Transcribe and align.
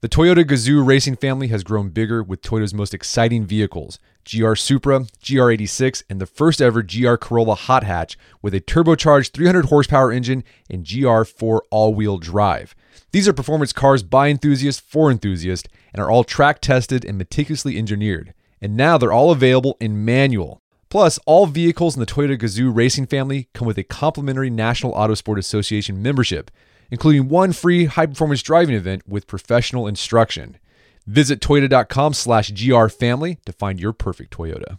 The 0.00 0.08
Toyota 0.08 0.44
Gazoo 0.44 0.86
racing 0.86 1.16
family 1.16 1.48
has 1.48 1.64
grown 1.64 1.88
bigger 1.88 2.22
with 2.22 2.40
Toyota's 2.40 2.72
most 2.72 2.94
exciting 2.94 3.44
vehicles 3.44 3.98
GR 4.24 4.54
Supra, 4.54 5.00
GR86, 5.00 6.04
and 6.08 6.20
the 6.20 6.26
first 6.26 6.60
ever 6.60 6.84
GR 6.84 7.16
Corolla 7.16 7.56
Hot 7.56 7.82
Hatch 7.82 8.16
with 8.40 8.54
a 8.54 8.60
turbocharged 8.60 9.32
300 9.32 9.64
horsepower 9.64 10.12
engine 10.12 10.44
and 10.70 10.84
GR4 10.84 11.62
all 11.72 11.94
wheel 11.94 12.16
drive. 12.16 12.76
These 13.10 13.26
are 13.26 13.32
performance 13.32 13.72
cars 13.72 14.04
by 14.04 14.28
enthusiasts 14.28 14.80
for 14.80 15.10
enthusiasts 15.10 15.68
and 15.92 16.00
are 16.00 16.08
all 16.08 16.22
track 16.22 16.60
tested 16.60 17.04
and 17.04 17.18
meticulously 17.18 17.76
engineered. 17.76 18.34
And 18.60 18.76
now 18.76 18.98
they're 18.98 19.12
all 19.12 19.32
available 19.32 19.76
in 19.80 20.04
manual. 20.04 20.62
Plus, 20.90 21.18
all 21.26 21.46
vehicles 21.46 21.96
in 21.96 22.00
the 22.00 22.06
Toyota 22.06 22.38
Gazoo 22.38 22.72
racing 22.72 23.06
family 23.06 23.48
come 23.52 23.66
with 23.66 23.78
a 23.78 23.82
complimentary 23.82 24.48
National 24.48 24.94
Autosport 24.94 25.38
Association 25.38 26.00
membership 26.00 26.52
including 26.90 27.28
one 27.28 27.52
free 27.52 27.86
high-performance 27.86 28.42
driving 28.42 28.74
event 28.74 29.02
with 29.06 29.26
professional 29.26 29.86
instruction. 29.86 30.58
Visit 31.06 31.40
toyota.com 31.40 32.14
slash 32.14 32.52
grfamily 32.52 33.42
to 33.44 33.52
find 33.52 33.80
your 33.80 33.92
perfect 33.92 34.32
Toyota. 34.36 34.78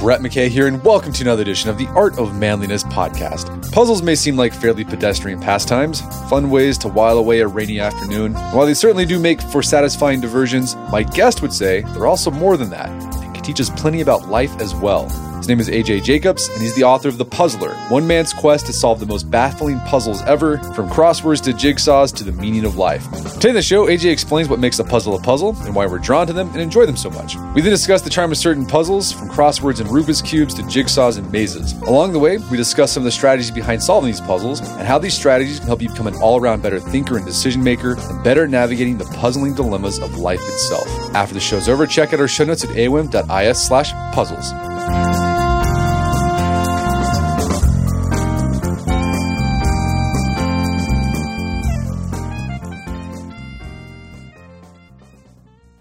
Brett 0.00 0.20
McKay 0.20 0.48
here, 0.48 0.68
and 0.68 0.82
welcome 0.84 1.12
to 1.12 1.22
another 1.22 1.42
edition 1.42 1.68
of 1.68 1.76
the 1.76 1.88
Art 1.88 2.18
of 2.18 2.38
Manliness 2.38 2.84
podcast. 2.84 3.72
Puzzles 3.72 4.00
may 4.00 4.14
seem 4.14 4.36
like 4.36 4.54
fairly 4.54 4.84
pedestrian 4.84 5.40
pastimes, 5.40 6.00
fun 6.30 6.50
ways 6.50 6.78
to 6.78 6.88
while 6.88 7.18
away 7.18 7.40
a 7.40 7.48
rainy 7.48 7.80
afternoon. 7.80 8.32
While 8.34 8.64
they 8.64 8.74
certainly 8.74 9.04
do 9.04 9.18
make 9.18 9.42
for 9.42 9.62
satisfying 9.62 10.20
diversions, 10.20 10.76
my 10.90 11.02
guest 11.02 11.42
would 11.42 11.52
say 11.52 11.82
they're 11.82 12.06
also 12.06 12.30
more 12.30 12.56
than 12.56 12.70
that 12.70 13.17
teaches 13.48 13.70
plenty 13.70 14.02
about 14.02 14.28
life 14.28 14.60
as 14.60 14.74
well. 14.74 15.27
His 15.48 15.56
name 15.56 15.60
is 15.60 15.70
AJ 15.70 16.04
Jacobs, 16.04 16.48
and 16.50 16.60
he's 16.60 16.74
the 16.74 16.84
author 16.84 17.08
of 17.08 17.16
The 17.16 17.24
Puzzler, 17.24 17.74
one 17.88 18.06
man's 18.06 18.34
quest 18.34 18.66
to 18.66 18.72
solve 18.74 19.00
the 19.00 19.06
most 19.06 19.30
baffling 19.30 19.80
puzzles 19.80 20.20
ever, 20.24 20.58
from 20.74 20.90
crosswords 20.90 21.40
to 21.44 21.52
jigsaws 21.52 22.14
to 22.16 22.24
the 22.24 22.32
meaning 22.32 22.66
of 22.66 22.76
life. 22.76 23.10
Today 23.36 23.48
in 23.48 23.54
the 23.54 23.62
show, 23.62 23.86
AJ 23.86 24.12
explains 24.12 24.50
what 24.50 24.58
makes 24.58 24.78
a 24.78 24.84
puzzle 24.84 25.14
a 25.16 25.22
puzzle 25.22 25.56
and 25.62 25.74
why 25.74 25.86
we're 25.86 26.00
drawn 26.00 26.26
to 26.26 26.34
them 26.34 26.50
and 26.50 26.60
enjoy 26.60 26.84
them 26.84 26.98
so 26.98 27.08
much. 27.08 27.36
We 27.54 27.62
then 27.62 27.70
discuss 27.70 28.02
the 28.02 28.10
charm 28.10 28.30
of 28.30 28.36
certain 28.36 28.66
puzzles, 28.66 29.10
from 29.10 29.30
crosswords 29.30 29.80
and 29.80 29.88
Rubik's 29.88 30.20
Cubes 30.20 30.52
to 30.52 30.62
jigsaws 30.64 31.16
and 31.16 31.32
mazes. 31.32 31.72
Along 31.80 32.12
the 32.12 32.18
way, 32.18 32.36
we 32.36 32.58
discuss 32.58 32.92
some 32.92 33.00
of 33.00 33.04
the 33.06 33.10
strategies 33.10 33.50
behind 33.50 33.82
solving 33.82 34.10
these 34.10 34.20
puzzles 34.20 34.60
and 34.60 34.86
how 34.86 34.98
these 34.98 35.14
strategies 35.14 35.60
can 35.60 35.66
help 35.66 35.80
you 35.80 35.88
become 35.88 36.08
an 36.08 36.16
all 36.16 36.38
around 36.38 36.62
better 36.62 36.78
thinker 36.78 37.16
and 37.16 37.24
decision 37.24 37.64
maker 37.64 37.96
and 37.98 38.22
better 38.22 38.46
navigating 38.46 38.98
the 38.98 39.06
puzzling 39.16 39.54
dilemmas 39.54 39.98
of 39.98 40.18
life 40.18 40.46
itself. 40.46 40.86
After 41.14 41.32
the 41.32 41.40
show's 41.40 41.70
over, 41.70 41.86
check 41.86 42.12
out 42.12 42.20
our 42.20 42.28
show 42.28 42.44
notes 42.44 42.64
at 42.64 42.70
aom.is 42.76 43.58
slash 43.58 43.92
puzzles. 44.12 44.52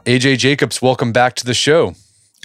AJ 0.07 0.37
Jacobs, 0.37 0.81
welcome 0.81 1.11
back 1.11 1.35
to 1.35 1.45
the 1.45 1.53
show. 1.53 1.93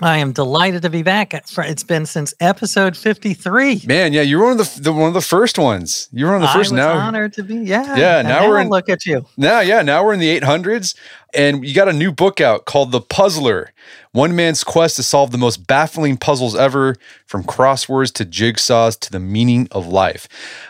I 0.00 0.18
am 0.18 0.32
delighted 0.32 0.82
to 0.82 0.90
be 0.90 1.04
back. 1.04 1.32
It's 1.32 1.84
been 1.84 2.06
since 2.06 2.34
episode 2.40 2.96
fifty-three. 2.96 3.82
Man, 3.86 4.12
yeah, 4.12 4.22
you 4.22 4.38
were 4.38 4.46
one 4.46 4.58
of 4.58 4.74
the, 4.74 4.80
the 4.80 4.92
one 4.92 5.06
of 5.06 5.14
the 5.14 5.20
first 5.20 5.60
ones. 5.60 6.08
You 6.10 6.26
were 6.26 6.32
one 6.32 6.42
of 6.42 6.48
the 6.48 6.52
first. 6.52 6.72
I 6.72 6.74
was 6.74 6.84
now, 6.84 6.94
honored 6.94 7.34
to 7.34 7.44
be. 7.44 7.54
Yeah, 7.58 7.94
yeah. 7.94 8.22
Now, 8.22 8.40
now 8.40 8.48
we're 8.48 8.60
in. 8.62 8.68
Look 8.68 8.88
at 8.88 9.06
you. 9.06 9.24
Now, 9.36 9.60
yeah. 9.60 9.80
Now 9.82 10.04
we're 10.04 10.12
in 10.12 10.18
the 10.18 10.28
eight 10.28 10.42
hundreds, 10.42 10.96
and 11.34 11.66
you 11.66 11.74
got 11.74 11.88
a 11.88 11.92
new 11.92 12.12
book 12.12 12.40
out 12.40 12.64
called 12.64 12.92
The 12.92 13.00
Puzzler: 13.00 13.72
One 14.12 14.34
Man's 14.36 14.64
Quest 14.64 14.96
to 14.96 15.02
Solve 15.02 15.30
the 15.30 15.38
Most 15.38 15.66
Baffling 15.66 16.16
Puzzles 16.16 16.54
Ever, 16.54 16.96
from 17.26 17.44
crosswords 17.44 18.12
to 18.14 18.24
jigsaws 18.24 18.98
to 19.00 19.10
the 19.10 19.20
meaning 19.20 19.68
of 19.70 19.86
life. 19.86 20.28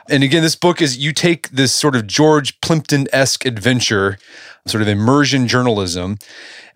And 0.09 0.23
again, 0.23 0.43
this 0.43 0.57
book 0.57 0.83
is 0.83 0.99
you 0.99 1.13
take 1.13 1.51
this 1.51 1.75
sort 1.75 1.97
of 1.97 2.07
George 2.07 2.61
Plimpton 2.61 3.07
esque 3.13 3.45
adventure, 3.45 4.19
sort 4.67 4.83
of 4.83 4.89
immersion 4.89 5.49
journalism 5.49 6.19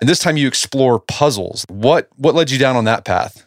and 0.00 0.08
this 0.08 0.19
time 0.19 0.36
you 0.36 0.48
explore 0.48 1.00
puzzles. 1.00 1.64
What 1.69 2.08
what 2.16 2.34
led 2.34 2.50
you 2.50 2.58
down 2.58 2.76
on 2.76 2.84
that 2.84 3.04
path? 3.04 3.46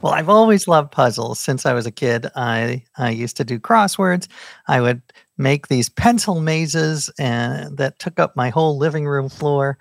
Well, 0.00 0.12
I've 0.12 0.28
always 0.28 0.68
loved 0.68 0.92
puzzles 0.92 1.40
since 1.40 1.64
I 1.64 1.72
was 1.72 1.86
a 1.86 1.90
kid. 1.90 2.26
I 2.36 2.84
I 2.96 3.10
used 3.10 3.36
to 3.38 3.44
do 3.44 3.58
crosswords. 3.58 4.28
I 4.68 4.80
would 4.80 5.02
make 5.38 5.68
these 5.68 5.88
pencil 5.88 6.40
mazes 6.40 7.10
and 7.18 7.76
that 7.76 7.98
took 7.98 8.18
up 8.18 8.36
my 8.36 8.50
whole 8.50 8.78
living 8.78 9.06
room 9.06 9.28
floor. 9.28 9.78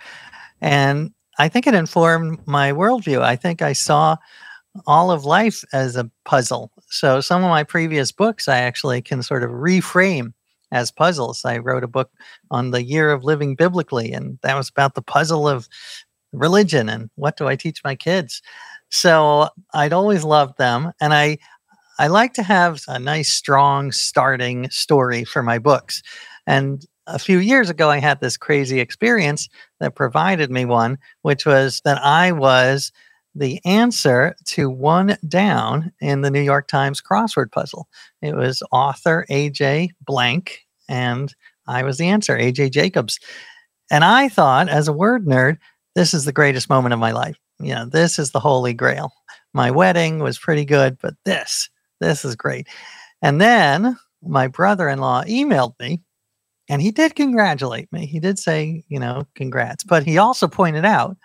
And 0.61 1.11
I 1.37 1.49
think 1.49 1.67
it 1.67 1.73
informed 1.73 2.39
my 2.47 2.71
worldview. 2.71 3.21
I 3.21 3.35
think 3.35 3.61
I 3.61 3.73
saw 3.73 4.17
all 4.87 5.11
of 5.11 5.25
life 5.25 5.63
as 5.73 5.95
a 5.95 6.09
puzzle. 6.25 6.71
So 6.89 7.21
some 7.21 7.43
of 7.43 7.49
my 7.49 7.63
previous 7.63 8.11
books 8.11 8.47
I 8.47 8.57
actually 8.57 9.01
can 9.01 9.23
sort 9.23 9.43
of 9.43 9.49
reframe 9.51 10.33
as 10.71 10.91
puzzles. 10.91 11.45
I 11.45 11.57
wrote 11.57 11.83
a 11.83 11.87
book 11.87 12.11
on 12.51 12.71
the 12.71 12.83
year 12.83 13.11
of 13.11 13.23
living 13.23 13.55
biblically, 13.55 14.11
and 14.11 14.37
that 14.43 14.55
was 14.55 14.69
about 14.69 14.95
the 14.95 15.01
puzzle 15.01 15.47
of 15.47 15.67
religion 16.33 16.89
and 16.89 17.09
what 17.15 17.37
do 17.37 17.47
I 17.47 17.55
teach 17.55 17.83
my 17.83 17.95
kids. 17.95 18.41
So 18.89 19.49
I'd 19.73 19.93
always 19.93 20.23
loved 20.23 20.57
them, 20.57 20.91
and 20.99 21.13
I 21.13 21.37
I 21.97 22.07
like 22.07 22.33
to 22.33 22.43
have 22.43 22.83
a 22.87 22.99
nice, 22.99 23.29
strong 23.29 23.91
starting 23.91 24.69
story 24.69 25.23
for 25.23 25.41
my 25.41 25.59
books. 25.59 26.01
And 26.45 26.85
a 27.07 27.19
few 27.19 27.39
years 27.39 27.69
ago, 27.69 27.89
I 27.89 27.99
had 27.99 28.19
this 28.19 28.37
crazy 28.37 28.79
experience 28.79 29.47
that 29.79 29.95
provided 29.95 30.51
me 30.51 30.65
one, 30.65 30.97
which 31.21 31.45
was 31.45 31.81
that 31.85 32.03
I 32.03 32.31
was 32.31 32.91
the 33.35 33.59
answer 33.65 34.35
to 34.45 34.69
one 34.69 35.17
down 35.27 35.91
in 35.99 36.21
the 36.21 36.31
New 36.31 36.41
York 36.41 36.67
Times 36.67 37.01
crossword 37.01 37.51
puzzle. 37.51 37.87
It 38.21 38.35
was 38.35 38.63
author 38.71 39.25
AJ 39.29 39.89
blank, 40.01 40.59
and 40.89 41.33
I 41.67 41.83
was 41.83 41.97
the 41.97 42.07
answer, 42.07 42.37
AJ 42.37 42.71
Jacobs. 42.71 43.19
And 43.91 44.03
I 44.03 44.29
thought, 44.29 44.69
as 44.69 44.87
a 44.87 44.93
word 44.93 45.25
nerd, 45.25 45.57
this 45.95 46.13
is 46.13 46.25
the 46.25 46.31
greatest 46.31 46.69
moment 46.69 46.93
of 46.93 46.99
my 46.99 47.11
life. 47.11 47.37
You 47.59 47.75
know, 47.75 47.85
this 47.85 48.19
is 48.19 48.31
the 48.31 48.39
holy 48.39 48.73
grail. 48.73 49.11
My 49.53 49.71
wedding 49.71 50.19
was 50.19 50.37
pretty 50.37 50.65
good, 50.65 50.97
but 51.01 51.13
this, 51.23 51.69
this 51.99 52.25
is 52.25 52.35
great. 52.35 52.67
And 53.21 53.39
then 53.39 53.97
my 54.21 54.47
brother 54.47 54.89
in 54.89 54.99
law 54.99 55.23
emailed 55.23 55.73
me 55.79 56.01
and 56.69 56.81
he 56.81 56.91
did 56.91 57.15
congratulate 57.15 57.91
me. 57.91 58.05
He 58.05 58.19
did 58.19 58.39
say, 58.39 58.83
you 58.87 58.99
know, 58.99 59.27
congrats. 59.35 59.83
But 59.83 60.03
he 60.03 60.17
also 60.17 60.47
pointed 60.47 60.85
out 60.85 61.17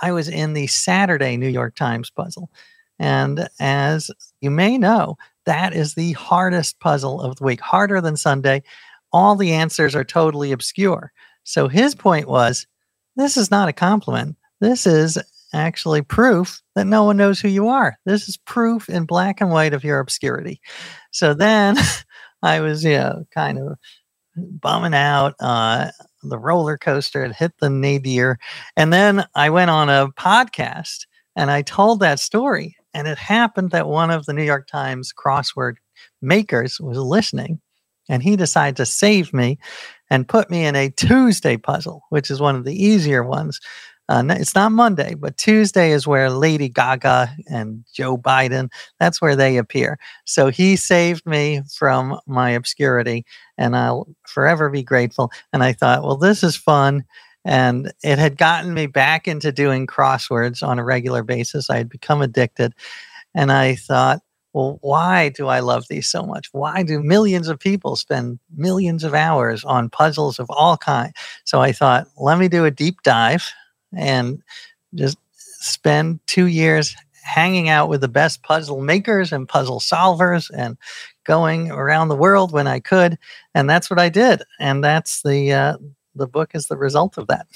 I 0.00 0.12
was 0.12 0.28
in 0.28 0.52
the 0.52 0.66
Saturday 0.66 1.36
New 1.36 1.48
York 1.48 1.74
Times 1.74 2.10
puzzle. 2.10 2.50
And 2.98 3.48
as 3.60 4.10
you 4.40 4.50
may 4.50 4.78
know, 4.78 5.16
that 5.46 5.74
is 5.74 5.94
the 5.94 6.12
hardest 6.12 6.80
puzzle 6.80 7.20
of 7.20 7.36
the 7.36 7.44
week, 7.44 7.60
harder 7.60 8.00
than 8.00 8.16
Sunday. 8.16 8.62
All 9.12 9.36
the 9.36 9.52
answers 9.52 9.94
are 9.94 10.04
totally 10.04 10.52
obscure. 10.52 11.12
So 11.44 11.68
his 11.68 11.94
point 11.94 12.28
was 12.28 12.66
this 13.16 13.36
is 13.36 13.50
not 13.50 13.68
a 13.68 13.72
compliment. 13.72 14.36
This 14.60 14.86
is 14.86 15.18
actually 15.52 16.02
proof 16.02 16.62
that 16.74 16.86
no 16.86 17.04
one 17.04 17.16
knows 17.16 17.40
who 17.40 17.48
you 17.48 17.68
are. 17.68 17.98
This 18.04 18.28
is 18.28 18.36
proof 18.36 18.88
in 18.88 19.04
black 19.04 19.40
and 19.40 19.50
white 19.50 19.74
of 19.74 19.84
your 19.84 19.98
obscurity. 19.98 20.60
So 21.10 21.34
then 21.34 21.76
I 22.42 22.60
was, 22.60 22.84
you 22.84 22.98
know, 22.98 23.24
kind 23.32 23.58
of 23.58 23.78
bumming 24.36 24.94
out. 24.94 25.34
Uh, 25.40 25.90
the 26.22 26.38
roller 26.38 26.76
coaster 26.76 27.22
had 27.22 27.34
hit 27.34 27.52
the 27.60 27.70
nadir. 27.70 28.38
And 28.76 28.92
then 28.92 29.24
I 29.34 29.50
went 29.50 29.70
on 29.70 29.88
a 29.88 30.08
podcast 30.08 31.06
and 31.36 31.50
I 31.50 31.62
told 31.62 32.00
that 32.00 32.20
story. 32.20 32.76
And 32.94 33.06
it 33.06 33.18
happened 33.18 33.70
that 33.70 33.88
one 33.88 34.10
of 34.10 34.26
the 34.26 34.32
New 34.32 34.42
York 34.42 34.66
Times 34.66 35.12
crossword 35.12 35.74
makers 36.20 36.80
was 36.80 36.98
listening 36.98 37.60
and 38.08 38.22
he 38.22 38.36
decided 38.36 38.76
to 38.76 38.86
save 38.86 39.32
me 39.32 39.58
and 40.10 40.28
put 40.28 40.50
me 40.50 40.64
in 40.64 40.74
a 40.74 40.90
Tuesday 40.90 41.56
puzzle, 41.56 42.02
which 42.08 42.30
is 42.30 42.40
one 42.40 42.56
of 42.56 42.64
the 42.64 42.82
easier 42.82 43.22
ones. 43.22 43.60
Uh, 44.08 44.24
it's 44.30 44.54
not 44.54 44.72
Monday, 44.72 45.14
but 45.14 45.36
Tuesday 45.36 45.92
is 45.92 46.06
where 46.06 46.30
Lady 46.30 46.68
Gaga 46.68 47.30
and 47.50 47.84
Joe 47.92 48.16
Biden, 48.16 48.70
that's 48.98 49.20
where 49.20 49.36
they 49.36 49.58
appear. 49.58 49.98
So 50.24 50.48
he 50.48 50.76
saved 50.76 51.26
me 51.26 51.60
from 51.74 52.18
my 52.26 52.50
obscurity, 52.50 53.26
and 53.58 53.76
I'll 53.76 54.08
forever 54.26 54.70
be 54.70 54.82
grateful. 54.82 55.30
And 55.52 55.62
I 55.62 55.74
thought, 55.74 56.02
well, 56.02 56.16
this 56.16 56.42
is 56.42 56.56
fun. 56.56 57.04
And 57.44 57.92
it 58.02 58.18
had 58.18 58.36
gotten 58.36 58.74
me 58.74 58.86
back 58.86 59.28
into 59.28 59.52
doing 59.52 59.86
crosswords 59.86 60.66
on 60.66 60.78
a 60.78 60.84
regular 60.84 61.22
basis. 61.22 61.70
I 61.70 61.76
had 61.76 61.88
become 61.88 62.22
addicted. 62.22 62.74
And 63.34 63.52
I 63.52 63.74
thought, 63.74 64.20
well, 64.54 64.78
why 64.80 65.28
do 65.28 65.48
I 65.48 65.60
love 65.60 65.84
these 65.88 66.08
so 66.10 66.22
much? 66.22 66.48
Why 66.52 66.82
do 66.82 67.02
millions 67.02 67.48
of 67.48 67.60
people 67.60 67.96
spend 67.96 68.38
millions 68.56 69.04
of 69.04 69.14
hours 69.14 69.64
on 69.64 69.90
puzzles 69.90 70.38
of 70.38 70.46
all 70.50 70.76
kinds? 70.78 71.12
So 71.44 71.60
I 71.60 71.72
thought, 71.72 72.08
let 72.16 72.38
me 72.38 72.48
do 72.48 72.64
a 72.64 72.70
deep 72.70 73.02
dive 73.02 73.52
and 73.94 74.42
just 74.94 75.18
spend 75.32 76.20
two 76.26 76.46
years 76.46 76.94
hanging 77.22 77.68
out 77.68 77.88
with 77.88 78.00
the 78.00 78.08
best 78.08 78.42
puzzle 78.42 78.80
makers 78.80 79.32
and 79.32 79.48
puzzle 79.48 79.80
solvers 79.80 80.50
and 80.54 80.78
going 81.24 81.70
around 81.70 82.08
the 82.08 82.16
world 82.16 82.52
when 82.52 82.66
I 82.66 82.80
could. 82.80 83.18
And 83.54 83.68
that's 83.68 83.90
what 83.90 83.98
I 83.98 84.08
did. 84.08 84.42
And 84.58 84.82
that's 84.82 85.22
the, 85.22 85.52
uh, 85.52 85.76
the 86.14 86.26
book 86.26 86.50
is 86.54 86.66
the 86.66 86.76
result 86.76 87.16
of 87.16 87.26
that. 87.28 87.46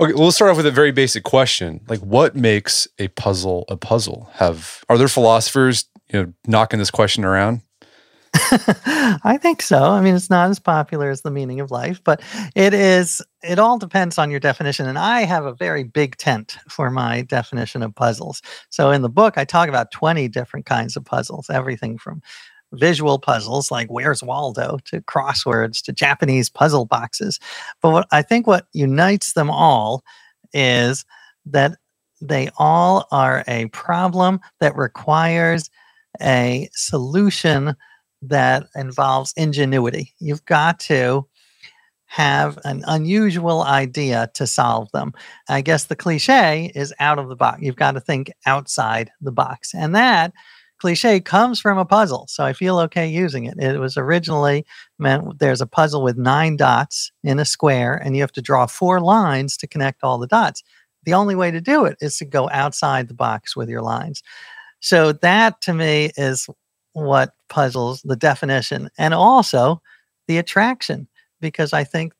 Okay, 0.00 0.12
well, 0.12 0.24
let's 0.24 0.36
start 0.36 0.50
off 0.50 0.56
with 0.56 0.66
a 0.66 0.70
very 0.70 0.92
basic 0.92 1.24
question. 1.24 1.80
Like, 1.88 2.00
what 2.00 2.36
makes 2.36 2.86
a 2.98 3.08
puzzle 3.08 3.64
a 3.68 3.76
puzzle? 3.76 4.28
Have 4.34 4.84
are 4.88 4.98
there 4.98 5.08
philosophers 5.08 5.86
you 6.12 6.22
know 6.22 6.32
knocking 6.46 6.78
this 6.78 6.90
question 6.90 7.24
around? 7.24 7.62
I 9.24 9.38
think 9.40 9.62
so. 9.62 9.82
I 9.82 10.00
mean, 10.00 10.14
it's 10.14 10.28
not 10.28 10.50
as 10.50 10.58
popular 10.58 11.10
as 11.10 11.22
the 11.22 11.30
meaning 11.30 11.60
of 11.60 11.70
life, 11.70 12.02
but 12.04 12.20
it 12.54 12.74
is. 12.74 13.22
It 13.42 13.58
all 13.58 13.78
depends 13.78 14.18
on 14.18 14.30
your 14.30 14.40
definition. 14.40 14.86
And 14.86 14.98
I 14.98 15.22
have 15.22 15.44
a 15.44 15.54
very 15.54 15.84
big 15.84 16.16
tent 16.16 16.58
for 16.68 16.90
my 16.90 17.22
definition 17.22 17.82
of 17.82 17.94
puzzles. 17.94 18.42
So 18.68 18.90
in 18.90 19.02
the 19.02 19.08
book, 19.08 19.38
I 19.38 19.44
talk 19.44 19.68
about 19.68 19.90
20 19.90 20.28
different 20.28 20.66
kinds 20.66 20.96
of 20.96 21.04
puzzles, 21.04 21.48
everything 21.48 21.98
from 21.98 22.20
visual 22.72 23.18
puzzles 23.18 23.70
like 23.70 23.88
Where's 23.88 24.22
Waldo 24.22 24.78
to 24.86 25.00
crosswords 25.02 25.82
to 25.84 25.92
Japanese 25.92 26.48
puzzle 26.50 26.84
boxes. 26.84 27.38
But 27.80 27.90
what 27.90 28.06
I 28.12 28.22
think 28.22 28.46
what 28.46 28.66
unites 28.72 29.32
them 29.32 29.50
all 29.50 30.04
is 30.52 31.04
that 31.46 31.72
they 32.20 32.50
all 32.58 33.06
are 33.10 33.44
a 33.48 33.66
problem 33.68 34.40
that 34.60 34.76
requires 34.76 35.70
a 36.20 36.68
solution 36.72 37.74
that 38.22 38.68
involves 38.74 39.34
ingenuity. 39.36 40.14
You've 40.18 40.44
got 40.44 40.80
to 40.80 41.26
have 42.06 42.58
an 42.64 42.84
unusual 42.86 43.62
idea 43.62 44.30
to 44.34 44.46
solve 44.46 44.90
them. 44.92 45.12
I 45.48 45.62
guess 45.62 45.84
the 45.84 45.96
cliche 45.96 46.70
is 46.74 46.92
out 47.00 47.18
of 47.18 47.28
the 47.28 47.36
box. 47.36 47.62
You've 47.62 47.76
got 47.76 47.92
to 47.92 48.00
think 48.00 48.30
outside 48.44 49.10
the 49.20 49.32
box. 49.32 49.72
And 49.74 49.94
that 49.94 50.32
cliche 50.78 51.20
comes 51.20 51.58
from 51.58 51.78
a 51.78 51.86
puzzle. 51.86 52.26
So 52.28 52.44
I 52.44 52.52
feel 52.52 52.78
okay 52.80 53.08
using 53.08 53.44
it. 53.44 53.58
It 53.58 53.78
was 53.78 53.96
originally 53.96 54.66
meant 54.98 55.38
there's 55.38 55.60
a 55.62 55.66
puzzle 55.66 56.02
with 56.02 56.18
nine 56.18 56.56
dots 56.56 57.10
in 57.24 57.38
a 57.38 57.44
square, 57.44 57.94
and 57.94 58.14
you 58.14 58.22
have 58.22 58.32
to 58.32 58.42
draw 58.42 58.66
four 58.66 59.00
lines 59.00 59.56
to 59.58 59.66
connect 59.66 60.02
all 60.02 60.18
the 60.18 60.26
dots. 60.26 60.62
The 61.04 61.14
only 61.14 61.34
way 61.34 61.50
to 61.50 61.60
do 61.60 61.84
it 61.86 61.96
is 62.00 62.18
to 62.18 62.24
go 62.24 62.50
outside 62.50 63.08
the 63.08 63.14
box 63.14 63.56
with 63.56 63.68
your 63.68 63.80
lines. 63.80 64.22
So 64.80 65.12
that 65.12 65.60
to 65.62 65.72
me 65.72 66.10
is 66.16 66.46
what 66.92 67.32
puzzles 67.52 68.00
the 68.02 68.16
definition 68.16 68.88
and 68.96 69.12
also 69.12 69.82
the 70.26 70.38
attraction 70.38 71.06
because 71.38 71.74
I 71.74 71.84
think 71.84 72.14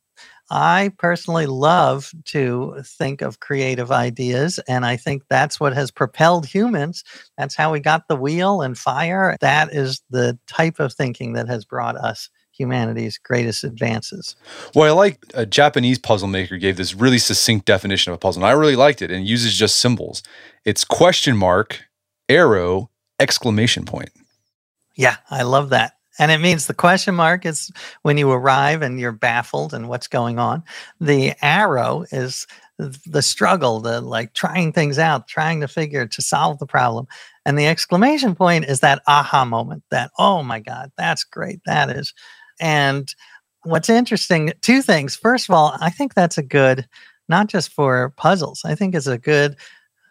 I 0.51 0.93
personally 0.99 1.47
love 1.47 2.13
to 2.27 2.83
think 2.85 3.23
of 3.23 3.41
creative 3.41 3.91
ideas, 3.91 4.61
and 4.69 4.85
I 4.85 4.99
think 4.99 5.23
that's 5.31 5.59
what 5.59 5.73
has 5.73 5.91
propelled 5.91 6.45
humans. 6.45 7.05
That's 7.39 7.57
how 7.57 7.73
we 7.73 7.81
got 7.81 8.09
the 8.09 8.17
wheel 8.17 8.61
and 8.61 8.77
fire. 8.77 9.39
That 9.41 9.73
is 9.75 10.03
the 10.11 10.39
type 10.47 10.79
of 10.79 10.93
thinking 10.93 11.33
that 11.33 11.49
has 11.49 11.65
brought 11.65 11.97
us 11.97 12.29
humanity's 12.53 13.17
greatest 13.17 13.65
advances. 13.65 14.37
Well, 14.75 14.91
I 14.91 14.91
like 14.95 15.25
a 15.33 15.47
Japanese 15.47 15.99
puzzle 15.99 16.29
maker 16.29 16.59
gave 16.59 16.77
this 16.77 16.95
really 16.95 17.19
succinct 17.19 17.65
definition 17.65 18.13
of 18.13 18.17
a 18.17 18.19
puzzle, 18.19 18.43
and 18.43 18.51
I 18.51 18.53
really 18.53 18.77
liked 18.77 19.01
it. 19.01 19.11
And 19.11 19.27
uses 19.27 19.57
just 19.57 19.79
symbols. 19.79 20.23
It's 20.67 20.85
question 20.85 21.35
mark, 21.35 21.85
arrow, 22.29 22.91
exclamation 23.19 23.87
point. 23.87 24.11
Yeah, 24.95 25.17
I 25.31 25.43
love 25.43 25.71
that. 25.71 25.93
And 26.19 26.31
it 26.31 26.41
means 26.41 26.67
the 26.67 26.75
question 26.75 27.15
mark 27.15 27.47
is 27.47 27.71
when 28.03 28.19
you 28.19 28.31
arrive 28.31 28.83
and 28.83 29.01
you're 29.01 29.13
baffled 29.13 29.73
and 29.73 29.89
what's 29.89 30.09
going 30.09 30.39
on. 30.39 30.63
The 31.01 31.33
arrow 31.41 32.05
is 32.13 32.47
the 32.79 33.23
struggle, 33.23 33.81
the 33.81 34.01
like 34.01 34.35
trying 34.35 34.73
things 34.73 34.99
out, 34.99 35.29
trying 35.29 35.61
to 35.61 35.69
figure 35.69 36.07
to 36.07 36.23
solve 36.23 36.59
the 36.59 36.67
problem. 36.67 37.07
And 37.47 37.59
the 37.59 37.67
exclamation 37.67 38.35
point 38.35 38.67
is 38.67 38.81
that 38.81 39.03
aha 39.07 39.45
moment 39.45 39.85
that, 39.91 40.11
oh 40.19 40.43
my 40.43 40.61
God, 40.61 40.93
that's 40.97 41.25
great. 41.25 41.61
That 41.65 41.91
is. 41.91 42.13
And 42.61 43.13
what's 43.63 43.89
interesting, 43.89 44.53
two 44.61 44.83
things. 44.83 45.17
First 45.17 45.49
of 45.49 45.55
all, 45.55 45.77
I 45.81 45.91
think 45.91 46.15
that's 46.15 46.39
a 46.39 46.43
good, 46.43 46.87
not 47.29 47.47
just 47.47 47.73
for 47.73 48.13
puzzles, 48.17 48.63
I 48.65 48.75
think 48.75 48.95
it's 48.95 49.07
a 49.07 49.19
good 49.19 49.57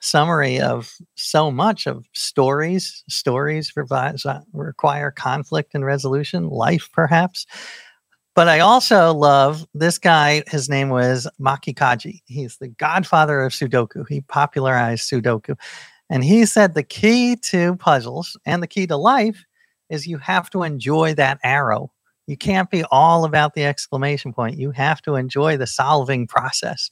summary 0.01 0.59
of 0.59 0.93
so 1.15 1.51
much 1.51 1.87
of 1.87 2.05
stories. 2.13 3.03
Stories 3.07 3.73
require 3.75 5.11
conflict 5.11 5.73
and 5.73 5.85
resolution, 5.85 6.49
life 6.49 6.89
perhaps. 6.91 7.45
But 8.33 8.47
I 8.47 8.59
also 8.59 9.13
love 9.13 9.65
this 9.73 9.97
guy. 9.97 10.43
His 10.47 10.69
name 10.69 10.89
was 10.89 11.27
Maki 11.39 11.73
Kaji. 11.73 12.21
He's 12.25 12.57
the 12.57 12.69
godfather 12.69 13.41
of 13.41 13.51
Sudoku. 13.51 14.05
He 14.07 14.21
popularized 14.21 15.09
Sudoku. 15.09 15.57
And 16.09 16.23
he 16.23 16.45
said 16.45 16.73
the 16.73 16.83
key 16.83 17.35
to 17.49 17.75
puzzles 17.75 18.37
and 18.45 18.63
the 18.63 18.67
key 18.67 18.87
to 18.87 18.97
life 18.97 19.45
is 19.89 20.07
you 20.07 20.17
have 20.17 20.49
to 20.51 20.63
enjoy 20.63 21.13
that 21.15 21.39
arrow. 21.43 21.91
You 22.27 22.37
can't 22.37 22.69
be 22.69 22.83
all 22.91 23.25
about 23.25 23.53
the 23.53 23.65
exclamation 23.65 24.33
point. 24.33 24.57
You 24.57 24.71
have 24.71 25.01
to 25.01 25.15
enjoy 25.15 25.57
the 25.57 25.67
solving 25.67 26.27
process 26.27 26.89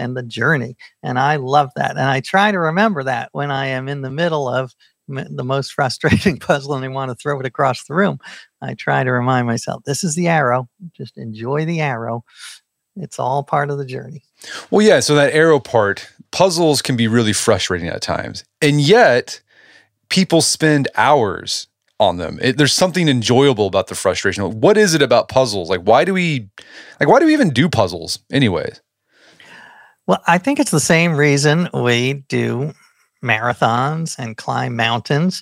and 0.00 0.16
the 0.16 0.22
journey. 0.22 0.76
And 1.02 1.18
I 1.18 1.36
love 1.36 1.70
that. 1.76 1.92
And 1.92 2.00
I 2.00 2.20
try 2.20 2.50
to 2.50 2.58
remember 2.58 3.04
that 3.04 3.28
when 3.32 3.50
I 3.50 3.66
am 3.66 3.88
in 3.88 4.00
the 4.00 4.10
middle 4.10 4.48
of 4.48 4.74
the 5.08 5.44
most 5.44 5.72
frustrating 5.74 6.38
puzzle 6.38 6.74
and 6.74 6.84
I 6.84 6.88
want 6.88 7.10
to 7.10 7.14
throw 7.14 7.38
it 7.40 7.46
across 7.46 7.84
the 7.84 7.94
room. 7.94 8.18
I 8.62 8.74
try 8.74 9.04
to 9.04 9.12
remind 9.12 9.46
myself 9.46 9.84
this 9.84 10.04
is 10.04 10.14
the 10.14 10.28
arrow. 10.28 10.68
Just 10.92 11.18
enjoy 11.18 11.64
the 11.64 11.80
arrow. 11.80 12.24
It's 12.96 13.18
all 13.18 13.42
part 13.42 13.70
of 13.70 13.78
the 13.78 13.84
journey. 13.84 14.24
Well, 14.70 14.86
yeah. 14.86 15.00
So 15.00 15.14
that 15.14 15.32
arrow 15.32 15.60
part, 15.60 16.08
puzzles 16.32 16.82
can 16.82 16.96
be 16.96 17.08
really 17.08 17.32
frustrating 17.32 17.88
at 17.88 18.02
times. 18.02 18.44
And 18.60 18.80
yet, 18.80 19.40
people 20.08 20.42
spend 20.42 20.88
hours 20.96 21.68
on 21.98 22.16
them. 22.16 22.38
It, 22.42 22.56
there's 22.56 22.72
something 22.72 23.08
enjoyable 23.08 23.66
about 23.66 23.86
the 23.86 23.94
frustration. 23.94 24.60
What 24.60 24.76
is 24.76 24.94
it 24.94 25.02
about 25.02 25.28
puzzles? 25.28 25.70
Like, 25.70 25.82
why 25.82 26.04
do 26.04 26.14
we, 26.14 26.48
like, 26.98 27.08
why 27.08 27.20
do 27.20 27.26
we 27.26 27.32
even 27.32 27.50
do 27.50 27.68
puzzles, 27.68 28.18
anyways? 28.32 28.80
Well, 30.10 30.20
I 30.26 30.38
think 30.38 30.58
it's 30.58 30.72
the 30.72 30.80
same 30.80 31.14
reason 31.14 31.68
we 31.72 32.14
do 32.26 32.72
marathons 33.22 34.18
and 34.18 34.36
climb 34.36 34.74
mountains. 34.74 35.40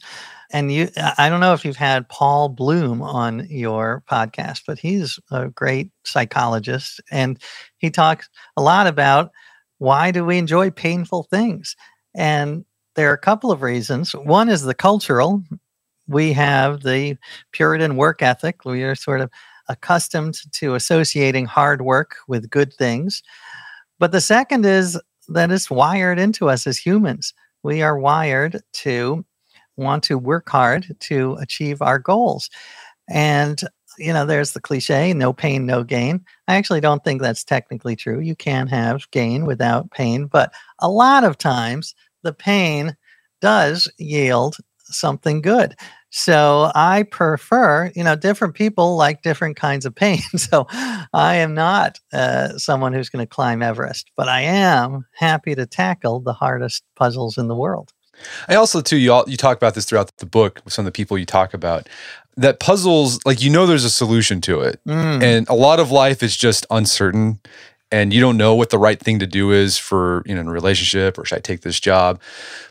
And 0.53 0.71
you, 0.71 0.91
I 1.17 1.31
don't 1.31 1.41
know 1.41 1.55
if 1.55 1.65
you've 1.65 1.75
had 1.75 2.07
Paul 2.11 2.51
Bloom 2.51 3.01
on 3.01 3.47
your 3.49 4.03
podcast, 4.11 4.65
but 4.67 4.79
he's 4.79 5.19
a 5.31 5.49
great 5.49 5.91
psychologist. 6.05 7.01
And 7.11 7.39
he 7.79 7.89
talks 7.89 8.29
a 8.59 8.63
lot 8.63 8.87
about 8.87 9.31
why 9.79 10.11
do 10.11 10.23
we 10.23 10.37
enjoy 10.37 10.69
painful 10.69 11.23
things? 11.23 11.75
And 12.15 12.67
there 12.95 13.11
are 13.11 13.15
a 13.15 13.19
couple 13.19 13.51
of 13.51 13.63
reasons. 13.63 14.15
One 14.15 14.51
is 14.51 14.65
the 14.65 14.75
cultural. 14.75 15.43
We 16.09 16.35
have 16.35 16.83
the 16.83 17.17
Puritan 17.53 17.97
work 17.97 18.21
ethic. 18.21 18.67
We 18.67 18.83
are 18.83 18.95
sort 18.95 19.23
of 19.23 19.31
accustomed 19.71 20.39
to 20.53 20.75
associating 20.75 21.47
hard 21.47 21.81
work 21.81 22.17
with 22.29 22.51
good 22.51 22.75
things. 22.75 23.23
But 23.99 24.13
the 24.13 24.21
second 24.21 24.65
is 24.65 25.01
that 25.29 25.51
it's 25.51 25.71
wired 25.71 26.19
into 26.19 26.49
us 26.49 26.67
as 26.67 26.79
humans. 26.79 27.35
We 27.63 27.83
are 27.83 27.99
wired 27.99 28.63
to 28.75 29.25
want 29.77 30.03
to 30.05 30.19
work 30.19 30.49
hard 30.49 30.97
to 31.01 31.35
achieve 31.41 31.83
our 31.83 31.99
goals. 31.99 32.51
And, 33.09 33.61
you 33.99 34.13
know, 34.13 34.27
there's 34.27 34.53
the 34.53 34.61
cliche 34.61 35.13
no 35.13 35.33
pain, 35.33 35.67
no 35.67 35.83
gain. 35.83 36.25
I 36.47 36.57
actually 36.57 36.81
don't 36.81 37.03
think 37.05 37.21
that's 37.21 37.45
technically 37.45 37.97
true. 37.97 38.21
You 38.21 38.37
can 38.37 38.67
have 38.69 39.11
gain 39.11 39.45
without 39.47 39.91
pain, 39.91 40.27
but 40.27 40.53
a 40.79 40.89
lot 40.89 41.25
of 41.25 41.39
times 41.39 41.95
the 42.23 42.33
pain 42.33 42.97
does 43.41 43.91
yield 43.99 44.57
something 44.97 45.41
good. 45.41 45.75
So 46.11 46.71
I 46.75 47.03
prefer, 47.03 47.93
you 47.95 48.03
know, 48.03 48.17
different 48.17 48.55
people 48.55 48.97
like 48.97 49.23
different 49.23 49.57
kinds 49.57 49.85
of 49.85 49.95
pain. 49.95 50.21
So 50.39 50.67
I 51.13 51.37
am 51.37 51.55
not 51.55 51.99
uh, 52.13 52.57
someone 52.57 52.93
who's 52.93 53.11
going 53.11 53.25
to 53.25 53.29
climb 53.29 53.63
Everest, 53.63 54.11
but 54.17 54.29
I 54.29 54.43
am 54.43 55.05
happy 55.15 55.55
to 55.55 55.67
tackle 55.67 56.21
the 56.21 56.33
hardest 56.33 56.85
puzzles 56.97 57.37
in 57.37 57.49
the 57.49 57.57
world. 57.57 57.93
I 58.49 58.55
also 58.55 58.81
too 58.81 58.97
you 58.97 59.13
all, 59.13 59.25
you 59.27 59.37
talk 59.37 59.57
about 59.57 59.75
this 59.75 59.85
throughout 59.85 60.17
the 60.17 60.27
book 60.27 60.61
with 60.65 60.73
some 60.73 60.87
of 60.87 60.93
the 60.93 60.97
people 60.97 61.19
you 61.19 61.27
talk 61.27 61.55
about 61.55 61.89
that 62.37 62.61
puzzles 62.61 63.19
like 63.25 63.43
you 63.43 63.51
know 63.51 63.67
there's 63.67 63.85
a 63.85 63.91
solution 63.91 64.41
to 64.43 64.61
it, 64.61 64.81
mm. 64.87 65.23
and 65.23 65.49
a 65.49 65.55
lot 65.55 65.81
of 65.81 65.91
life 65.91 66.23
is 66.23 66.37
just 66.37 66.67
uncertain 66.71 67.41
and 67.91 68.13
you 68.13 68.21
don't 68.21 68.37
know 68.37 68.55
what 68.55 68.71
the 68.71 68.79
right 68.79 68.99
thing 68.99 69.19
to 69.19 69.27
do 69.27 69.51
is 69.51 69.79
for 69.79 70.23
you 70.27 70.35
know 70.35 70.41
in 70.43 70.49
a 70.49 70.53
relationship 70.53 71.19
or 71.19 71.25
should 71.25 71.39
I 71.39 71.41
take 71.41 71.63
this 71.63 71.81
job. 71.81 72.21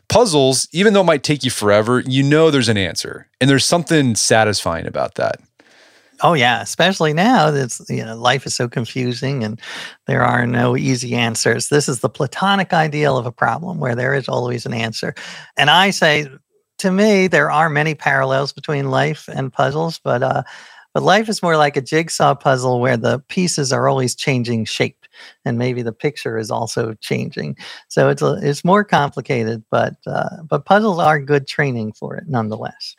Puzzles, 0.08 0.68
even 0.72 0.94
though 0.94 1.00
it 1.02 1.04
might 1.04 1.22
take 1.22 1.44
you 1.44 1.50
forever, 1.50 2.00
you 2.00 2.22
know 2.22 2.50
there's 2.50 2.68
an 2.68 2.78
answer, 2.78 3.28
and 3.40 3.48
there's 3.48 3.64
something 3.64 4.14
satisfying 4.14 4.86
about 4.86 5.16
that. 5.16 5.40
Oh 6.20 6.32
yeah, 6.32 6.60
especially 6.60 7.12
now 7.12 7.50
that 7.50 7.78
you 7.88 8.04
know 8.04 8.16
life 8.16 8.44
is 8.44 8.54
so 8.54 8.68
confusing 8.68 9.44
and 9.44 9.60
there 10.06 10.24
are 10.24 10.46
no 10.46 10.76
easy 10.76 11.14
answers. 11.14 11.68
This 11.68 11.88
is 11.88 12.00
the 12.00 12.08
platonic 12.08 12.72
ideal 12.72 13.16
of 13.16 13.26
a 13.26 13.32
problem 13.32 13.78
where 13.78 13.94
there 13.94 14.14
is 14.14 14.28
always 14.28 14.66
an 14.66 14.74
answer. 14.74 15.14
And 15.56 15.70
I 15.70 15.90
say 15.90 16.26
to 16.78 16.90
me 16.90 17.28
there 17.28 17.50
are 17.50 17.68
many 17.68 17.94
parallels 17.94 18.52
between 18.52 18.90
life 18.90 19.28
and 19.32 19.52
puzzles, 19.52 20.00
but 20.02 20.22
uh 20.22 20.42
but 20.92 21.04
life 21.04 21.28
is 21.28 21.42
more 21.42 21.56
like 21.56 21.76
a 21.76 21.80
jigsaw 21.82 22.34
puzzle 22.34 22.80
where 22.80 22.96
the 22.96 23.20
pieces 23.28 23.72
are 23.72 23.86
always 23.88 24.16
changing 24.16 24.64
shape 24.64 24.97
and 25.44 25.58
maybe 25.58 25.82
the 25.82 25.92
picture 25.92 26.38
is 26.38 26.50
also 26.50 26.94
changing. 26.94 27.56
So 27.88 28.08
it's 28.08 28.22
a, 28.22 28.38
it's 28.42 28.64
more 28.64 28.84
complicated, 28.84 29.64
but 29.70 29.94
uh, 30.06 30.42
but 30.42 30.64
puzzles 30.64 30.98
are 30.98 31.20
good 31.20 31.46
training 31.46 31.92
for 31.92 32.16
it 32.16 32.24
nonetheless. 32.28 32.96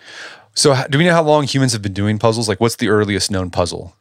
So 0.55 0.75
do 0.89 0.97
we 0.97 1.05
know 1.05 1.13
how 1.13 1.23
long 1.23 1.43
humans 1.43 1.73
have 1.73 1.81
been 1.81 1.93
doing 1.93 2.19
puzzles? 2.19 2.49
Like 2.49 2.59
what's 2.59 2.77
the 2.77 2.89
earliest 2.89 3.31
known 3.31 3.49
puzzle? 3.49 3.93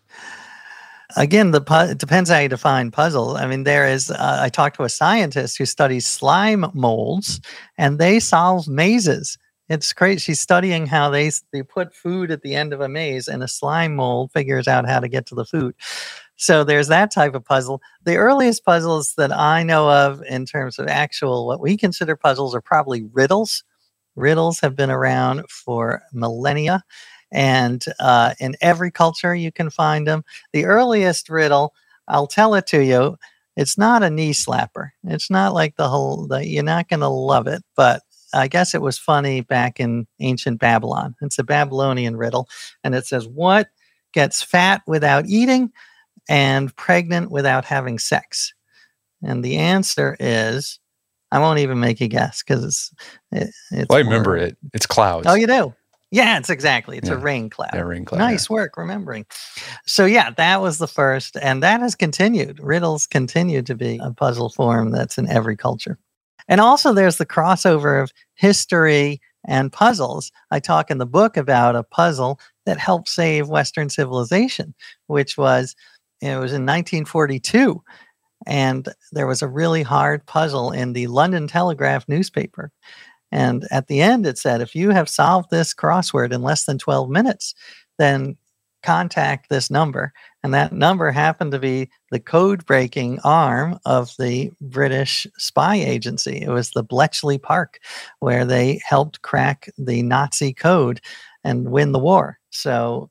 Again, 1.17 1.53
the 1.53 1.63
pu- 1.63 1.91
it 1.93 1.99
depends 1.99 2.29
how 2.29 2.39
you 2.39 2.49
define 2.49 2.91
puzzle. 2.91 3.37
I 3.37 3.47
mean, 3.47 3.65
there 3.65 3.89
is. 3.89 4.11
Uh, 4.11 4.41
I 4.43 4.51
talked 4.51 4.77
to 4.77 4.83
a 4.83 4.91
scientist 4.91 5.57
who 5.57 5.65
studies 5.65 6.07
slime 6.07 6.67
molds, 6.75 7.41
and 7.79 7.99
they 7.99 8.21
solve 8.21 8.69
mazes 8.69 9.39
it's 9.69 9.93
great. 9.93 10.21
She's 10.21 10.41
studying 10.41 10.87
how 10.87 11.11
they 11.11 11.31
they 11.53 11.63
put 11.63 11.95
food 11.95 12.31
at 12.31 12.43
the 12.43 12.55
end 12.55 12.73
of 12.73 12.81
a 12.81 12.89
maze, 12.89 13.29
and 13.29 13.43
a 13.43 13.49
slime 13.49 13.97
mold 13.97 14.33
figures 14.33 14.67
out 14.67 14.89
how 14.89 15.01
to 15.01 15.09
get 15.09 15.27
to 15.27 15.35
the 15.35 15.45
food. 15.45 15.75
So 16.39 16.63
there's 16.63 16.87
that 16.87 17.11
type 17.13 17.35
of 17.35 17.45
puzzle. 17.45 17.83
The 18.05 18.17
earliest 18.17 18.65
puzzles 18.65 19.15
that 19.17 19.33
I 19.33 19.65
know 19.65 19.91
of 19.91 20.23
in 20.29 20.47
terms 20.47 20.79
of 20.79 20.87
actual 20.87 21.49
what 21.49 21.61
we 21.61 21.77
consider 21.77 22.15
puzzles 22.15 22.55
are 22.55 22.61
probably 22.61 23.03
riddles. 23.13 23.65
Riddles 24.15 24.61
have 24.61 24.77
been 24.77 24.91
around 24.91 25.45
for 25.51 26.01
millennia, 26.13 26.83
and 27.33 27.85
uh, 27.99 28.35
in 28.41 28.55
every 28.61 28.91
culture 28.93 29.35
you 29.35 29.51
can 29.51 29.69
find 29.69 30.07
them. 30.07 30.23
The 30.53 30.65
earliest 30.65 31.29
riddle, 31.29 31.75
I'll 32.07 32.29
tell 32.29 32.55
it 32.55 32.69
to 32.69 32.85
you. 32.85 33.17
It's 33.57 33.77
not 33.77 34.05
a 34.05 34.11
knee 34.11 34.33
slapper. 34.33 34.91
It's 35.05 35.31
not 35.31 35.55
like 35.55 35.75
the 35.77 35.89
whole. 35.89 36.29
The, 36.29 36.47
you're 36.47 36.63
not 36.63 36.89
going 36.89 37.01
to 37.01 37.09
love 37.09 37.49
it, 37.49 37.63
but 37.75 38.03
I 38.33 38.47
guess 38.47 38.75
it 38.75 38.83
was 38.83 38.97
funny 38.97 39.41
back 39.41 39.81
in 39.81 40.07
ancient 40.21 40.61
Babylon. 40.61 41.17
It's 41.21 41.39
a 41.41 41.45
Babylonian 41.45 42.17
riddle, 42.17 42.49
and 42.85 42.95
it 42.95 43.07
says, 43.07 43.27
"What 43.27 43.69
gets 44.13 44.41
fat 44.41 44.83
without 44.87 45.27
eating 45.27 45.73
and 46.29 46.75
pregnant 46.77 47.31
without 47.31 47.65
having 47.65 47.99
sex?" 47.99 48.53
And 49.23 49.45
the 49.45 49.57
answer 49.57 50.17
is, 50.21 50.79
I 51.33 51.39
won't 51.41 51.59
even 51.59 51.81
make 51.81 52.01
a 52.01 52.09
guess 52.09 52.43
because 52.43 52.65
it's. 52.65 52.93
It, 53.33 53.51
it's 53.73 53.89
well, 53.89 53.99
I 53.99 54.03
remember 54.03 54.37
it. 54.37 54.57
It's 54.73 54.87
clouds. 54.87 55.27
Oh, 55.29 55.35
you 55.35 55.47
do. 55.47 55.75
Yeah, 56.11 56.39
it's 56.39 56.49
exactly. 56.49 56.97
It's 56.97 57.09
Yeah. 57.09 57.17
a 57.17 57.19
rain 57.19 57.51
cloud. 57.51 57.71
Yeah, 57.75 57.83
rain 57.83 58.05
cloud. 58.07 58.19
Nice 58.19 58.49
work 58.49 58.79
remembering. 58.79 59.27
So 59.87 60.07
yeah, 60.07 60.31
that 60.31 60.63
was 60.63 60.79
the 60.79 60.87
first, 60.87 61.37
and 61.37 61.63
that 61.63 61.81
has 61.81 61.95
continued. 61.95 62.59
Riddles 62.61 63.07
continue 63.07 63.61
to 63.63 63.75
be 63.75 64.01
a 64.03 64.11
puzzle 64.13 64.49
form 64.49 64.91
that's 64.91 65.19
in 65.19 65.29
every 65.29 65.57
culture. 65.57 65.99
And 66.49 66.63
also 66.63 66.95
there's 66.95 67.19
the 67.19 67.27
crossover 67.27 68.03
of 68.03 68.11
history 68.37 69.21
and 69.47 69.71
puzzles. 69.71 70.33
I 70.51 70.61
talk 70.61 70.91
in 70.91 70.97
the 70.97 71.05
book 71.07 71.37
about 71.37 71.77
a 71.77 71.83
puzzle 71.83 72.41
that 72.65 72.79
helped 72.79 73.11
save 73.11 73.49
Western 73.49 73.91
civilization, 73.91 74.75
which 75.09 75.37
was 75.37 75.77
it 76.21 76.39
was 76.39 76.53
in 76.53 76.67
1942. 76.67 77.83
And 78.47 78.89
there 79.13 79.27
was 79.27 79.43
a 79.43 79.49
really 79.49 79.83
hard 79.83 80.25
puzzle 80.27 80.71
in 80.71 80.93
the 80.93 81.07
London 81.09 81.49
Telegraph 81.49 82.09
newspaper. 82.09 82.71
And 83.31 83.67
at 83.71 83.89
the 83.89 84.01
end, 84.01 84.27
it 84.27 84.39
said, 84.39 84.61
if 84.61 84.75
you 84.75 84.91
have 84.91 85.09
solved 85.09 85.51
this 85.51 85.75
crossword 85.75 86.33
in 86.33 86.43
less 86.43 86.65
than 86.65 86.79
12 86.79 87.11
minutes, 87.11 87.55
then 87.99 88.37
contact 88.83 89.49
this 89.49 89.71
number. 89.71 90.13
And 90.43 90.55
that 90.55 90.73
number 90.73 91.11
happened 91.11 91.53
to 91.53 91.59
be 91.59 91.91
the 92.11 92.21
code 92.21 92.65
breaking 92.65 93.19
arm 93.25 93.79
of 93.85 94.15
the 94.19 94.53
British 94.61 95.27
spy 95.37 95.75
agency. 95.75 96.41
It 96.41 96.49
was 96.49 96.71
the 96.71 96.85
Bletchley 96.85 97.39
Park, 97.39 97.81
where 98.21 98.45
they 98.45 98.81
helped 98.89 99.23
crack 99.23 99.69
the 99.77 100.03
Nazi 100.03 100.55
code 100.55 101.01
and 101.45 101.71
win 101.71 101.93
the 101.93 101.99
war. 101.99 102.39
So 102.51 103.11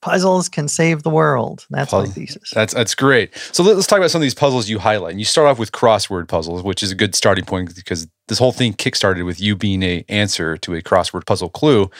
puzzles 0.00 0.48
can 0.48 0.68
save 0.68 1.02
the 1.02 1.10
world. 1.10 1.66
That's 1.70 1.92
my 1.92 2.06
thesis. 2.06 2.50
That's 2.54 2.72
that's 2.72 2.94
great. 2.94 3.36
So 3.52 3.62
let- 3.62 3.76
let's 3.76 3.86
talk 3.86 3.98
about 3.98 4.10
some 4.10 4.20
of 4.20 4.24
these 4.24 4.34
puzzles 4.34 4.68
you 4.68 4.78
highlight. 4.78 5.12
And 5.12 5.20
you 5.20 5.24
start 5.24 5.48
off 5.48 5.58
with 5.58 5.72
crossword 5.72 6.28
puzzles, 6.28 6.62
which 6.62 6.82
is 6.82 6.90
a 6.90 6.94
good 6.94 7.14
starting 7.14 7.44
point 7.44 7.74
because 7.74 8.06
this 8.28 8.38
whole 8.38 8.52
thing 8.52 8.74
kickstarted 8.74 9.24
with 9.24 9.40
you 9.40 9.56
being 9.56 9.82
a 9.82 10.04
answer 10.08 10.56
to 10.58 10.74
a 10.74 10.82
crossword 10.82 11.26
puzzle 11.26 11.48
clue. 11.48 11.90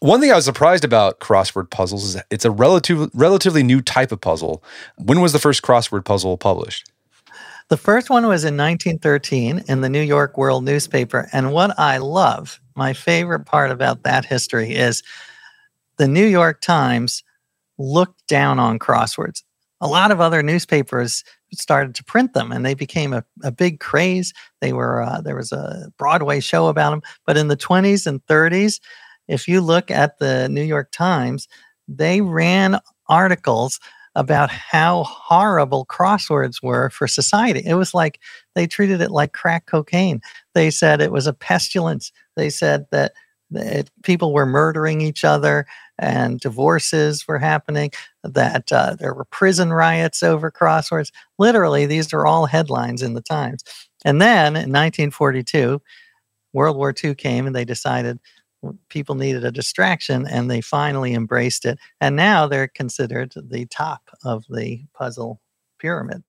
One 0.00 0.20
thing 0.20 0.32
I 0.32 0.36
was 0.36 0.44
surprised 0.44 0.84
about 0.84 1.20
crossword 1.20 1.70
puzzles 1.70 2.04
is 2.04 2.22
it's 2.30 2.44
a 2.44 2.50
relative 2.50 3.10
relatively 3.14 3.62
new 3.62 3.80
type 3.80 4.12
of 4.12 4.20
puzzle. 4.20 4.62
When 4.98 5.20
was 5.20 5.32
the 5.32 5.38
first 5.38 5.62
crossword 5.62 6.04
puzzle 6.04 6.36
published? 6.36 6.90
The 7.68 7.76
first 7.76 8.10
one 8.10 8.26
was 8.26 8.44
in 8.44 8.56
1913 8.56 9.64
in 9.68 9.80
the 9.80 9.88
New 9.88 10.02
York 10.02 10.36
World 10.36 10.64
newspaper. 10.64 11.28
And 11.32 11.52
what 11.52 11.78
I 11.78 11.98
love, 11.98 12.60
my 12.74 12.92
favorite 12.92 13.46
part 13.46 13.70
about 13.70 14.02
that 14.02 14.24
history 14.24 14.74
is 14.74 15.04
the 15.96 16.08
New 16.08 16.26
York 16.26 16.60
Times 16.60 17.22
looked 17.80 18.26
down 18.26 18.58
on 18.58 18.78
crosswords. 18.78 19.42
A 19.80 19.88
lot 19.88 20.10
of 20.10 20.20
other 20.20 20.42
newspapers 20.42 21.24
started 21.54 21.94
to 21.94 22.04
print 22.04 22.34
them 22.34 22.52
and 22.52 22.64
they 22.64 22.74
became 22.74 23.12
a, 23.14 23.24
a 23.42 23.50
big 23.50 23.80
craze. 23.80 24.32
They 24.60 24.72
were 24.72 25.02
uh, 25.02 25.22
there 25.22 25.36
was 25.36 25.52
a 25.52 25.90
Broadway 25.98 26.40
show 26.40 26.66
about 26.66 26.90
them. 26.90 27.02
But 27.26 27.38
in 27.38 27.48
the 27.48 27.56
20s 27.56 28.06
and 28.06 28.24
30s, 28.26 28.80
if 29.26 29.48
you 29.48 29.60
look 29.62 29.90
at 29.90 30.18
the 30.18 30.48
New 30.48 30.62
York 30.62 30.90
Times, 30.92 31.48
they 31.88 32.20
ran 32.20 32.78
articles 33.08 33.80
about 34.14 34.50
how 34.50 35.04
horrible 35.04 35.86
crosswords 35.86 36.62
were 36.62 36.90
for 36.90 37.06
society. 37.06 37.62
It 37.64 37.74
was 37.74 37.94
like 37.94 38.20
they 38.54 38.66
treated 38.66 39.00
it 39.00 39.10
like 39.10 39.32
crack 39.32 39.66
cocaine. 39.66 40.20
They 40.54 40.70
said 40.70 41.00
it 41.00 41.12
was 41.12 41.26
a 41.26 41.32
pestilence. 41.32 42.12
They 42.36 42.50
said 42.50 42.86
that 42.90 43.12
that 43.52 43.90
people 44.04 44.32
were 44.32 44.46
murdering 44.46 45.00
each 45.00 45.24
other 45.24 45.66
and 46.00 46.40
divorces 46.40 47.28
were 47.28 47.38
happening, 47.38 47.90
that 48.24 48.72
uh, 48.72 48.96
there 48.98 49.14
were 49.14 49.26
prison 49.26 49.72
riots 49.72 50.22
over 50.22 50.50
crosswords. 50.50 51.10
Literally, 51.38 51.86
these 51.86 52.12
are 52.12 52.26
all 52.26 52.46
headlines 52.46 53.02
in 53.02 53.14
the 53.14 53.20
Times. 53.20 53.62
And 54.04 54.20
then 54.20 54.56
in 54.56 54.72
1942, 54.72 55.80
World 56.52 56.76
War 56.76 56.94
II 57.04 57.14
came 57.14 57.46
and 57.46 57.54
they 57.54 57.66
decided 57.66 58.18
people 58.88 59.14
needed 59.14 59.44
a 59.44 59.52
distraction 59.52 60.26
and 60.26 60.50
they 60.50 60.60
finally 60.60 61.14
embraced 61.14 61.64
it. 61.64 61.78
And 62.00 62.16
now 62.16 62.46
they're 62.46 62.68
considered 62.68 63.32
the 63.36 63.66
top 63.66 64.10
of 64.24 64.44
the 64.48 64.84
puzzle 64.94 65.40
pyramid. 65.78 66.22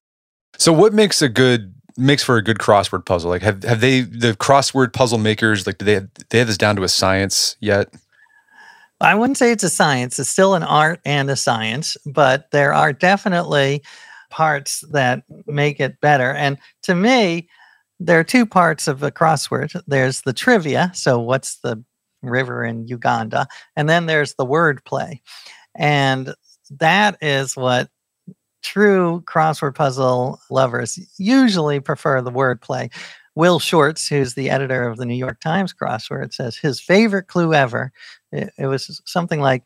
So 0.57 0.71
what 0.73 0.93
makes 0.93 1.21
a 1.21 1.29
good 1.29 1.73
makes 1.97 2.23
for 2.23 2.37
a 2.37 2.43
good 2.43 2.57
crossword 2.57 3.05
puzzle? 3.05 3.29
Like 3.29 3.41
have 3.41 3.63
have 3.63 3.81
they 3.81 4.01
the 4.01 4.33
crossword 4.33 4.93
puzzle 4.93 5.17
makers 5.17 5.65
like 5.65 5.77
do 5.77 5.85
they 5.85 5.93
have, 5.95 6.09
they 6.29 6.39
have 6.39 6.47
this 6.47 6.57
down 6.57 6.75
to 6.75 6.83
a 6.83 6.89
science 6.89 7.55
yet? 7.59 7.93
I 9.01 9.15
wouldn't 9.15 9.37
say 9.37 9.51
it's 9.51 9.63
a 9.63 9.69
science. 9.69 10.19
It's 10.19 10.29
still 10.29 10.53
an 10.53 10.63
art 10.63 10.99
and 11.05 11.29
a 11.29 11.35
science, 11.35 11.97
but 12.05 12.51
there 12.51 12.73
are 12.73 12.93
definitely 12.93 13.83
parts 14.29 14.83
that 14.91 15.23
make 15.47 15.79
it 15.79 15.99
better. 16.01 16.31
And 16.31 16.57
to 16.83 16.95
me, 16.95 17.49
there 17.99 18.19
are 18.19 18.23
two 18.23 18.45
parts 18.45 18.87
of 18.87 19.03
a 19.03 19.11
crossword. 19.11 19.79
There's 19.87 20.21
the 20.21 20.33
trivia. 20.33 20.91
So, 20.93 21.19
what's 21.19 21.57
the 21.57 21.83
river 22.21 22.63
in 22.63 22.87
Uganda? 22.87 23.47
And 23.75 23.89
then 23.89 24.05
there's 24.05 24.35
the 24.35 24.45
wordplay. 24.45 25.19
And 25.75 26.33
that 26.79 27.17
is 27.21 27.55
what 27.55 27.89
true 28.63 29.23
crossword 29.25 29.75
puzzle 29.75 30.39
lovers 30.49 30.99
usually 31.17 31.79
prefer 31.79 32.21
the 32.21 32.31
wordplay. 32.31 32.91
Will 33.35 33.59
Shortz, 33.59 34.07
who's 34.09 34.33
the 34.33 34.49
editor 34.49 34.87
of 34.87 34.97
the 34.97 35.05
New 35.05 35.15
York 35.15 35.39
Times 35.39 35.73
crossword, 35.73 36.33
says 36.33 36.57
his 36.57 36.81
favorite 36.81 37.27
clue 37.27 37.53
ever. 37.53 37.91
It, 38.31 38.53
it 38.57 38.67
was 38.67 39.01
something 39.05 39.41
like, 39.41 39.63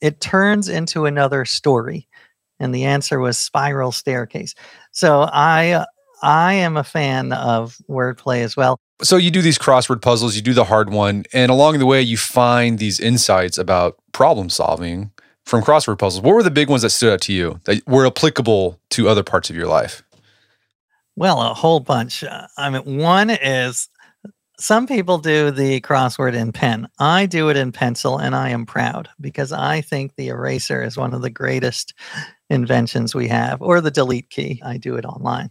it 0.00 0.20
turns 0.20 0.68
into 0.68 1.06
another 1.06 1.44
story. 1.44 2.06
And 2.58 2.74
the 2.74 2.84
answer 2.84 3.20
was 3.20 3.38
spiral 3.38 3.90
staircase. 3.90 4.54
So 4.92 5.22
I 5.32 5.70
uh, 5.70 5.86
I 6.22 6.52
am 6.52 6.76
a 6.76 6.84
fan 6.84 7.32
of 7.32 7.78
wordplay 7.88 8.42
as 8.42 8.54
well. 8.54 8.78
So 9.02 9.16
you 9.16 9.30
do 9.30 9.40
these 9.40 9.58
crossword 9.58 10.02
puzzles, 10.02 10.36
you 10.36 10.42
do 10.42 10.52
the 10.52 10.64
hard 10.64 10.90
one, 10.90 11.24
and 11.32 11.50
along 11.50 11.78
the 11.78 11.86
way 11.86 12.02
you 12.02 12.18
find 12.18 12.78
these 12.78 13.00
insights 13.00 13.56
about 13.56 13.96
problem 14.12 14.50
solving 14.50 15.10
from 15.46 15.62
crossword 15.62 15.98
puzzles. 15.98 16.22
What 16.22 16.34
were 16.34 16.42
the 16.42 16.50
big 16.50 16.68
ones 16.68 16.82
that 16.82 16.90
stood 16.90 17.14
out 17.14 17.22
to 17.22 17.32
you 17.32 17.60
that 17.64 17.86
were 17.88 18.06
applicable 18.06 18.78
to 18.90 19.08
other 19.08 19.22
parts 19.22 19.48
of 19.48 19.56
your 19.56 19.66
life? 19.66 20.02
Well, 21.16 21.40
a 21.40 21.54
whole 21.54 21.80
bunch. 21.80 22.22
Uh, 22.22 22.46
I 22.58 22.68
mean, 22.68 22.98
one 22.98 23.30
is 23.30 23.88
some 24.60 24.86
people 24.86 25.18
do 25.18 25.50
the 25.50 25.80
crossword 25.80 26.34
in 26.34 26.52
pen. 26.52 26.86
I 26.98 27.26
do 27.26 27.48
it 27.48 27.56
in 27.56 27.72
pencil, 27.72 28.18
and 28.18 28.34
I 28.34 28.50
am 28.50 28.66
proud 28.66 29.08
because 29.20 29.52
I 29.52 29.80
think 29.80 30.14
the 30.14 30.28
eraser 30.28 30.82
is 30.82 30.96
one 30.96 31.14
of 31.14 31.22
the 31.22 31.30
greatest 31.30 31.94
inventions 32.50 33.14
we 33.14 33.26
have, 33.28 33.62
or 33.62 33.80
the 33.80 33.90
delete 33.90 34.28
key. 34.30 34.60
I 34.64 34.76
do 34.76 34.96
it 34.96 35.04
online 35.04 35.50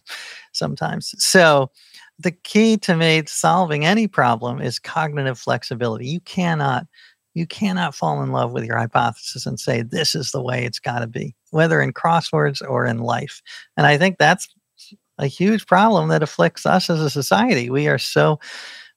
sometimes. 0.54 1.16
So, 1.18 1.72
the 2.20 2.32
key 2.32 2.78
to 2.78 2.96
me 2.96 3.24
solving 3.26 3.86
any 3.86 4.08
problem 4.08 4.62
is 4.62 4.78
cognitive 4.78 5.40
flexibility. 5.40 6.08
You 6.08 6.20
cannot 6.22 6.86
you 7.34 7.48
cannot 7.48 7.96
fall 7.96 8.22
in 8.22 8.32
love 8.32 8.52
with 8.52 8.66
your 8.66 8.78
hypothesis 8.78 9.46
and 9.46 9.60
say 9.60 9.82
this 9.82 10.16
is 10.16 10.32
the 10.32 10.42
way 10.42 10.66
it's 10.66 10.80
got 10.80 11.00
to 11.00 11.08
be, 11.08 11.36
whether 11.52 11.82
in 11.82 11.94
crosswords 11.94 12.62
or 12.68 12.86
in 12.86 13.00
life. 13.00 13.42
And 13.78 13.88
I 13.88 13.98
think 13.98 14.18
that's 14.18 14.48
a 15.18 15.28
huge 15.28 15.66
problem 15.66 16.10
that 16.10 16.24
afflicts 16.24 16.66
us 16.66 16.90
as 16.90 17.00
a 17.00 17.10
society. 17.10 17.70
We 17.70 17.88
are 17.88 17.98
so 17.98 18.40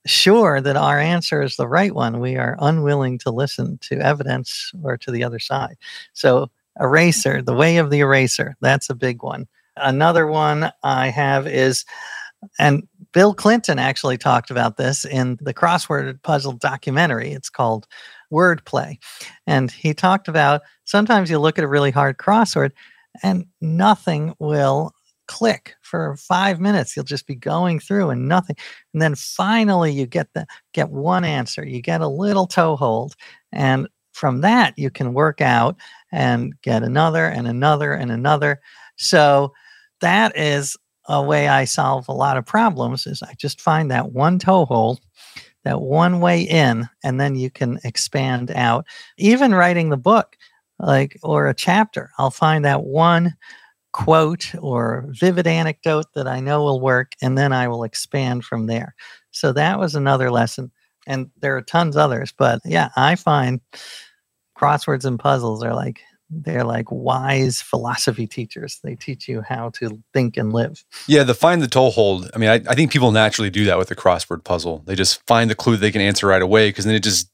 sure 0.06 0.60
that 0.60 0.76
our 0.76 0.98
answer 0.98 1.42
is 1.42 1.56
the 1.56 1.68
right 1.68 1.94
one. 1.94 2.20
We 2.20 2.36
are 2.36 2.56
unwilling 2.60 3.18
to 3.18 3.30
listen 3.30 3.78
to 3.82 3.98
evidence 3.98 4.72
or 4.82 4.96
to 4.98 5.10
the 5.10 5.24
other 5.24 5.38
side. 5.38 5.76
So, 6.12 6.50
eraser, 6.80 7.42
the 7.42 7.54
way 7.54 7.76
of 7.76 7.90
the 7.90 8.00
eraser, 8.00 8.56
that's 8.60 8.88
a 8.90 8.94
big 8.94 9.22
one. 9.22 9.46
Another 9.76 10.26
one 10.26 10.72
I 10.82 11.08
have 11.08 11.46
is, 11.46 11.84
and 12.58 12.86
Bill 13.12 13.34
Clinton 13.34 13.78
actually 13.78 14.18
talked 14.18 14.50
about 14.50 14.76
this 14.76 15.04
in 15.04 15.38
the 15.40 15.54
crossword 15.54 16.20
puzzle 16.22 16.52
documentary. 16.52 17.32
It's 17.32 17.50
called 17.50 17.86
Wordplay. 18.32 18.98
And 19.46 19.70
he 19.70 19.94
talked 19.94 20.28
about 20.28 20.62
sometimes 20.84 21.30
you 21.30 21.38
look 21.38 21.58
at 21.58 21.64
a 21.64 21.68
really 21.68 21.90
hard 21.90 22.16
crossword 22.16 22.72
and 23.22 23.46
nothing 23.60 24.34
will 24.38 24.92
click 25.28 25.74
for 25.92 26.16
five 26.16 26.58
minutes. 26.58 26.96
You'll 26.96 27.04
just 27.04 27.26
be 27.26 27.34
going 27.34 27.78
through 27.78 28.08
and 28.08 28.26
nothing. 28.26 28.56
And 28.94 29.02
then 29.02 29.14
finally 29.14 29.92
you 29.92 30.06
get 30.06 30.32
the 30.32 30.46
get 30.72 30.88
one 30.88 31.22
answer. 31.22 31.66
You 31.66 31.82
get 31.82 32.00
a 32.00 32.08
little 32.08 32.46
toe 32.46 32.76
hold. 32.76 33.14
And 33.52 33.86
from 34.12 34.40
that 34.40 34.72
you 34.78 34.88
can 34.88 35.12
work 35.12 35.42
out 35.42 35.76
and 36.10 36.54
get 36.62 36.82
another 36.82 37.26
and 37.26 37.46
another 37.46 37.92
and 37.92 38.10
another. 38.10 38.62
So 38.96 39.52
that 40.00 40.34
is 40.34 40.78
a 41.08 41.22
way 41.22 41.48
I 41.48 41.66
solve 41.66 42.08
a 42.08 42.12
lot 42.12 42.38
of 42.38 42.46
problems 42.46 43.06
is 43.06 43.22
I 43.22 43.34
just 43.36 43.60
find 43.60 43.90
that 43.90 44.12
one 44.12 44.38
toe 44.38 44.64
hold, 44.64 44.98
that 45.64 45.82
one 45.82 46.20
way 46.20 46.40
in, 46.40 46.88
and 47.04 47.20
then 47.20 47.36
you 47.36 47.50
can 47.50 47.78
expand 47.84 48.50
out. 48.52 48.86
Even 49.18 49.54
writing 49.54 49.90
the 49.90 49.98
book, 49.98 50.38
like 50.78 51.18
or 51.22 51.48
a 51.48 51.54
chapter, 51.54 52.12
I'll 52.16 52.30
find 52.30 52.64
that 52.64 52.84
one 52.84 53.34
quote 53.92 54.54
or 54.58 55.04
vivid 55.08 55.46
anecdote 55.46 56.06
that 56.14 56.26
I 56.26 56.40
know 56.40 56.62
will 56.62 56.80
work, 56.80 57.12
and 57.20 57.36
then 57.36 57.52
I 57.52 57.68
will 57.68 57.84
expand 57.84 58.44
from 58.44 58.66
there. 58.66 58.94
So 59.30 59.52
that 59.52 59.78
was 59.78 59.94
another 59.94 60.30
lesson. 60.30 60.70
And 61.06 61.30
there 61.40 61.56
are 61.56 61.62
tons 61.62 61.96
others, 61.96 62.32
but 62.36 62.60
yeah, 62.64 62.90
I 62.96 63.16
find 63.16 63.60
crosswords 64.56 65.04
and 65.04 65.18
puzzles 65.18 65.62
are 65.62 65.74
like 65.74 66.00
they're 66.34 66.64
like 66.64 66.86
wise 66.90 67.60
philosophy 67.60 68.26
teachers. 68.26 68.80
They 68.82 68.94
teach 68.94 69.28
you 69.28 69.42
how 69.42 69.70
to 69.70 70.02
think 70.14 70.36
and 70.36 70.52
live. 70.52 70.84
Yeah, 71.06 71.24
the 71.24 71.34
find 71.34 71.60
the 71.60 71.68
toe 71.68 71.90
hold. 71.90 72.30
I 72.34 72.38
mean, 72.38 72.48
I, 72.48 72.54
I 72.54 72.74
think 72.74 72.90
people 72.90 73.12
naturally 73.12 73.50
do 73.50 73.66
that 73.66 73.78
with 73.78 73.90
a 73.90 73.94
crossword 73.94 74.44
puzzle. 74.44 74.82
They 74.86 74.94
just 74.94 75.24
find 75.26 75.50
the 75.50 75.54
clue 75.54 75.76
they 75.76 75.90
can 75.90 76.00
answer 76.00 76.26
right 76.26 76.40
away 76.40 76.70
because 76.70 76.86
then 76.86 76.94
it 76.94 77.02
just 77.02 77.28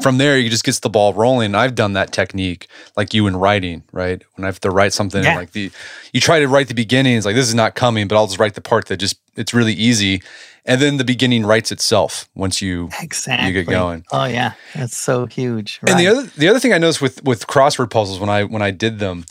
from 0.00 0.18
there 0.18 0.38
you 0.38 0.48
just 0.50 0.64
gets 0.64 0.80
the 0.80 0.88
ball 0.90 1.12
rolling. 1.12 1.54
I've 1.54 1.74
done 1.74 1.92
that 1.94 2.12
technique 2.12 2.68
like 2.96 3.12
you 3.14 3.26
in 3.26 3.36
writing, 3.36 3.82
right? 3.92 4.22
When 4.36 4.44
I 4.44 4.48
have 4.48 4.60
to 4.60 4.70
write 4.70 4.92
something 4.92 5.22
Yeah. 5.24 5.36
like 5.36 5.52
the 5.52 5.70
you 6.12 6.20
try 6.20 6.38
to 6.40 6.48
write 6.48 6.68
the 6.68 6.74
beginning, 6.74 7.16
it's 7.16 7.26
like 7.26 7.34
this 7.34 7.48
is 7.48 7.54
not 7.54 7.74
coming, 7.74 8.08
but 8.08 8.16
I'll 8.16 8.26
just 8.26 8.38
write 8.38 8.54
the 8.54 8.60
part 8.60 8.86
that 8.86 8.98
just 8.98 9.16
it's 9.36 9.52
really 9.52 9.72
easy. 9.74 10.22
And 10.64 10.80
then 10.80 10.96
the 10.96 11.04
beginning 11.04 11.44
writes 11.44 11.72
itself 11.72 12.28
once 12.36 12.62
you 12.62 12.88
Exactly. 13.00 13.48
You 13.48 13.52
get 13.54 13.66
going. 13.66 14.04
Oh 14.12 14.24
yeah, 14.24 14.52
that's 14.74 14.96
so 14.96 15.26
huge. 15.26 15.80
And 15.86 15.98
the 15.98 16.06
other 16.06 16.22
the 16.36 16.48
other 16.48 16.60
thing 16.60 16.72
I 16.72 16.78
noticed 16.78 17.02
with 17.02 17.22
with 17.24 17.46
crossword 17.48 17.90
puzzles 17.90 18.20
when 18.20 18.30
I 18.30 18.44
when 18.44 18.62
I 18.62 18.70
did 18.70 18.98
them, 19.00 19.24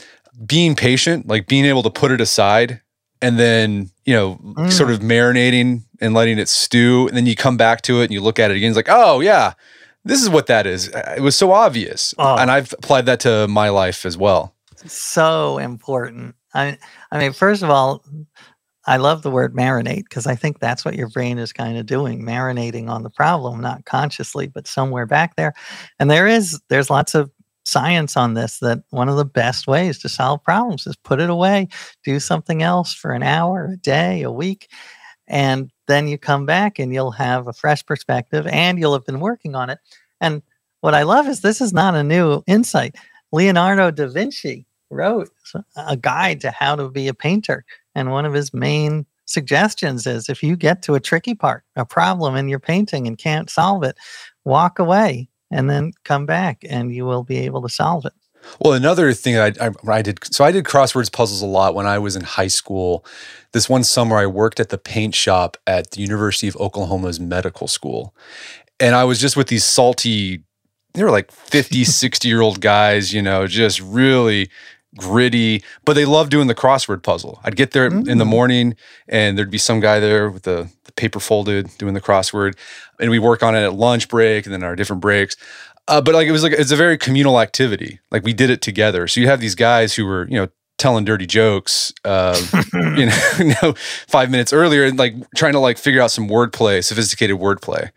being 0.45 0.75
patient, 0.75 1.27
like 1.27 1.47
being 1.47 1.65
able 1.65 1.83
to 1.83 1.89
put 1.89 2.11
it 2.11 2.19
aside 2.19 2.81
and 3.21 3.37
then, 3.39 3.91
you 4.05 4.13
know, 4.15 4.39
Mm. 4.57 4.71
sort 4.73 4.89
of 4.91 4.99
marinating 4.99 5.83
and 6.01 6.13
letting 6.15 6.39
it 6.39 6.49
stew, 6.49 7.07
and 7.07 7.15
then 7.15 7.25
you 7.27 7.35
come 7.35 7.55
back 7.55 7.81
to 7.83 8.01
it 8.01 8.05
and 8.05 8.11
you 8.13 8.19
look 8.19 8.39
at 8.39 8.49
it 8.51 8.57
again, 8.57 8.69
it's 8.69 8.75
like, 8.75 8.89
oh 8.89 9.19
yeah, 9.21 9.53
this 10.03 10.21
is 10.21 10.29
what 10.29 10.47
that 10.47 10.65
is. 10.65 10.89
Uh, 10.89 11.15
It 11.17 11.21
was 11.21 11.35
so 11.35 11.51
obvious. 11.51 12.13
Oh. 12.17 12.37
And 12.37 12.49
I've 12.51 12.73
applied 12.73 13.05
that 13.05 13.19
to 13.21 13.47
my 13.47 13.69
life 13.69 14.05
as 14.05 14.17
well. 14.17 14.53
so 14.85 15.57
important. 15.57 16.35
I 16.53 16.77
I 17.11 17.19
mean, 17.19 17.33
first 17.33 17.63
of 17.63 17.69
all, 17.69 18.03
I 18.87 18.97
love 18.97 19.21
the 19.21 19.29
word 19.31 19.53
marinate 19.55 20.03
because 20.09 20.25
I 20.25 20.35
think 20.35 20.59
that's 20.59 20.83
what 20.83 20.95
your 20.95 21.09
brain 21.09 21.37
is 21.37 21.53
kind 21.53 21.77
of 21.77 21.85
doing, 21.85 22.23
marinating 22.23 22.89
on 22.89 23.03
the 23.03 23.09
problem, 23.11 23.61
not 23.61 23.85
consciously, 23.85 24.47
but 24.47 24.67
somewhere 24.67 25.05
back 25.05 25.35
there. 25.35 25.53
And 25.99 26.09
there 26.09 26.27
is 26.27 26.59
there's 26.69 26.89
lots 26.89 27.13
of 27.15 27.29
science 27.63 28.17
on 28.17 28.33
this 28.33 28.57
that 28.59 28.79
one 28.89 29.07
of 29.07 29.17
the 29.17 29.25
best 29.25 29.67
ways 29.67 29.99
to 29.99 30.09
solve 30.09 30.43
problems 30.43 30.87
is 30.87 30.95
put 30.95 31.21
it 31.21 31.29
away, 31.29 31.67
do 32.03 32.19
something 32.19 32.63
else 32.63 32.91
for 32.93 33.11
an 33.11 33.21
hour, 33.21 33.69
a 33.73 33.77
day, 33.77 34.23
a 34.23 34.31
week, 34.31 34.67
and 35.31 35.71
then 35.87 36.09
you 36.09 36.17
come 36.17 36.45
back 36.45 36.77
and 36.77 36.93
you'll 36.93 37.11
have 37.11 37.47
a 37.47 37.53
fresh 37.53 37.85
perspective 37.85 38.45
and 38.47 38.77
you'll 38.77 38.93
have 38.93 39.05
been 39.05 39.21
working 39.21 39.55
on 39.55 39.69
it. 39.69 39.79
And 40.19 40.43
what 40.81 40.93
I 40.93 41.03
love 41.03 41.27
is 41.27 41.39
this 41.39 41.61
is 41.61 41.71
not 41.71 41.95
a 41.95 42.03
new 42.03 42.43
insight. 42.47 42.97
Leonardo 43.31 43.91
da 43.91 44.07
Vinci 44.07 44.67
wrote 44.89 45.29
a 45.77 45.95
guide 45.95 46.41
to 46.41 46.51
how 46.51 46.75
to 46.75 46.89
be 46.89 47.07
a 47.07 47.13
painter. 47.13 47.63
And 47.95 48.11
one 48.11 48.25
of 48.25 48.33
his 48.33 48.53
main 48.53 49.05
suggestions 49.23 50.05
is 50.05 50.27
if 50.27 50.43
you 50.43 50.57
get 50.57 50.81
to 50.83 50.95
a 50.95 50.99
tricky 50.99 51.33
part, 51.33 51.63
a 51.77 51.85
problem 51.85 52.35
in 52.35 52.49
your 52.49 52.59
painting 52.59 53.07
and 53.07 53.17
can't 53.17 53.49
solve 53.49 53.83
it, 53.83 53.97
walk 54.43 54.79
away 54.79 55.29
and 55.49 55.69
then 55.69 55.93
come 56.03 56.25
back 56.25 56.61
and 56.69 56.93
you 56.93 57.05
will 57.05 57.23
be 57.23 57.37
able 57.37 57.61
to 57.61 57.69
solve 57.69 58.05
it. 58.05 58.13
Well, 58.59 58.73
another 58.73 59.13
thing 59.13 59.37
I, 59.37 59.53
I, 59.59 59.71
I 59.87 60.01
did, 60.01 60.19
so 60.33 60.43
I 60.43 60.51
did 60.51 60.65
crosswords 60.65 61.11
puzzles 61.11 61.41
a 61.41 61.45
lot 61.47 61.75
when 61.75 61.85
I 61.87 61.99
was 61.99 62.15
in 62.15 62.23
high 62.23 62.47
school. 62.47 63.05
This 63.53 63.69
one 63.69 63.83
summer, 63.83 64.17
I 64.17 64.25
worked 64.27 64.59
at 64.59 64.69
the 64.69 64.77
paint 64.77 65.15
shop 65.15 65.57
at 65.67 65.91
the 65.91 66.01
University 66.01 66.47
of 66.47 66.55
Oklahoma's 66.57 67.19
medical 67.19 67.67
school. 67.67 68.15
And 68.79 68.95
I 68.95 69.03
was 69.03 69.19
just 69.19 69.35
with 69.37 69.47
these 69.47 69.63
salty, 69.63 70.43
they 70.93 71.03
were 71.03 71.11
like 71.11 71.31
50, 71.31 71.83
60 71.85 72.27
year 72.27 72.41
old 72.41 72.61
guys, 72.61 73.13
you 73.13 73.21
know, 73.21 73.47
just 73.47 73.79
really 73.81 74.49
gritty, 74.97 75.63
but 75.85 75.93
they 75.93 76.03
loved 76.03 76.31
doing 76.31 76.47
the 76.47 76.55
crossword 76.55 77.01
puzzle. 77.01 77.39
I'd 77.45 77.55
get 77.55 77.71
there 77.71 77.85
in 77.85 78.17
the 78.17 78.25
Mm. 78.25 78.27
morning 78.27 78.75
and 79.07 79.37
there'd 79.37 79.49
be 79.49 79.57
some 79.57 79.79
guy 79.79 80.01
there 80.01 80.29
with 80.29 80.43
the, 80.43 80.69
the 80.83 80.91
paper 80.91 81.19
folded 81.21 81.69
doing 81.77 81.93
the 81.93 82.01
crossword. 82.01 82.55
And 82.99 83.09
we 83.09 83.17
work 83.17 83.41
on 83.41 83.55
it 83.55 83.63
at 83.63 83.73
lunch 83.73 84.09
break 84.09 84.45
and 84.45 84.53
then 84.53 84.63
our 84.63 84.75
different 84.75 85.01
breaks. 85.01 85.37
Uh, 85.87 86.01
but 86.01 86.13
like 86.13 86.27
it 86.27 86.31
was 86.31 86.43
like 86.43 86.53
it's 86.53 86.71
a 86.71 86.75
very 86.75 86.97
communal 86.97 87.39
activity. 87.39 87.99
Like 88.11 88.23
we 88.23 88.33
did 88.33 88.49
it 88.49 88.61
together. 88.61 89.07
So 89.07 89.19
you 89.19 89.27
have 89.27 89.39
these 89.39 89.55
guys 89.55 89.93
who 89.93 90.05
were, 90.05 90.27
you 90.27 90.35
know, 90.35 90.47
telling 90.77 91.05
dirty 91.05 91.27
jokes, 91.27 91.93
uh, 92.05 92.39
you 92.73 93.05
know, 93.05 93.21
you 93.39 93.53
know, 93.61 93.73
five 94.07 94.31
minutes 94.31 94.53
earlier 94.53 94.85
and 94.85 94.97
like 94.97 95.15
trying 95.35 95.53
to 95.53 95.59
like 95.59 95.77
figure 95.77 96.01
out 96.01 96.11
some 96.11 96.27
wordplay, 96.27 96.83
sophisticated 96.83 97.37
wordplay. 97.37 97.89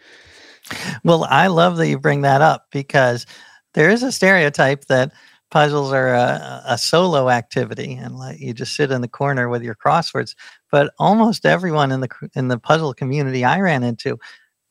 Well, 1.05 1.25
I 1.25 1.49
love 1.49 1.77
that 1.77 1.89
you 1.89 1.99
bring 1.99 2.23
that 2.23 2.41
up 2.41 2.67
because 2.71 3.27
there 3.75 3.91
is 3.91 4.03
a 4.03 4.13
stereotype 4.13 4.87
that 4.87 5.13
puzzles 5.51 5.93
are 5.93 6.15
a, 6.15 6.63
a 6.67 6.79
solo 6.79 7.29
activity 7.29 7.95
and 7.95 8.17
like 8.17 8.41
you 8.41 8.53
just 8.53 8.75
sit 8.75 8.91
in 8.91 9.03
the 9.03 9.09
corner 9.09 9.49
with 9.49 9.63
your 9.63 9.75
crosswords. 9.75 10.35
But 10.71 10.93
almost 10.99 11.47
everyone 11.47 11.93
in 11.93 12.01
the 12.01 12.09
in 12.35 12.49
the 12.49 12.59
puzzle 12.59 12.95
community 12.95 13.45
I 13.45 13.61
ran 13.61 13.83
into, 13.83 14.19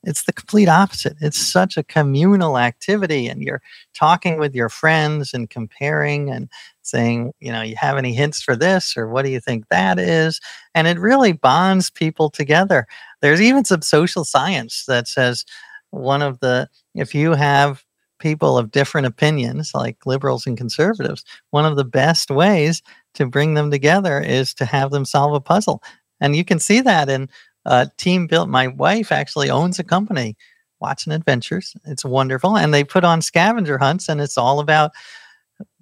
it's 0.03 0.23
the 0.23 0.33
complete 0.33 0.67
opposite. 0.67 1.17
It's 1.21 1.39
such 1.39 1.77
a 1.77 1.83
communal 1.83 2.57
activity, 2.57 3.27
and 3.27 3.41
you're 3.41 3.61
talking 3.93 4.37
with 4.37 4.53
your 4.53 4.69
friends 4.69 5.33
and 5.33 5.49
comparing 5.49 6.29
and 6.29 6.49
saying, 6.81 7.33
you 7.39 7.51
know, 7.51 7.61
you 7.61 7.75
have 7.77 7.97
any 7.97 8.13
hints 8.13 8.41
for 8.41 8.55
this 8.55 8.97
or 8.97 9.07
what 9.07 9.23
do 9.23 9.31
you 9.31 9.39
think 9.39 9.67
that 9.69 9.97
is? 9.97 10.41
And 10.75 10.87
it 10.87 10.99
really 10.99 11.31
bonds 11.31 11.89
people 11.89 12.29
together. 12.29 12.85
There's 13.21 13.41
even 13.41 13.63
some 13.63 13.81
social 13.81 14.25
science 14.25 14.85
that 14.87 15.07
says 15.07 15.45
one 15.91 16.21
of 16.21 16.39
the 16.39 16.67
if 16.95 17.13
you 17.13 17.33
have 17.33 17.83
people 18.19 18.57
of 18.57 18.71
different 18.71 19.05
opinions 19.05 19.71
like 19.73 20.05
liberals 20.05 20.47
and 20.47 20.57
conservatives 20.57 21.23
one 21.51 21.65
of 21.65 21.75
the 21.75 21.83
best 21.83 22.31
ways 22.31 22.81
to 23.13 23.27
bring 23.27 23.53
them 23.53 23.69
together 23.69 24.19
is 24.19 24.53
to 24.53 24.65
have 24.65 24.91
them 24.91 25.05
solve 25.05 25.33
a 25.33 25.41
puzzle 25.41 25.83
and 26.19 26.35
you 26.35 26.45
can 26.45 26.57
see 26.57 26.79
that 26.81 27.09
in 27.09 27.29
uh, 27.65 27.85
team 27.97 28.27
built 28.27 28.49
my 28.49 28.67
wife 28.67 29.11
actually 29.11 29.49
owns 29.49 29.79
a 29.79 29.83
company 29.83 30.35
watson 30.79 31.11
adventures 31.11 31.73
it's 31.85 32.03
wonderful 32.03 32.57
and 32.57 32.73
they 32.73 32.83
put 32.83 33.03
on 33.03 33.21
scavenger 33.21 33.77
hunts 33.77 34.09
and 34.09 34.19
it's 34.19 34.37
all 34.37 34.59
about 34.59 34.91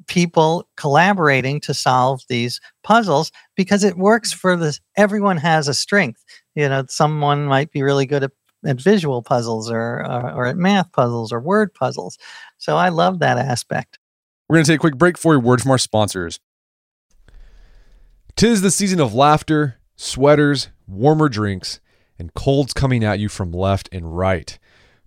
people 0.07 0.67
collaborating 0.77 1.59
to 1.59 1.73
solve 1.73 2.21
these 2.27 2.59
puzzles 2.83 3.31
because 3.55 3.83
it 3.83 3.97
works 3.97 4.31
for 4.31 4.55
this 4.55 4.79
everyone 4.97 5.37
has 5.37 5.67
a 5.67 5.73
strength 5.73 6.23
you 6.55 6.67
know 6.67 6.83
someone 6.87 7.45
might 7.45 7.71
be 7.71 7.81
really 7.81 8.05
good 8.05 8.23
at 8.23 8.31
at 8.65 8.79
visual 8.79 9.21
puzzles 9.21 9.71
or, 9.71 10.05
or 10.05 10.31
or 10.31 10.45
at 10.45 10.57
math 10.57 10.91
puzzles 10.91 11.31
or 11.31 11.39
word 11.39 11.73
puzzles. 11.73 12.17
So 12.57 12.77
I 12.77 12.89
love 12.89 13.19
that 13.19 13.37
aspect. 13.37 13.99
We're 14.47 14.57
going 14.57 14.65
to 14.65 14.71
take 14.71 14.79
a 14.79 14.81
quick 14.81 14.97
break 14.97 15.17
for 15.17 15.35
a 15.35 15.39
word 15.39 15.61
from 15.61 15.71
our 15.71 15.77
sponsors. 15.77 16.39
Tis 18.35 18.61
the 18.61 18.71
season 18.71 18.99
of 18.99 19.13
laughter, 19.13 19.77
sweaters, 20.01 20.69
warmer 20.87 21.29
drinks, 21.29 21.79
and 22.17 22.33
colds 22.33 22.73
coming 22.73 23.03
at 23.03 23.19
you 23.19 23.29
from 23.29 23.51
left 23.51 23.87
and 23.91 24.17
right. 24.17 24.57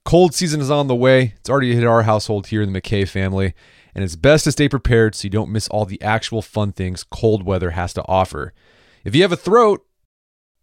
Cold 0.04 0.34
season 0.34 0.60
is 0.60 0.70
on 0.70 0.86
the 0.86 0.94
way. 0.94 1.34
It's 1.36 1.50
already 1.50 1.74
hit 1.74 1.84
our 1.84 2.02
household 2.02 2.48
here 2.48 2.62
in 2.62 2.72
the 2.72 2.80
McKay 2.80 3.08
family, 3.08 3.54
and 3.94 4.04
it's 4.04 4.16
best 4.16 4.44
to 4.44 4.52
stay 4.52 4.68
prepared 4.68 5.14
so 5.14 5.24
you 5.24 5.30
don't 5.30 5.50
miss 5.50 5.68
all 5.68 5.84
the 5.84 6.00
actual 6.00 6.42
fun 6.42 6.72
things 6.72 7.04
cold 7.04 7.44
weather 7.44 7.70
has 7.70 7.92
to 7.94 8.04
offer. 8.06 8.52
If 9.04 9.14
you 9.14 9.22
have 9.22 9.32
a 9.32 9.36
throat, 9.36 9.84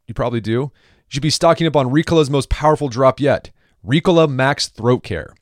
you 0.08 0.13
probably 0.13 0.41
do, 0.41 0.52
you 0.52 0.72
should 1.10 1.24
be 1.24 1.30
stocking 1.30 1.67
up 1.67 1.76
on 1.76 1.89
Ricola's 1.89 2.30
most 2.30 2.50
powerful 2.50 2.88
drop 2.88 3.20
yet 3.20 3.52
Ricola 3.86 4.30
Max 4.30 4.67
Throat 4.67 5.04
Care. 5.04 5.34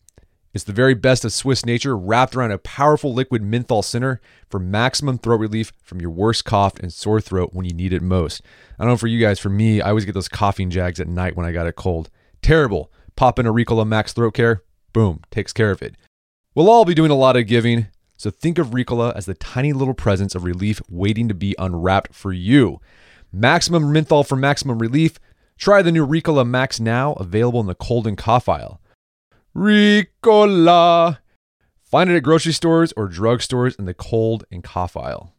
It's 0.59 0.65
the 0.65 0.73
very 0.73 0.93
best 0.93 1.23
of 1.23 1.31
Swiss 1.31 1.65
nature 1.65 1.95
wrapped 1.95 2.35
around 2.35 2.51
a 2.51 2.57
powerful 2.57 3.13
liquid 3.13 3.41
menthol 3.41 3.81
center 3.81 4.19
for 4.49 4.59
maximum 4.59 5.17
throat 5.17 5.39
relief 5.39 5.71
from 5.81 6.01
your 6.01 6.09
worst 6.09 6.43
cough 6.43 6.77
and 6.81 6.91
sore 6.91 7.21
throat 7.21 7.51
when 7.53 7.65
you 7.65 7.73
need 7.73 7.93
it 7.93 8.01
most. 8.01 8.41
I 8.77 8.83
don't 8.83 8.91
know 8.91 8.97
for 8.97 9.07
you 9.07 9.21
guys, 9.21 9.39
for 9.39 9.47
me, 9.47 9.79
I 9.79 9.87
always 9.87 10.03
get 10.03 10.15
those 10.15 10.27
coughing 10.27 10.69
jags 10.69 10.99
at 10.99 11.07
night 11.07 11.37
when 11.37 11.45
I 11.45 11.53
got 11.53 11.65
a 11.65 11.71
cold. 11.71 12.09
Terrible. 12.41 12.91
Pop 13.15 13.39
in 13.39 13.45
a 13.45 13.53
Ricola 13.53 13.87
Max 13.87 14.11
Throat 14.11 14.33
Care, 14.33 14.61
boom, 14.91 15.21
takes 15.31 15.53
care 15.53 15.71
of 15.71 15.81
it. 15.81 15.95
We'll 16.53 16.69
all 16.69 16.83
be 16.83 16.93
doing 16.93 17.09
a 17.09 17.15
lot 17.15 17.37
of 17.37 17.47
giving, 17.47 17.87
so 18.17 18.29
think 18.29 18.57
of 18.57 18.71
Ricola 18.71 19.15
as 19.15 19.27
the 19.27 19.35
tiny 19.35 19.71
little 19.71 19.93
presence 19.93 20.35
of 20.35 20.43
relief 20.43 20.81
waiting 20.89 21.29
to 21.29 21.33
be 21.33 21.55
unwrapped 21.57 22.13
for 22.13 22.33
you. 22.33 22.81
Maximum 23.31 23.93
menthol 23.93 24.25
for 24.25 24.35
maximum 24.35 24.79
relief. 24.79 25.19
Try 25.57 25.81
the 25.81 25.93
new 25.93 26.05
Ricola 26.05 26.45
Max 26.45 26.81
now, 26.81 27.13
available 27.13 27.61
in 27.61 27.67
the 27.67 27.75
cold 27.75 28.05
and 28.05 28.17
cough 28.17 28.49
aisle. 28.49 28.81
Ricola. 29.55 31.19
Find 31.83 32.09
it 32.09 32.15
at 32.15 32.23
grocery 32.23 32.53
stores 32.53 32.93
or 32.95 33.09
drugstores 33.09 33.77
in 33.79 33.85
the 33.85 33.93
cold 33.93 34.45
and 34.51 34.63
cough 34.63 34.95
aisle. 34.95 35.33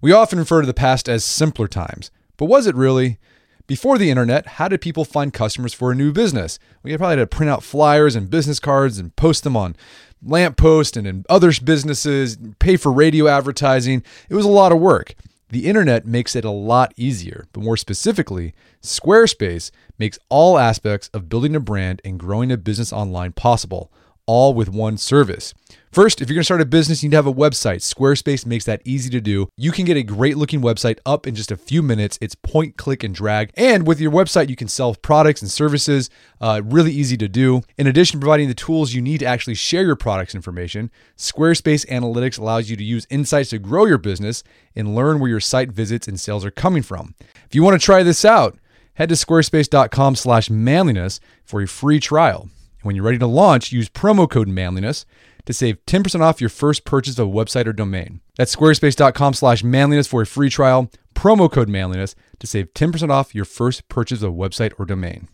We 0.00 0.12
often 0.12 0.38
refer 0.38 0.60
to 0.60 0.66
the 0.66 0.74
past 0.74 1.08
as 1.08 1.24
simpler 1.24 1.68
times, 1.68 2.10
But 2.36 2.46
was 2.46 2.66
it 2.66 2.74
really? 2.74 3.18
Before 3.66 3.98
the 3.98 4.10
internet, 4.10 4.46
how 4.46 4.66
did 4.66 4.80
people 4.80 5.04
find 5.04 5.32
customers 5.32 5.72
for 5.72 5.92
a 5.92 5.94
new 5.94 6.12
business? 6.12 6.58
We 6.82 6.96
probably 6.96 7.18
had 7.18 7.30
to 7.30 7.36
print 7.36 7.50
out 7.50 7.62
flyers 7.62 8.16
and 8.16 8.28
business 8.28 8.58
cards 8.58 8.98
and 8.98 9.14
post 9.14 9.44
them 9.44 9.56
on 9.56 9.76
lamppost 10.22 10.96
and 10.96 11.06
in 11.06 11.24
other 11.28 11.52
businesses, 11.62 12.36
pay 12.58 12.76
for 12.76 12.92
radio 12.92 13.28
advertising. 13.28 14.02
It 14.28 14.34
was 14.34 14.44
a 14.44 14.50
lot 14.50 14.72
of 14.72 14.80
work. 14.80 15.14
The 15.50 15.66
internet 15.66 16.06
makes 16.06 16.36
it 16.36 16.44
a 16.44 16.50
lot 16.50 16.94
easier, 16.96 17.46
but 17.52 17.64
more 17.64 17.76
specifically, 17.76 18.54
Squarespace 18.82 19.72
makes 19.98 20.18
all 20.28 20.58
aspects 20.58 21.10
of 21.12 21.28
building 21.28 21.56
a 21.56 21.60
brand 21.60 22.00
and 22.04 22.20
growing 22.20 22.52
a 22.52 22.56
business 22.56 22.92
online 22.92 23.32
possible 23.32 23.90
all 24.30 24.54
with 24.54 24.68
one 24.68 24.96
service. 24.96 25.52
First, 25.90 26.22
if 26.22 26.30
you're 26.30 26.38
to 26.38 26.44
start 26.44 26.60
a 26.60 26.64
business, 26.64 27.02
you 27.02 27.08
need 27.08 27.14
to 27.14 27.16
have 27.16 27.26
a 27.26 27.34
website. 27.34 27.78
Squarespace 27.78 28.46
makes 28.46 28.64
that 28.64 28.80
easy 28.84 29.10
to 29.10 29.20
do. 29.20 29.48
You 29.56 29.72
can 29.72 29.84
get 29.84 29.96
a 29.96 30.04
great 30.04 30.36
looking 30.36 30.60
website 30.60 31.00
up 31.04 31.26
in 31.26 31.34
just 31.34 31.50
a 31.50 31.56
few 31.56 31.82
minutes. 31.82 32.16
It's 32.20 32.36
point, 32.36 32.76
click, 32.76 33.02
and 33.02 33.12
drag. 33.12 33.50
And 33.56 33.88
with 33.88 34.00
your 34.00 34.12
website, 34.12 34.48
you 34.48 34.54
can 34.54 34.68
sell 34.68 34.94
products 34.94 35.42
and 35.42 35.50
services. 35.50 36.08
Uh, 36.40 36.62
really 36.64 36.92
easy 36.92 37.16
to 37.16 37.26
do. 37.26 37.62
In 37.76 37.88
addition 37.88 38.20
providing 38.20 38.46
the 38.46 38.54
tools 38.54 38.94
you 38.94 39.02
need 39.02 39.18
to 39.18 39.26
actually 39.26 39.56
share 39.56 39.82
your 39.82 39.96
products 39.96 40.32
information, 40.32 40.92
Squarespace 41.18 41.84
Analytics 41.86 42.38
allows 42.38 42.70
you 42.70 42.76
to 42.76 42.84
use 42.84 43.04
insights 43.10 43.50
to 43.50 43.58
grow 43.58 43.84
your 43.84 43.98
business 43.98 44.44
and 44.76 44.94
learn 44.94 45.18
where 45.18 45.30
your 45.30 45.40
site 45.40 45.72
visits 45.72 46.06
and 46.06 46.20
sales 46.20 46.44
are 46.44 46.52
coming 46.52 46.84
from. 46.84 47.16
If 47.46 47.56
you 47.56 47.64
want 47.64 47.80
to 47.80 47.84
try 47.84 48.04
this 48.04 48.24
out, 48.24 48.56
head 48.94 49.08
to 49.08 49.16
squarespace.com 49.16 50.14
slash 50.14 50.50
manliness 50.50 51.18
for 51.44 51.60
a 51.62 51.66
free 51.66 51.98
trial. 51.98 52.48
When 52.82 52.96
you're 52.96 53.04
ready 53.04 53.18
to 53.18 53.26
launch, 53.26 53.72
use 53.72 53.88
promo 53.88 54.28
code 54.28 54.48
manliness 54.48 55.04
to 55.46 55.52
save 55.52 55.84
10% 55.86 56.20
off 56.20 56.40
your 56.40 56.50
first 56.50 56.84
purchase 56.84 57.18
of 57.18 57.28
a 57.28 57.30
website 57.30 57.66
or 57.66 57.72
domain. 57.72 58.20
That's 58.36 58.54
squarespace.com 58.54 59.34
slash 59.34 59.62
manliness 59.62 60.06
for 60.06 60.22
a 60.22 60.26
free 60.26 60.50
trial. 60.50 60.90
Promo 61.14 61.50
code 61.50 61.68
manliness 61.68 62.14
to 62.38 62.46
save 62.46 62.72
10% 62.74 63.10
off 63.10 63.34
your 63.34 63.44
first 63.44 63.88
purchase 63.88 64.22
of 64.22 64.32
a 64.32 64.36
website 64.36 64.72
or 64.78 64.86
domain. 64.86 65.28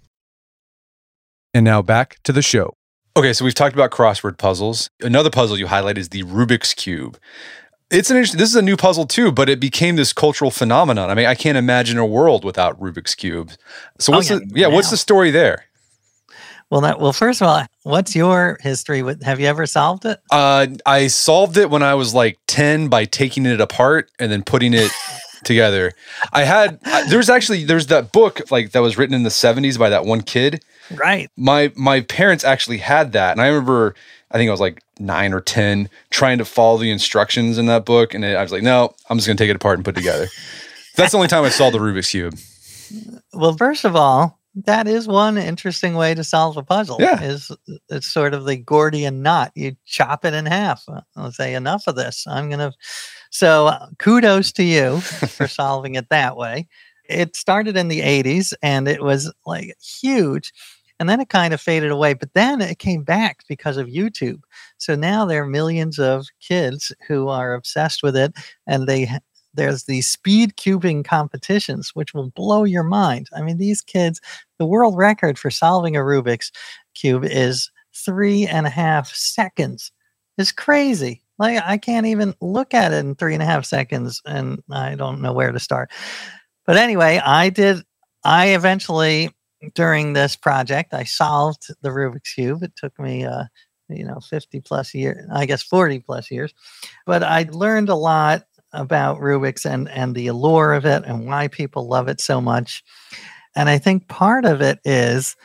And 1.54 1.64
now 1.64 1.82
back 1.82 2.18
to 2.24 2.32
the 2.32 2.42
show. 2.42 2.74
Okay, 3.16 3.32
so 3.32 3.44
we've 3.44 3.54
talked 3.54 3.74
about 3.74 3.90
crossword 3.90 4.36
puzzles. 4.36 4.90
Another 5.00 5.30
puzzle 5.30 5.58
you 5.58 5.68
highlight 5.68 5.96
is 5.96 6.10
the 6.10 6.22
Rubik's 6.24 6.74
Cube. 6.74 7.18
It's 7.90 8.10
an 8.10 8.16
interesting, 8.16 8.38
this 8.38 8.50
is 8.50 8.56
a 8.56 8.62
new 8.62 8.76
puzzle 8.76 9.06
too, 9.06 9.30
but 9.30 9.48
it 9.48 9.60
became 9.60 9.96
this 9.96 10.12
cultural 10.12 10.50
phenomenon. 10.50 11.08
I 11.08 11.14
mean, 11.14 11.26
I 11.26 11.34
can't 11.34 11.56
imagine 11.56 11.96
a 11.98 12.04
world 12.04 12.44
without 12.44 12.78
Rubik's 12.80 13.14
Cube. 13.14 13.52
So 13.98 14.12
oh, 14.12 14.16
what's 14.16 14.30
oh, 14.30 14.34
yeah, 14.34 14.40
the, 14.40 14.60
yeah, 14.60 14.66
what's 14.66 14.90
the 14.90 14.96
story 14.96 15.30
there? 15.30 15.64
Well, 16.70 16.80
that, 16.80 16.98
well, 16.98 17.12
first 17.12 17.40
of 17.40 17.48
all, 17.48 17.64
what's 17.84 18.16
your 18.16 18.58
history 18.60 19.02
with? 19.02 19.22
Have 19.22 19.38
you 19.38 19.46
ever 19.46 19.66
solved 19.66 20.04
it? 20.04 20.18
Uh, 20.32 20.66
I 20.84 21.06
solved 21.06 21.56
it 21.56 21.70
when 21.70 21.82
I 21.82 21.94
was 21.94 22.12
like 22.12 22.38
ten 22.48 22.88
by 22.88 23.04
taking 23.04 23.46
it 23.46 23.60
apart 23.60 24.10
and 24.18 24.32
then 24.32 24.42
putting 24.42 24.74
it 24.74 24.90
together. 25.44 25.92
I 26.32 26.42
had 26.42 26.80
there's 27.08 27.30
actually 27.30 27.64
there's 27.64 27.86
that 27.86 28.10
book 28.12 28.50
like 28.50 28.72
that 28.72 28.80
was 28.80 28.98
written 28.98 29.14
in 29.14 29.22
the 29.22 29.30
'70s 29.30 29.78
by 29.78 29.90
that 29.90 30.04
one 30.04 30.22
kid. 30.22 30.64
Right. 30.90 31.30
My 31.36 31.72
my 31.76 32.00
parents 32.00 32.42
actually 32.42 32.78
had 32.78 33.12
that, 33.12 33.32
and 33.32 33.40
I 33.40 33.46
remember 33.46 33.94
I 34.32 34.38
think 34.38 34.48
I 34.48 34.50
was 34.50 34.60
like 34.60 34.82
nine 34.98 35.32
or 35.32 35.40
ten 35.40 35.88
trying 36.10 36.38
to 36.38 36.44
follow 36.44 36.78
the 36.78 36.90
instructions 36.90 37.58
in 37.58 37.66
that 37.66 37.84
book, 37.84 38.12
and 38.12 38.24
I 38.24 38.42
was 38.42 38.50
like, 38.50 38.64
no, 38.64 38.92
I'm 39.08 39.18
just 39.18 39.28
gonna 39.28 39.38
take 39.38 39.50
it 39.50 39.56
apart 39.56 39.78
and 39.78 39.84
put 39.84 39.96
it 39.96 40.00
together. 40.00 40.26
That's 40.96 41.12
the 41.12 41.18
only 41.18 41.28
time 41.28 41.44
I 41.44 41.50
solved 41.50 41.74
the 41.74 41.78
Rubik's 41.78 42.10
cube. 42.10 42.36
Well, 43.34 43.56
first 43.56 43.84
of 43.84 43.94
all, 43.94 44.38
that 44.64 44.88
is 44.88 45.06
one 45.06 45.36
interesting 45.36 45.94
way 45.94 46.14
to 46.14 46.24
solve 46.24 46.56
a 46.56 46.62
puzzle. 46.62 46.96
Yeah. 46.98 47.22
Is 47.22 47.50
it's 47.90 48.06
sort 48.06 48.32
of 48.32 48.46
the 48.46 48.56
Gordian 48.56 49.22
knot. 49.22 49.52
You 49.54 49.76
chop 49.84 50.24
it 50.24 50.32
in 50.32 50.46
half. 50.46 50.84
Uh, 50.88 51.02
I'll 51.14 51.32
say 51.32 51.54
enough 51.54 51.86
of 51.86 51.96
this. 51.96 52.26
I'm 52.26 52.48
gonna. 52.48 52.72
So 53.30 53.66
uh, 53.66 53.88
kudos 53.98 54.52
to 54.52 54.62
you 54.62 55.00
for 55.00 55.46
solving 55.48 55.94
it 55.94 56.08
that 56.08 56.36
way. 56.36 56.68
It 57.08 57.36
started 57.36 57.76
in 57.76 57.88
the 57.88 58.00
80s 58.00 58.52
and 58.62 58.88
it 58.88 59.02
was 59.02 59.32
like 59.44 59.76
huge. 59.80 60.52
And 60.98 61.08
then 61.08 61.20
it 61.20 61.28
kind 61.28 61.52
of 61.52 61.60
faded 61.60 61.90
away, 61.90 62.14
but 62.14 62.32
then 62.32 62.60
it 62.62 62.78
came 62.78 63.04
back 63.04 63.44
because 63.48 63.76
of 63.76 63.86
YouTube. 63.86 64.40
So 64.78 64.96
now 64.96 65.26
there 65.26 65.42
are 65.42 65.46
millions 65.46 65.98
of 65.98 66.26
kids 66.40 66.90
who 67.06 67.28
are 67.28 67.52
obsessed 67.52 68.02
with 68.02 68.16
it 68.16 68.32
and 68.66 68.88
they 68.88 69.08
there's 69.56 69.84
these 69.84 70.08
speed 70.08 70.56
cubing 70.56 71.04
competitions, 71.04 71.90
which 71.94 72.14
will 72.14 72.30
blow 72.30 72.64
your 72.64 72.82
mind. 72.82 73.28
I 73.36 73.42
mean, 73.42 73.58
these 73.58 73.80
kids, 73.82 74.20
the 74.58 74.66
world 74.66 74.96
record 74.96 75.38
for 75.38 75.50
solving 75.50 75.96
a 75.96 76.00
Rubik's 76.00 76.52
Cube 76.94 77.24
is 77.24 77.70
three 77.94 78.46
and 78.46 78.66
a 78.66 78.70
half 78.70 79.08
seconds. 79.08 79.90
It's 80.38 80.52
crazy. 80.52 81.22
Like, 81.38 81.62
I 81.64 81.76
can't 81.76 82.06
even 82.06 82.34
look 82.40 82.72
at 82.74 82.92
it 82.92 82.96
in 82.96 83.14
three 83.14 83.34
and 83.34 83.42
a 83.42 83.46
half 83.46 83.64
seconds, 83.64 84.22
and 84.24 84.62
I 84.70 84.94
don't 84.94 85.20
know 85.20 85.32
where 85.32 85.52
to 85.52 85.58
start. 85.58 85.90
But 86.66 86.76
anyway, 86.76 87.20
I 87.24 87.50
did, 87.50 87.82
I 88.24 88.48
eventually, 88.48 89.30
during 89.74 90.12
this 90.12 90.36
project, 90.36 90.94
I 90.94 91.04
solved 91.04 91.68
the 91.82 91.90
Rubik's 91.90 92.32
Cube. 92.32 92.62
It 92.62 92.72
took 92.76 92.98
me, 92.98 93.24
uh, 93.24 93.44
you 93.88 94.04
know 94.04 94.18
50 94.20 94.60
plus 94.60 94.94
years 94.94 95.28
i 95.32 95.46
guess 95.46 95.62
40 95.62 96.00
plus 96.00 96.30
years 96.30 96.52
but 97.04 97.22
i 97.22 97.46
learned 97.50 97.88
a 97.88 97.94
lot 97.94 98.45
about 98.72 99.20
Rubik's 99.20 99.64
and 99.64 99.88
and 99.90 100.14
the 100.14 100.26
allure 100.26 100.74
of 100.74 100.84
it 100.84 101.04
and 101.04 101.26
why 101.26 101.48
people 101.48 101.88
love 101.88 102.08
it 102.08 102.20
so 102.20 102.40
much. 102.40 102.82
And 103.54 103.68
I 103.68 103.78
think 103.78 104.08
part 104.08 104.44
of 104.44 104.60
it 104.60 104.80
is 104.84 105.36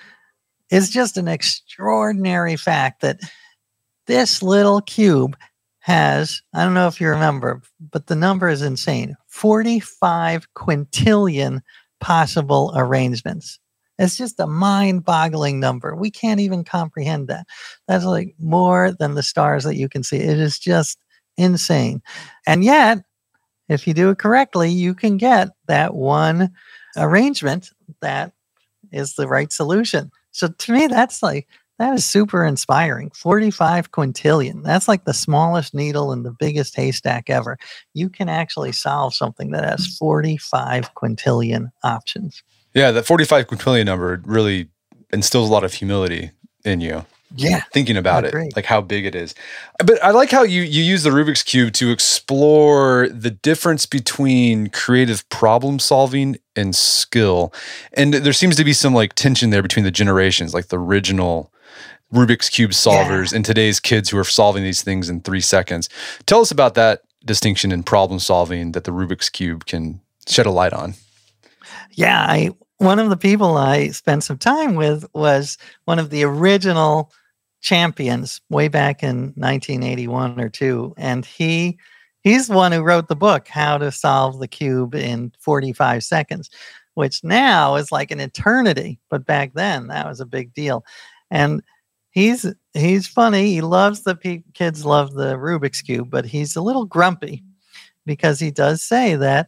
is 0.69 0.89
just 0.89 1.17
an 1.17 1.27
extraordinary 1.27 2.55
fact 2.55 3.01
that 3.01 3.19
this 4.07 4.41
little 4.41 4.81
cube 4.81 5.38
has 5.79 6.41
I 6.53 6.63
don't 6.63 6.73
know 6.73 6.88
if 6.88 7.01
you 7.01 7.10
remember, 7.10 7.62
but 7.91 8.07
the 8.07 8.15
number 8.15 8.49
is 8.49 8.62
insane. 8.62 9.15
45 9.27 10.47
quintillion 10.53 11.62
possible 11.99 12.73
arrangements. 12.75 13.60
It's 13.97 14.17
just 14.17 14.39
a 14.39 14.47
mind 14.47 15.05
boggling 15.05 15.60
number. 15.60 15.95
We 15.95 16.10
can't 16.10 16.39
even 16.39 16.63
comprehend 16.63 17.27
that. 17.27 17.45
That's 17.88 18.05
like 18.05 18.34
more 18.39 18.91
than 18.91 19.13
the 19.13 19.23
stars 19.23 19.63
that 19.63 19.75
you 19.75 19.88
can 19.88 20.01
see. 20.01 20.17
It 20.17 20.39
is 20.39 20.57
just 20.57 20.97
insane. 21.38 22.01
And 22.47 22.63
yet, 22.63 22.99
if 23.73 23.88
you 23.88 23.93
do 23.93 24.10
it 24.10 24.19
correctly, 24.19 24.69
you 24.69 24.93
can 24.93 25.17
get 25.17 25.49
that 25.67 25.93
one 25.93 26.51
arrangement 26.97 27.69
that 28.01 28.34
is 28.91 29.15
the 29.15 29.27
right 29.27 29.51
solution. 29.51 30.12
So 30.31 30.47
to 30.47 30.71
me, 30.71 30.88
that's 30.88 31.21
like, 31.21 31.47
that 31.79 31.93
is 31.95 32.05
super 32.05 32.45
inspiring. 32.45 33.10
45 33.15 33.91
quintillion. 33.91 34.63
That's 34.63 34.88
like 34.88 35.05
the 35.05 35.13
smallest 35.13 35.73
needle 35.73 36.13
in 36.13 36.23
the 36.23 36.31
biggest 36.31 36.75
haystack 36.75 37.29
ever. 37.29 37.57
You 37.93 38.07
can 38.07 38.29
actually 38.29 38.71
solve 38.71 39.15
something 39.15 39.51
that 39.51 39.63
has 39.63 39.88
45 39.97 40.93
quintillion 40.93 41.71
options. 41.84 42.43
Yeah, 42.75 42.91
that 42.91 43.05
45 43.05 43.47
quintillion 43.47 43.86
number 43.86 44.21
really 44.25 44.69
instills 45.12 45.49
a 45.49 45.51
lot 45.51 45.63
of 45.63 45.73
humility 45.73 46.31
in 46.63 46.81
you 46.81 47.05
yeah. 47.35 47.63
thinking 47.71 47.97
about 47.97 48.25
it 48.25 48.33
like 48.55 48.65
how 48.65 48.81
big 48.81 49.05
it 49.05 49.15
is. 49.15 49.33
But 49.79 50.03
i 50.03 50.11
like 50.11 50.31
how 50.31 50.43
you 50.43 50.61
you 50.61 50.83
use 50.83 51.03
the 51.03 51.09
rubik's 51.09 51.43
cube 51.43 51.73
to 51.73 51.91
explore 51.91 53.07
the 53.09 53.31
difference 53.31 53.85
between 53.85 54.67
creative 54.69 55.27
problem 55.29 55.79
solving 55.79 56.37
and 56.55 56.75
skill. 56.75 57.53
And 57.93 58.13
there 58.13 58.33
seems 58.33 58.55
to 58.57 58.63
be 58.63 58.73
some 58.73 58.93
like 58.93 59.13
tension 59.13 59.49
there 59.49 59.61
between 59.61 59.85
the 59.85 59.91
generations 59.91 60.53
like 60.53 60.67
the 60.67 60.79
original 60.79 61.51
rubik's 62.13 62.49
cube 62.49 62.71
solvers 62.71 63.31
yeah. 63.31 63.37
and 63.37 63.45
today's 63.45 63.79
kids 63.79 64.09
who 64.09 64.17
are 64.17 64.25
solving 64.25 64.63
these 64.63 64.83
things 64.83 65.09
in 65.09 65.21
three 65.21 65.41
seconds. 65.41 65.87
Tell 66.25 66.41
us 66.41 66.51
about 66.51 66.75
that 66.75 67.01
distinction 67.23 67.71
in 67.71 67.83
problem 67.83 68.19
solving 68.19 68.73
that 68.73 68.83
the 68.83 68.91
rubik's 68.91 69.29
cube 69.29 69.65
can 69.65 70.01
shed 70.27 70.45
a 70.45 70.51
light 70.51 70.73
on. 70.73 70.95
Yeah 71.91 72.25
i 72.27 72.51
one 72.81 72.97
of 72.97 73.11
the 73.11 73.17
people 73.17 73.57
I 73.57 73.89
spent 73.89 74.23
some 74.23 74.39
time 74.39 74.73
with 74.73 75.05
was 75.13 75.59
one 75.85 75.99
of 75.99 76.09
the 76.09 76.23
original 76.23 77.11
champions 77.62 78.41
way 78.50 78.67
back 78.67 79.04
in 79.04 79.34
1981 79.36 80.39
or 80.39 80.50
2 80.50 80.93
and 80.97 81.26
he 81.26 81.78
he's 82.24 82.47
the 82.47 82.56
one 82.56 82.71
who 82.71 82.82
wrote 82.82 83.08
the 83.08 83.15
book 83.15 83.47
how 83.47 83.78
to 83.78 83.91
solve 83.91 84.39
the 84.39 84.47
cube 84.47 84.95
in 84.95 85.32
45 85.39 86.04
seconds 86.04 86.50
which 86.95 87.24
now 87.24 87.76
is 87.76 87.91
like 87.91 88.12
an 88.12 88.19
eternity 88.19 89.00
but 89.10 89.26
back 89.26 89.54
then 89.54 89.88
that 89.88 90.08
was 90.08 90.19
a 90.19 90.26
big 90.26 90.54
deal. 90.54 90.84
And 91.30 91.62
he's 92.12 92.45
he's 92.74 93.08
funny 93.08 93.54
he 93.54 93.62
loves 93.62 94.02
the 94.02 94.15
pe- 94.15 94.43
kids 94.54 94.86
love 94.86 95.13
the 95.13 95.36
rubik's 95.36 95.82
cube 95.82 96.10
but 96.10 96.26
he's 96.26 96.56
a 96.56 96.62
little 96.62 96.86
grumpy 96.86 97.43
because 98.06 98.39
he 98.39 98.52
does 98.52 98.82
say 98.82 99.15
that 99.15 99.47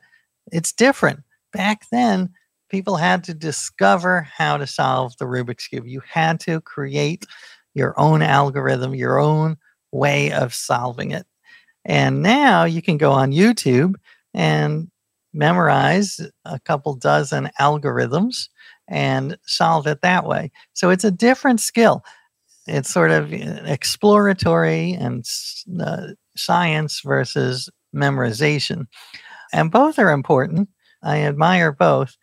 it's 0.51 0.71
different. 0.71 1.21
Back 1.51 1.85
then 1.91 2.29
people 2.69 2.95
had 2.95 3.23
to 3.25 3.33
discover 3.33 4.21
how 4.21 4.57
to 4.57 4.67
solve 4.67 5.15
the 5.17 5.25
rubik's 5.25 5.67
cube. 5.67 5.87
You 5.87 6.01
had 6.07 6.39
to 6.41 6.61
create 6.61 7.25
your 7.73 7.99
own 7.99 8.21
algorithm, 8.21 8.95
your 8.95 9.19
own 9.19 9.57
way 9.91 10.31
of 10.31 10.53
solving 10.53 11.11
it. 11.11 11.25
And 11.85 12.21
now 12.21 12.63
you 12.63 12.81
can 12.81 12.97
go 12.97 13.11
on 13.11 13.31
YouTube 13.31 13.95
and 14.33 14.89
memorize 15.33 16.19
a 16.45 16.59
couple 16.59 16.95
dozen 16.95 17.49
algorithms 17.59 18.49
and 18.87 19.37
solve 19.45 19.87
it 19.87 20.01
that 20.01 20.25
way. 20.25 20.51
So 20.73 20.89
it's 20.89 21.03
a 21.03 21.11
different 21.11 21.59
skill. 21.59 22.03
It's 22.67 22.91
sort 22.91 23.11
of 23.11 23.33
exploratory 23.33 24.93
and 24.93 25.25
uh, 25.81 26.07
science 26.37 27.01
versus 27.03 27.69
memorization. 27.93 28.87
And 29.51 29.71
both 29.71 29.99
are 29.99 30.11
important. 30.11 30.69
I 31.03 31.19
admire 31.23 31.71
both. 31.71 32.15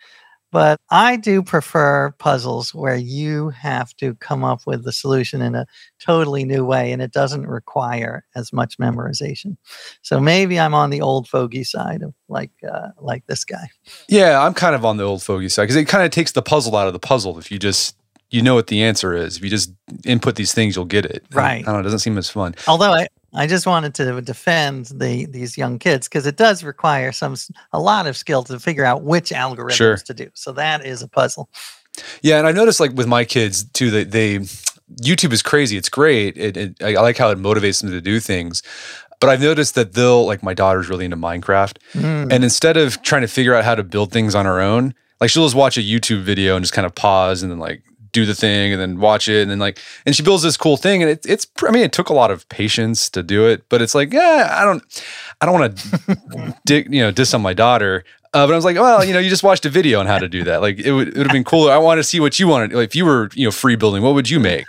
But 0.52 0.80
I 0.90 1.16
do 1.16 1.42
prefer 1.42 2.12
puzzles 2.18 2.74
where 2.74 2.96
you 2.96 3.50
have 3.50 3.94
to 3.96 4.14
come 4.16 4.42
up 4.42 4.62
with 4.66 4.84
the 4.84 4.92
solution 4.92 5.42
in 5.42 5.54
a 5.54 5.66
totally 6.00 6.44
new 6.44 6.64
way 6.64 6.90
and 6.90 7.00
it 7.00 7.12
doesn't 7.12 7.46
require 7.46 8.24
as 8.34 8.52
much 8.52 8.78
memorization. 8.78 9.56
So 10.02 10.18
maybe 10.18 10.58
I'm 10.58 10.74
on 10.74 10.90
the 10.90 11.00
old 11.00 11.28
fogey 11.28 11.64
side 11.64 12.02
of 12.02 12.14
like 12.28 12.50
uh, 12.68 12.88
like 12.98 13.26
this 13.26 13.44
guy. 13.44 13.70
Yeah, 14.08 14.44
I'm 14.44 14.54
kind 14.54 14.74
of 14.74 14.84
on 14.84 14.96
the 14.96 15.04
old 15.04 15.22
fogey 15.22 15.48
side 15.48 15.64
because 15.64 15.76
it 15.76 15.86
kind 15.86 16.04
of 16.04 16.10
takes 16.10 16.32
the 16.32 16.42
puzzle 16.42 16.76
out 16.76 16.86
of 16.86 16.92
the 16.92 16.98
puzzle 16.98 17.38
if 17.38 17.52
you 17.52 17.58
just 17.58 17.96
you 18.30 18.42
know 18.42 18.54
what 18.54 18.68
the 18.68 18.82
answer 18.82 19.14
is. 19.14 19.36
If 19.36 19.44
you 19.44 19.50
just 19.50 19.72
input 20.04 20.36
these 20.36 20.52
things, 20.54 20.76
you'll 20.76 20.84
get 20.84 21.04
it. 21.04 21.24
Right. 21.32 21.60
I 21.60 21.62
don't 21.62 21.74
know. 21.74 21.80
It 21.80 21.84
doesn't 21.84 21.98
seem 22.00 22.16
as 22.16 22.30
fun. 22.30 22.54
Although 22.66 22.92
I, 22.92 23.08
I 23.32 23.46
just 23.46 23.66
wanted 23.66 23.94
to 23.94 24.20
defend 24.20 24.86
the 24.86 25.26
these 25.26 25.56
young 25.56 25.78
kids 25.78 26.08
because 26.08 26.26
it 26.26 26.36
does 26.36 26.64
require 26.64 27.12
some 27.12 27.36
a 27.72 27.80
lot 27.80 28.06
of 28.06 28.16
skill 28.16 28.42
to 28.44 28.58
figure 28.58 28.84
out 28.84 29.02
which 29.02 29.30
algorithms 29.30 29.72
sure. 29.72 29.96
to 29.96 30.14
do. 30.14 30.30
So 30.34 30.52
that 30.52 30.84
is 30.84 31.02
a 31.02 31.08
puzzle. 31.08 31.48
Yeah, 32.22 32.38
and 32.38 32.46
I 32.46 32.52
noticed 32.52 32.80
like 32.80 32.92
with 32.92 33.06
my 33.06 33.24
kids 33.24 33.64
too 33.64 33.90
that 33.92 34.10
they, 34.10 34.38
YouTube 35.02 35.32
is 35.32 35.42
crazy. 35.42 35.76
It's 35.76 35.88
great. 35.88 36.36
It, 36.36 36.56
it, 36.56 36.82
I 36.82 36.92
like 37.00 37.18
how 37.18 37.30
it 37.30 37.38
motivates 37.38 37.80
them 37.80 37.90
to 37.90 38.00
do 38.00 38.20
things. 38.20 38.62
But 39.20 39.28
I've 39.28 39.42
noticed 39.42 39.74
that 39.74 39.92
they'll 39.92 40.24
like 40.24 40.42
my 40.42 40.54
daughter's 40.54 40.88
really 40.88 41.04
into 41.04 41.16
Minecraft, 41.16 41.76
mm. 41.92 42.32
and 42.32 42.42
instead 42.42 42.78
of 42.78 43.02
trying 43.02 43.20
to 43.20 43.28
figure 43.28 43.54
out 43.54 43.64
how 43.64 43.74
to 43.74 43.82
build 43.82 44.12
things 44.12 44.34
on 44.34 44.46
her 44.46 44.60
own, 44.60 44.94
like 45.20 45.28
she'll 45.28 45.44
just 45.44 45.54
watch 45.54 45.76
a 45.76 45.82
YouTube 45.82 46.22
video 46.22 46.56
and 46.56 46.62
just 46.62 46.72
kind 46.72 46.86
of 46.86 46.94
pause 46.94 47.42
and 47.42 47.52
then 47.52 47.58
like 47.58 47.82
do 48.12 48.26
the 48.26 48.34
thing 48.34 48.72
and 48.72 48.80
then 48.80 48.98
watch 48.98 49.28
it 49.28 49.42
and 49.42 49.50
then 49.50 49.58
like 49.58 49.78
and 50.06 50.14
she 50.14 50.22
builds 50.22 50.42
this 50.42 50.56
cool 50.56 50.76
thing 50.76 51.02
and 51.02 51.10
it, 51.10 51.24
it's 51.26 51.46
I 51.62 51.70
mean 51.70 51.82
it 51.82 51.92
took 51.92 52.08
a 52.08 52.14
lot 52.14 52.30
of 52.30 52.48
patience 52.48 53.08
to 53.10 53.22
do 53.22 53.46
it 53.46 53.64
but 53.68 53.82
it's 53.82 53.94
like 53.94 54.12
yeah 54.12 54.56
I 54.58 54.64
don't 54.64 55.04
I 55.40 55.46
don't 55.46 55.58
want 55.58 55.76
to 55.76 56.56
dig 56.66 56.92
you 56.92 57.00
know 57.00 57.10
diss 57.10 57.34
on 57.34 57.42
my 57.42 57.54
daughter 57.54 58.04
uh, 58.32 58.46
but 58.46 58.52
I 58.52 58.56
was 58.56 58.64
like 58.64 58.76
well 58.76 59.04
you 59.04 59.12
know 59.12 59.18
you 59.18 59.30
just 59.30 59.42
watched 59.42 59.66
a 59.66 59.70
video 59.70 60.00
on 60.00 60.06
how 60.06 60.18
to 60.18 60.28
do 60.28 60.44
that 60.44 60.60
like 60.60 60.78
it 60.78 60.92
would 60.92 61.08
it 61.08 61.16
would 61.16 61.26
have 61.26 61.32
been 61.32 61.44
cooler 61.44 61.72
I 61.72 61.78
want 61.78 61.98
to 61.98 62.04
see 62.04 62.20
what 62.20 62.38
you 62.38 62.48
wanted 62.48 62.72
like, 62.72 62.88
if 62.88 62.96
you 62.96 63.04
were 63.04 63.30
you 63.34 63.46
know 63.46 63.52
free 63.52 63.76
building 63.76 64.02
what 64.02 64.14
would 64.14 64.30
you 64.30 64.40
make 64.40 64.66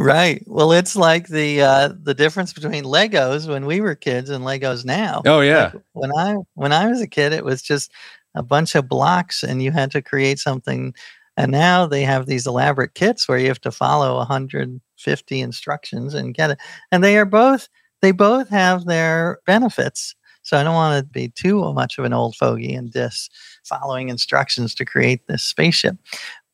Right. 0.00 0.44
Well, 0.46 0.70
it's 0.70 0.94
like 0.94 1.26
the 1.26 1.60
uh, 1.60 1.92
the 2.00 2.14
difference 2.14 2.52
between 2.52 2.84
Legos 2.84 3.48
when 3.48 3.66
we 3.66 3.80
were 3.80 3.96
kids 3.96 4.30
and 4.30 4.44
Legos 4.44 4.84
now. 4.84 5.22
Oh 5.26 5.40
yeah. 5.40 5.72
Like 5.74 5.82
when 5.92 6.12
I 6.16 6.36
when 6.54 6.72
I 6.72 6.86
was 6.86 7.00
a 7.00 7.08
kid, 7.08 7.32
it 7.32 7.44
was 7.44 7.62
just 7.62 7.90
a 8.36 8.42
bunch 8.42 8.76
of 8.76 8.88
blocks, 8.88 9.42
and 9.42 9.60
you 9.60 9.72
had 9.72 9.90
to 9.90 10.00
create 10.00 10.38
something 10.38 10.94
and 11.38 11.52
now 11.52 11.86
they 11.86 12.02
have 12.02 12.26
these 12.26 12.48
elaborate 12.48 12.94
kits 12.94 13.28
where 13.28 13.38
you 13.38 13.46
have 13.46 13.60
to 13.60 13.70
follow 13.70 14.16
150 14.16 15.40
instructions 15.40 16.12
and 16.12 16.34
get 16.34 16.50
it. 16.50 16.58
And 16.90 17.04
they 17.04 17.16
are 17.16 17.24
both, 17.24 17.68
they 18.02 18.10
both 18.10 18.48
have 18.48 18.86
their 18.86 19.38
benefits. 19.46 20.16
So 20.42 20.56
I 20.56 20.64
don't 20.64 20.74
want 20.74 20.98
to 20.98 21.08
be 21.08 21.28
too 21.28 21.72
much 21.74 21.96
of 21.96 22.04
an 22.04 22.12
old 22.12 22.34
fogey 22.34 22.74
and 22.74 22.90
dis 22.90 23.30
following 23.62 24.08
instructions 24.08 24.74
to 24.74 24.84
create 24.84 25.28
this 25.28 25.44
spaceship. 25.44 25.96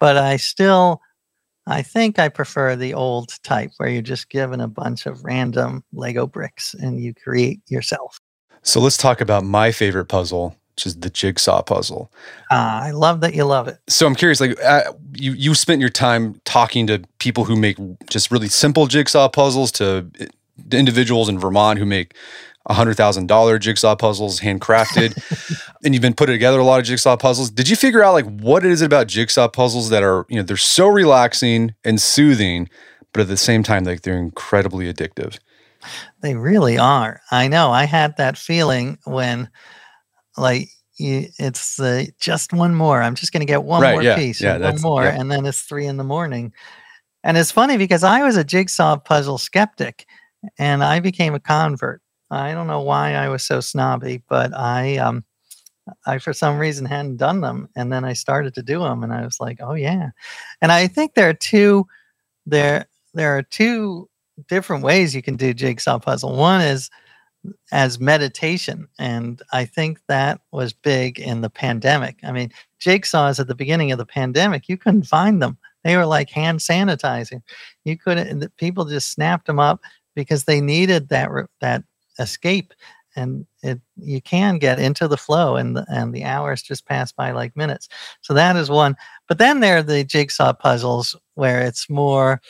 But 0.00 0.18
I 0.18 0.36
still, 0.36 1.00
I 1.66 1.80
think 1.80 2.18
I 2.18 2.28
prefer 2.28 2.76
the 2.76 2.92
old 2.92 3.42
type 3.42 3.70
where 3.78 3.88
you're 3.88 4.02
just 4.02 4.28
given 4.28 4.60
a 4.60 4.68
bunch 4.68 5.06
of 5.06 5.24
random 5.24 5.82
Lego 5.94 6.26
bricks 6.26 6.74
and 6.74 7.00
you 7.00 7.14
create 7.14 7.62
yourself. 7.68 8.20
So 8.60 8.80
let's 8.80 8.98
talk 8.98 9.22
about 9.22 9.44
my 9.44 9.72
favorite 9.72 10.06
puzzle, 10.06 10.56
which 10.74 10.86
is 10.86 10.96
the 10.96 11.10
jigsaw 11.10 11.62
puzzle. 11.62 12.10
Uh, 12.50 12.80
I 12.82 12.90
love 12.90 13.20
that 13.20 13.34
you 13.34 13.44
love 13.44 13.68
it. 13.68 13.78
So 13.88 14.06
I'm 14.06 14.14
curious, 14.14 14.40
like 14.40 14.60
uh, 14.62 14.92
you 15.12 15.32
you 15.32 15.54
spent 15.54 15.80
your 15.80 15.90
time 15.90 16.40
talking 16.44 16.86
to 16.88 17.02
people 17.18 17.44
who 17.44 17.56
make 17.56 17.78
just 18.08 18.30
really 18.30 18.48
simple 18.48 18.86
jigsaw 18.86 19.28
puzzles 19.28 19.70
to 19.72 20.06
uh, 20.20 20.24
individuals 20.72 21.28
in 21.28 21.38
Vermont 21.38 21.78
who 21.78 21.86
make 21.86 22.14
hundred 22.66 22.94
thousand 22.94 23.28
dollar 23.28 23.58
jigsaw 23.58 23.94
puzzles 23.94 24.40
handcrafted, 24.40 25.14
and 25.84 25.94
you've 25.94 26.02
been 26.02 26.14
putting 26.14 26.34
together 26.34 26.58
a 26.58 26.64
lot 26.64 26.80
of 26.80 26.86
jigsaw 26.86 27.16
puzzles. 27.16 27.50
Did 27.50 27.68
you 27.68 27.76
figure 27.76 28.02
out 28.02 28.14
like 28.14 28.26
what 28.26 28.64
it 28.64 28.72
is 28.72 28.82
about 28.82 29.06
jigsaw 29.06 29.46
puzzles 29.46 29.90
that 29.90 30.02
are 30.02 30.26
you 30.28 30.36
know 30.36 30.42
they're 30.42 30.56
so 30.56 30.88
relaxing 30.88 31.74
and 31.84 32.00
soothing, 32.00 32.68
but 33.12 33.20
at 33.20 33.28
the 33.28 33.36
same 33.36 33.62
time 33.62 33.84
like 33.84 34.02
they're 34.02 34.18
incredibly 34.18 34.92
addictive? 34.92 35.38
They 36.20 36.34
really 36.34 36.78
are. 36.78 37.20
I 37.30 37.46
know. 37.46 37.70
I 37.70 37.84
had 37.84 38.16
that 38.16 38.38
feeling 38.38 38.98
when 39.04 39.50
like 40.36 40.68
it's 40.98 41.80
uh, 41.80 42.04
just 42.20 42.52
one 42.52 42.74
more. 42.74 43.02
I'm 43.02 43.14
just 43.14 43.32
going 43.32 43.40
to 43.40 43.46
get 43.46 43.64
one 43.64 43.82
right, 43.82 43.92
more 43.92 44.02
yeah, 44.02 44.16
piece, 44.16 44.40
yeah, 44.40 44.58
one 44.58 44.80
more, 44.80 45.04
yeah. 45.04 45.18
and 45.18 45.30
then 45.30 45.44
it's 45.46 45.62
three 45.62 45.86
in 45.86 45.96
the 45.96 46.04
morning. 46.04 46.52
And 47.22 47.36
it's 47.36 47.50
funny 47.50 47.76
because 47.76 48.04
I 48.04 48.22
was 48.22 48.36
a 48.36 48.44
jigsaw 48.44 48.96
puzzle 48.96 49.38
skeptic, 49.38 50.06
and 50.58 50.84
I 50.84 51.00
became 51.00 51.34
a 51.34 51.40
convert. 51.40 52.00
I 52.30 52.52
don't 52.52 52.66
know 52.66 52.80
why 52.80 53.14
I 53.14 53.28
was 53.28 53.42
so 53.42 53.60
snobby, 53.60 54.22
but 54.28 54.52
I, 54.54 54.98
um, 54.98 55.24
I 56.06 56.18
for 56.18 56.32
some 56.32 56.58
reason 56.58 56.86
hadn't 56.86 57.16
done 57.16 57.40
them, 57.40 57.68
and 57.76 57.92
then 57.92 58.04
I 58.04 58.12
started 58.12 58.54
to 58.54 58.62
do 58.62 58.80
them, 58.80 59.02
and 59.02 59.12
I 59.12 59.24
was 59.24 59.40
like, 59.40 59.58
oh 59.60 59.74
yeah. 59.74 60.10
And 60.60 60.70
I 60.70 60.86
think 60.86 61.14
there 61.14 61.28
are 61.28 61.34
two, 61.34 61.86
there 62.46 62.86
there 63.14 63.36
are 63.36 63.42
two 63.42 64.08
different 64.48 64.82
ways 64.82 65.14
you 65.14 65.22
can 65.22 65.36
do 65.36 65.54
jigsaw 65.54 65.98
puzzle. 65.98 66.36
One 66.36 66.60
is 66.60 66.90
as 67.72 68.00
meditation. 68.00 68.88
And 68.98 69.42
I 69.52 69.64
think 69.64 70.00
that 70.08 70.40
was 70.52 70.72
big 70.72 71.18
in 71.18 71.40
the 71.40 71.50
pandemic. 71.50 72.18
I 72.22 72.32
mean, 72.32 72.50
jigsaws 72.80 73.40
at 73.40 73.46
the 73.46 73.54
beginning 73.54 73.92
of 73.92 73.98
the 73.98 74.06
pandemic, 74.06 74.68
you 74.68 74.76
couldn't 74.76 75.04
find 75.06 75.42
them. 75.42 75.58
They 75.82 75.96
were 75.96 76.06
like 76.06 76.30
hand 76.30 76.60
sanitizing. 76.60 77.42
You 77.84 77.98
couldn't, 77.98 78.56
people 78.56 78.84
just 78.84 79.12
snapped 79.12 79.46
them 79.46 79.58
up 79.58 79.80
because 80.14 80.44
they 80.44 80.60
needed 80.60 81.08
that, 81.10 81.28
that 81.60 81.84
escape. 82.18 82.72
And 83.16 83.46
it, 83.62 83.80
you 83.96 84.20
can 84.20 84.58
get 84.58 84.80
into 84.80 85.06
the 85.06 85.16
flow 85.16 85.56
and 85.56 85.76
the, 85.76 85.86
and 85.88 86.12
the 86.12 86.24
hours 86.24 86.62
just 86.62 86.86
pass 86.86 87.12
by 87.12 87.30
like 87.30 87.56
minutes. 87.56 87.88
So 88.22 88.34
that 88.34 88.56
is 88.56 88.70
one. 88.70 88.96
But 89.28 89.38
then 89.38 89.60
there 89.60 89.76
are 89.78 89.82
the 89.82 90.04
jigsaw 90.04 90.52
puzzles 90.52 91.14
where 91.34 91.60
it's 91.60 91.88
more 91.88 92.40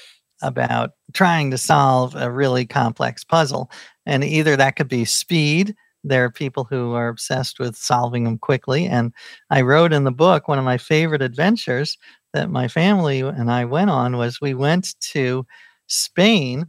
about 0.42 0.92
trying 1.12 1.50
to 1.50 1.58
solve 1.58 2.14
a 2.14 2.30
really 2.30 2.66
complex 2.66 3.24
puzzle. 3.24 3.70
And 4.06 4.24
either 4.24 4.56
that 4.56 4.76
could 4.76 4.88
be 4.88 5.04
speed. 5.04 5.74
There 6.02 6.24
are 6.24 6.30
people 6.30 6.64
who 6.64 6.92
are 6.92 7.08
obsessed 7.08 7.58
with 7.58 7.76
solving 7.76 8.24
them 8.24 8.38
quickly. 8.38 8.86
And 8.86 9.12
I 9.50 9.62
wrote 9.62 9.92
in 9.92 10.04
the 10.04 10.12
book 10.12 10.48
one 10.48 10.58
of 10.58 10.64
my 10.64 10.76
favorite 10.76 11.22
adventures 11.22 11.96
that 12.34 12.50
my 12.50 12.68
family 12.68 13.20
and 13.20 13.50
I 13.50 13.64
went 13.64 13.90
on 13.90 14.16
was 14.16 14.40
we 14.40 14.54
went 14.54 15.00
to 15.12 15.46
Spain 15.86 16.66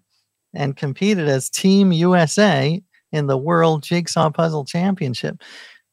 and 0.54 0.78
competed 0.78 1.28
as 1.28 1.50
Team 1.50 1.92
USA 1.92 2.82
in 3.12 3.28
the 3.28 3.38
World 3.38 3.84
Jigsaw 3.84 4.30
Puzzle 4.30 4.66
Championship. 4.66 5.42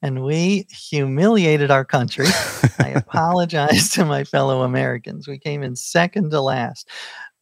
And 0.02 0.24
we 0.24 0.66
humiliated 0.70 1.70
our 1.70 1.84
country. 1.84 2.26
I 2.78 2.88
apologize 2.96 3.90
to 3.90 4.04
my 4.04 4.24
fellow 4.24 4.62
Americans. 4.62 5.28
We 5.28 5.38
came 5.38 5.62
in 5.62 5.76
second 5.76 6.30
to 6.30 6.40
last 6.40 6.88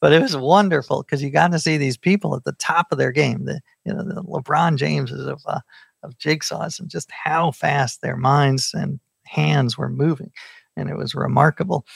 but 0.01 0.13
it 0.13 0.23
was 0.23 0.37
wonderful 0.37 1.03
because 1.03 1.23
you 1.23 1.31
got 1.31 1.53
to 1.53 1.59
see 1.59 1.77
these 1.77 1.97
people 1.97 2.35
at 2.35 2.45
the 2.45 2.53
top 2.53 2.89
of 2.91 2.99
their 2.99 3.13
game, 3.13 3.45
the 3.45 3.61
you 3.85 3.93
know 3.93 4.03
the 4.03 4.23
LeBron 4.23 4.77
Jameses 4.77 5.27
of 5.27 5.43
uh, 5.47 5.61
of 6.03 6.17
jigsaws, 6.19 6.81
and 6.81 6.89
just 6.89 7.11
how 7.11 7.51
fast 7.53 8.01
their 8.01 8.17
minds 8.17 8.73
and 8.75 8.99
hands 9.27 9.77
were 9.77 9.91
moving, 9.91 10.33
and 10.77 10.89
it 10.89 10.97
was 10.97 11.15
remarkable. 11.15 11.87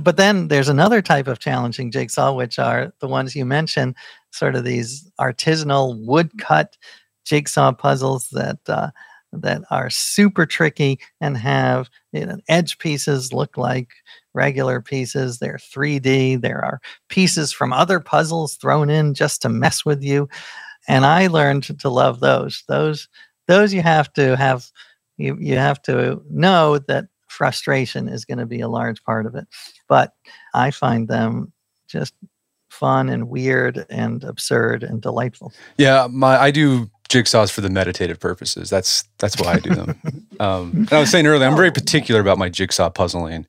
But 0.00 0.16
then 0.16 0.48
there's 0.48 0.68
another 0.68 1.02
type 1.02 1.28
of 1.28 1.38
challenging 1.38 1.90
jigsaw, 1.90 2.32
which 2.32 2.58
are 2.58 2.92
the 3.00 3.08
ones 3.08 3.36
you 3.36 3.44
mentioned, 3.44 3.94
sort 4.30 4.56
of 4.56 4.64
these 4.64 5.10
artisanal 5.20 6.04
woodcut 6.04 6.76
jigsaw 7.24 7.72
puzzles 7.72 8.28
that. 8.30 8.58
Uh, 8.68 8.90
that 9.32 9.62
are 9.70 9.90
super 9.90 10.46
tricky 10.46 10.98
and 11.20 11.36
have 11.36 11.88
you 12.12 12.26
know, 12.26 12.38
edge 12.48 12.78
pieces 12.78 13.32
look 13.32 13.56
like 13.56 13.88
regular 14.34 14.80
pieces. 14.80 15.38
They're 15.38 15.58
3D. 15.58 16.40
There 16.40 16.64
are 16.64 16.80
pieces 17.08 17.52
from 17.52 17.72
other 17.72 18.00
puzzles 18.00 18.56
thrown 18.56 18.90
in 18.90 19.14
just 19.14 19.42
to 19.42 19.48
mess 19.48 19.84
with 19.84 20.02
you. 20.02 20.28
And 20.88 21.04
I 21.04 21.28
learned 21.28 21.78
to 21.80 21.88
love 21.88 22.20
those. 22.20 22.64
Those 22.68 23.08
those 23.46 23.74
you 23.74 23.82
have 23.82 24.12
to 24.14 24.36
have 24.36 24.66
you, 25.16 25.36
you 25.38 25.56
have 25.56 25.82
to 25.82 26.22
know 26.30 26.78
that 26.78 27.06
frustration 27.28 28.08
is 28.08 28.24
going 28.24 28.38
to 28.38 28.46
be 28.46 28.60
a 28.60 28.68
large 28.68 29.02
part 29.04 29.26
of 29.26 29.34
it. 29.34 29.46
But 29.88 30.12
I 30.54 30.70
find 30.70 31.08
them 31.08 31.52
just 31.88 32.14
fun 32.70 33.08
and 33.08 33.28
weird 33.28 33.86
and 33.90 34.22
absurd 34.24 34.82
and 34.82 35.02
delightful. 35.02 35.52
Yeah, 35.76 36.06
my 36.10 36.38
I 36.38 36.50
do 36.50 36.90
jigsaws 37.10 37.50
for 37.50 37.60
the 37.60 37.68
meditative 37.68 38.18
purposes. 38.18 38.70
That's 38.70 39.04
that's 39.18 39.38
why 39.38 39.54
I 39.54 39.58
do 39.58 39.74
them. 39.74 40.00
um, 40.40 40.70
and 40.72 40.92
I 40.92 41.00
was 41.00 41.10
saying 41.10 41.26
earlier, 41.26 41.46
I'm 41.46 41.56
very 41.56 41.72
particular 41.72 42.20
about 42.20 42.38
my 42.38 42.48
jigsaw 42.48 42.88
puzzling. 42.88 43.46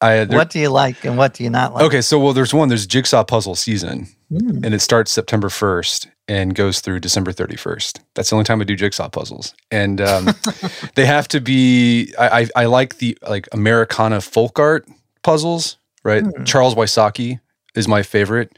I, 0.00 0.24
what 0.26 0.50
do 0.50 0.60
you 0.60 0.68
like 0.68 1.04
and 1.04 1.18
what 1.18 1.34
do 1.34 1.42
you 1.42 1.50
not 1.50 1.74
like? 1.74 1.82
Okay, 1.84 2.00
so 2.00 2.20
well, 2.20 2.32
there's 2.32 2.54
one. 2.54 2.68
There's 2.68 2.86
jigsaw 2.86 3.24
puzzle 3.24 3.56
season, 3.56 4.06
mm. 4.30 4.64
and 4.64 4.72
it 4.72 4.80
starts 4.80 5.10
September 5.10 5.48
1st 5.48 6.06
and 6.28 6.54
goes 6.54 6.80
through 6.80 7.00
December 7.00 7.32
31st. 7.32 7.98
That's 8.14 8.30
the 8.30 8.36
only 8.36 8.44
time 8.44 8.60
I 8.60 8.64
do 8.64 8.76
jigsaw 8.76 9.08
puzzles, 9.08 9.54
and 9.72 10.00
um, 10.00 10.28
they 10.94 11.04
have 11.04 11.26
to 11.28 11.40
be. 11.40 12.14
I, 12.16 12.42
I, 12.42 12.48
I 12.54 12.64
like 12.66 12.98
the 12.98 13.18
like 13.28 13.48
Americana 13.50 14.20
folk 14.20 14.60
art 14.60 14.86
puzzles, 15.24 15.78
right? 16.04 16.22
Mm. 16.22 16.46
Charles 16.46 16.76
Wysocki 16.76 17.40
is 17.74 17.88
my 17.88 18.04
favorite, 18.04 18.56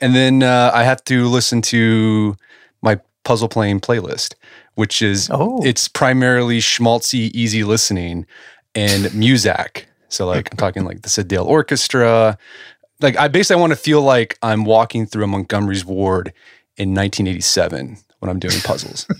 and 0.00 0.14
then 0.14 0.44
uh, 0.44 0.70
I 0.72 0.84
have 0.84 1.02
to 1.06 1.26
listen 1.26 1.62
to 1.62 2.36
my 2.36 2.65
puzzle 3.26 3.48
playing 3.48 3.80
playlist, 3.80 4.34
which 4.76 5.02
is 5.02 5.28
Oh. 5.30 5.60
it's 5.64 5.88
primarily 5.88 6.60
schmaltzy, 6.60 7.30
easy 7.34 7.62
listening 7.64 8.24
and 8.74 9.04
Muzak. 9.06 9.84
So 10.08 10.26
like 10.26 10.48
I'm 10.50 10.56
talking 10.56 10.84
like 10.86 11.02
the 11.02 11.08
Syd 11.10 11.28
Dale 11.28 11.44
Orchestra. 11.44 12.38
Like 13.00 13.16
I 13.18 13.28
basically 13.28 13.60
want 13.60 13.72
to 13.72 13.76
feel 13.76 14.00
like 14.00 14.38
I'm 14.42 14.64
walking 14.64 15.04
through 15.04 15.24
a 15.24 15.26
Montgomery's 15.26 15.84
ward 15.84 16.32
in 16.78 16.94
1987 16.94 17.98
when 18.20 18.30
I'm 18.30 18.38
doing 18.38 18.58
puzzles. 18.64 19.06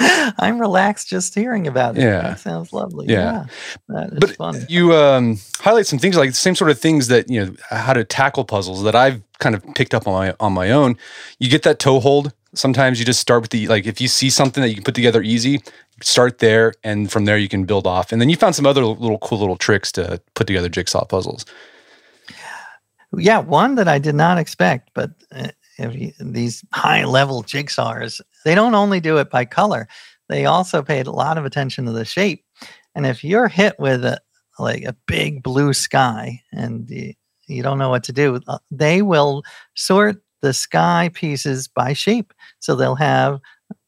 I'm 0.00 0.60
relaxed 0.60 1.08
just 1.08 1.34
hearing 1.34 1.66
about 1.66 1.98
it. 1.98 2.02
Yeah. 2.02 2.20
That 2.22 2.38
sounds 2.40 2.72
lovely. 2.72 3.06
Yeah. 3.08 3.46
That 3.88 4.12
is 4.12 4.18
But 4.20 4.36
fun. 4.36 4.64
you 4.68 4.94
um, 4.94 5.38
highlight 5.58 5.86
some 5.86 5.98
things 5.98 6.16
like 6.16 6.30
the 6.30 6.36
same 6.36 6.54
sort 6.54 6.70
of 6.70 6.78
things 6.78 7.08
that 7.08 7.28
you 7.28 7.44
know 7.44 7.52
how 7.70 7.92
to 7.94 8.04
tackle 8.04 8.44
puzzles 8.44 8.84
that 8.84 8.94
I've 8.94 9.20
kind 9.40 9.56
of 9.56 9.64
picked 9.74 9.94
up 9.94 10.06
on 10.06 10.12
my 10.14 10.34
on 10.38 10.52
my 10.52 10.70
own. 10.70 10.96
You 11.40 11.50
get 11.50 11.64
that 11.64 11.80
toe 11.80 11.98
hold. 11.98 12.32
Sometimes 12.54 12.98
you 12.98 13.04
just 13.04 13.20
start 13.20 13.42
with 13.42 13.50
the 13.50 13.68
like 13.68 13.86
if 13.86 14.00
you 14.00 14.08
see 14.08 14.30
something 14.30 14.62
that 14.62 14.68
you 14.68 14.76
can 14.76 14.84
put 14.84 14.94
together 14.94 15.22
easy, 15.22 15.60
start 16.02 16.38
there, 16.38 16.72
and 16.82 17.10
from 17.10 17.24
there 17.24 17.36
you 17.36 17.48
can 17.48 17.64
build 17.64 17.86
off. 17.86 18.10
And 18.10 18.20
then 18.20 18.28
you 18.28 18.36
found 18.36 18.54
some 18.54 18.66
other 18.66 18.84
little 18.84 19.18
cool 19.18 19.38
little 19.38 19.56
tricks 19.56 19.92
to 19.92 20.20
put 20.34 20.46
together 20.46 20.68
jigsaw 20.68 21.04
puzzles. 21.04 21.44
Yeah, 23.16 23.38
one 23.38 23.74
that 23.76 23.88
I 23.88 23.98
did 23.98 24.14
not 24.14 24.38
expect, 24.38 24.90
but 24.94 25.10
if 25.78 25.94
you, 25.94 26.12
these 26.20 26.64
high 26.72 27.04
level 27.04 27.42
jigsaws, 27.42 28.20
they 28.44 28.54
don't 28.54 28.74
only 28.74 29.00
do 29.00 29.16
it 29.18 29.30
by 29.30 29.44
color, 29.44 29.88
they 30.28 30.44
also 30.44 30.82
paid 30.82 31.06
a 31.06 31.12
lot 31.12 31.38
of 31.38 31.44
attention 31.44 31.86
to 31.86 31.92
the 31.92 32.04
shape. 32.04 32.44
And 32.94 33.06
if 33.06 33.24
you're 33.24 33.48
hit 33.48 33.78
with 33.78 34.04
a, 34.04 34.20
like 34.58 34.84
a 34.84 34.96
big 35.06 35.42
blue 35.42 35.72
sky 35.72 36.42
and 36.52 36.88
you, 36.90 37.14
you 37.46 37.62
don't 37.62 37.78
know 37.78 37.88
what 37.88 38.04
to 38.04 38.12
do, 38.12 38.40
uh, 38.46 38.58
they 38.70 39.02
will 39.02 39.42
sort 39.74 40.22
the 40.42 40.52
sky 40.52 41.10
pieces 41.14 41.66
by 41.66 41.92
shape. 41.92 42.34
So 42.60 42.74
they'll 42.74 42.94
have 42.96 43.38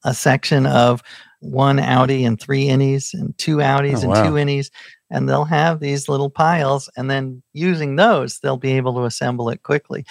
a 0.05 0.15
section 0.15 0.67
of 0.67 1.03
one 1.41 1.79
outie 1.79 2.27
and 2.27 2.39
three 2.41 2.67
innies 2.67 3.15
and 3.15 3.37
two 3.39 3.57
outies 3.59 3.99
Oh, 3.99 4.01
and 4.03 4.09
wow. 4.11 4.23
two 4.25 4.33
innies 4.35 4.71
and 5.11 5.29
they'll 5.29 5.45
have 5.47 5.81
these 5.81 6.09
little 6.09 6.29
piles 6.31 6.91
and 6.97 7.11
then 7.11 7.43
using 7.55 7.97
those 7.97 8.39
they'll 8.41 8.59
be 8.59 8.73
able 8.73 8.93
to 8.95 9.05
assemble 9.05 9.49
it 9.49 9.63
quickly 9.63 10.05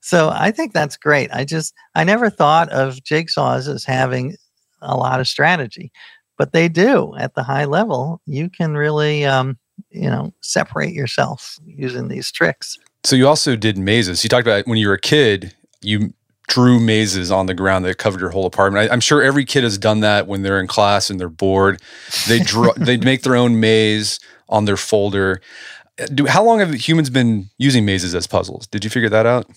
so 0.00 0.30
i 0.34 0.50
think 0.50 0.72
that's 0.72 0.96
great 0.96 1.30
i 1.32 1.44
just 1.44 1.72
i 1.94 2.02
never 2.02 2.28
thought 2.28 2.68
of 2.70 2.96
jigsaws 2.96 3.72
as 3.72 3.84
having 3.84 4.34
a 4.80 4.96
lot 4.96 5.20
of 5.20 5.28
strategy 5.28 5.92
but 6.36 6.52
they 6.52 6.68
do 6.68 7.14
at 7.16 7.34
the 7.36 7.44
high 7.44 7.64
level 7.64 8.20
you 8.26 8.50
can 8.50 8.74
really 8.76 9.24
um, 9.24 9.56
you 9.90 10.10
know 10.10 10.32
separate 10.40 10.92
yourself 10.92 11.60
using 11.64 12.08
these 12.08 12.32
tricks 12.32 12.76
So 13.04 13.14
you 13.14 13.28
also 13.28 13.54
did 13.54 13.78
mazes. 13.78 14.24
You 14.24 14.28
talked 14.30 14.48
about 14.48 14.66
when 14.66 14.78
you 14.78 14.88
were 14.88 14.94
a 14.94 15.00
kid, 15.00 15.54
you 15.80 16.12
drew 16.48 16.80
mazes 16.80 17.30
on 17.30 17.46
the 17.46 17.54
ground 17.54 17.84
that 17.84 17.98
covered 17.98 18.20
your 18.20 18.30
whole 18.30 18.46
apartment. 18.46 18.90
I, 18.90 18.92
I'm 18.92 19.00
sure 19.00 19.22
every 19.22 19.44
kid 19.44 19.64
has 19.64 19.78
done 19.78 20.00
that 20.00 20.26
when 20.26 20.42
they're 20.42 20.60
in 20.60 20.66
class 20.66 21.08
and 21.10 21.18
they're 21.18 21.28
bored. 21.28 21.80
They 22.28 22.40
draw, 22.40 22.72
they 22.76 22.96
make 22.96 23.22
their 23.22 23.36
own 23.36 23.60
maze 23.60 24.18
on 24.48 24.64
their 24.64 24.76
folder. 24.76 25.40
Uh, 25.98 26.06
do, 26.06 26.26
how 26.26 26.44
long 26.44 26.58
have 26.60 26.72
humans 26.74 27.10
been 27.10 27.48
using 27.58 27.84
mazes 27.84 28.14
as 28.14 28.26
puzzles? 28.26 28.66
Did 28.66 28.84
you 28.84 28.90
figure 28.90 29.08
that 29.08 29.26
out? 29.26 29.50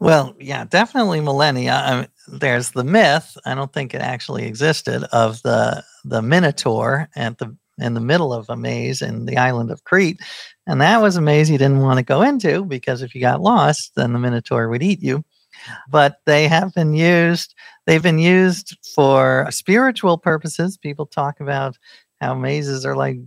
Well, 0.00 0.36
yeah, 0.38 0.64
definitely 0.64 1.20
millennia. 1.20 1.74
I 1.74 1.96
mean, 1.96 2.08
there's 2.28 2.70
the 2.70 2.84
myth. 2.84 3.36
I 3.44 3.54
don't 3.54 3.72
think 3.72 3.94
it 3.94 4.00
actually 4.00 4.46
existed 4.46 5.02
of 5.12 5.42
the 5.42 5.82
the 6.04 6.22
Minotaur 6.22 7.08
at 7.16 7.38
the 7.38 7.56
in 7.78 7.94
the 7.94 8.00
middle 8.00 8.32
of 8.32 8.48
a 8.48 8.56
maze 8.56 9.02
in 9.02 9.26
the 9.26 9.36
island 9.36 9.72
of 9.72 9.82
Crete, 9.84 10.20
and 10.68 10.80
that 10.80 11.02
was 11.02 11.16
a 11.16 11.20
maze 11.20 11.50
you 11.50 11.58
didn't 11.58 11.80
want 11.80 11.98
to 11.98 12.04
go 12.04 12.22
into 12.22 12.64
because 12.64 13.02
if 13.02 13.12
you 13.12 13.20
got 13.20 13.40
lost, 13.40 13.92
then 13.96 14.12
the 14.12 14.20
Minotaur 14.20 14.68
would 14.68 14.82
eat 14.84 15.02
you. 15.02 15.24
But 15.90 16.18
they 16.26 16.48
have 16.48 16.74
been 16.74 16.94
used. 16.94 17.54
They've 17.86 18.02
been 18.02 18.18
used 18.18 18.76
for 18.94 19.46
spiritual 19.50 20.18
purposes. 20.18 20.76
People 20.76 21.06
talk 21.06 21.40
about 21.40 21.76
how 22.20 22.34
mazes 22.34 22.84
are 22.84 22.96
like 22.96 23.18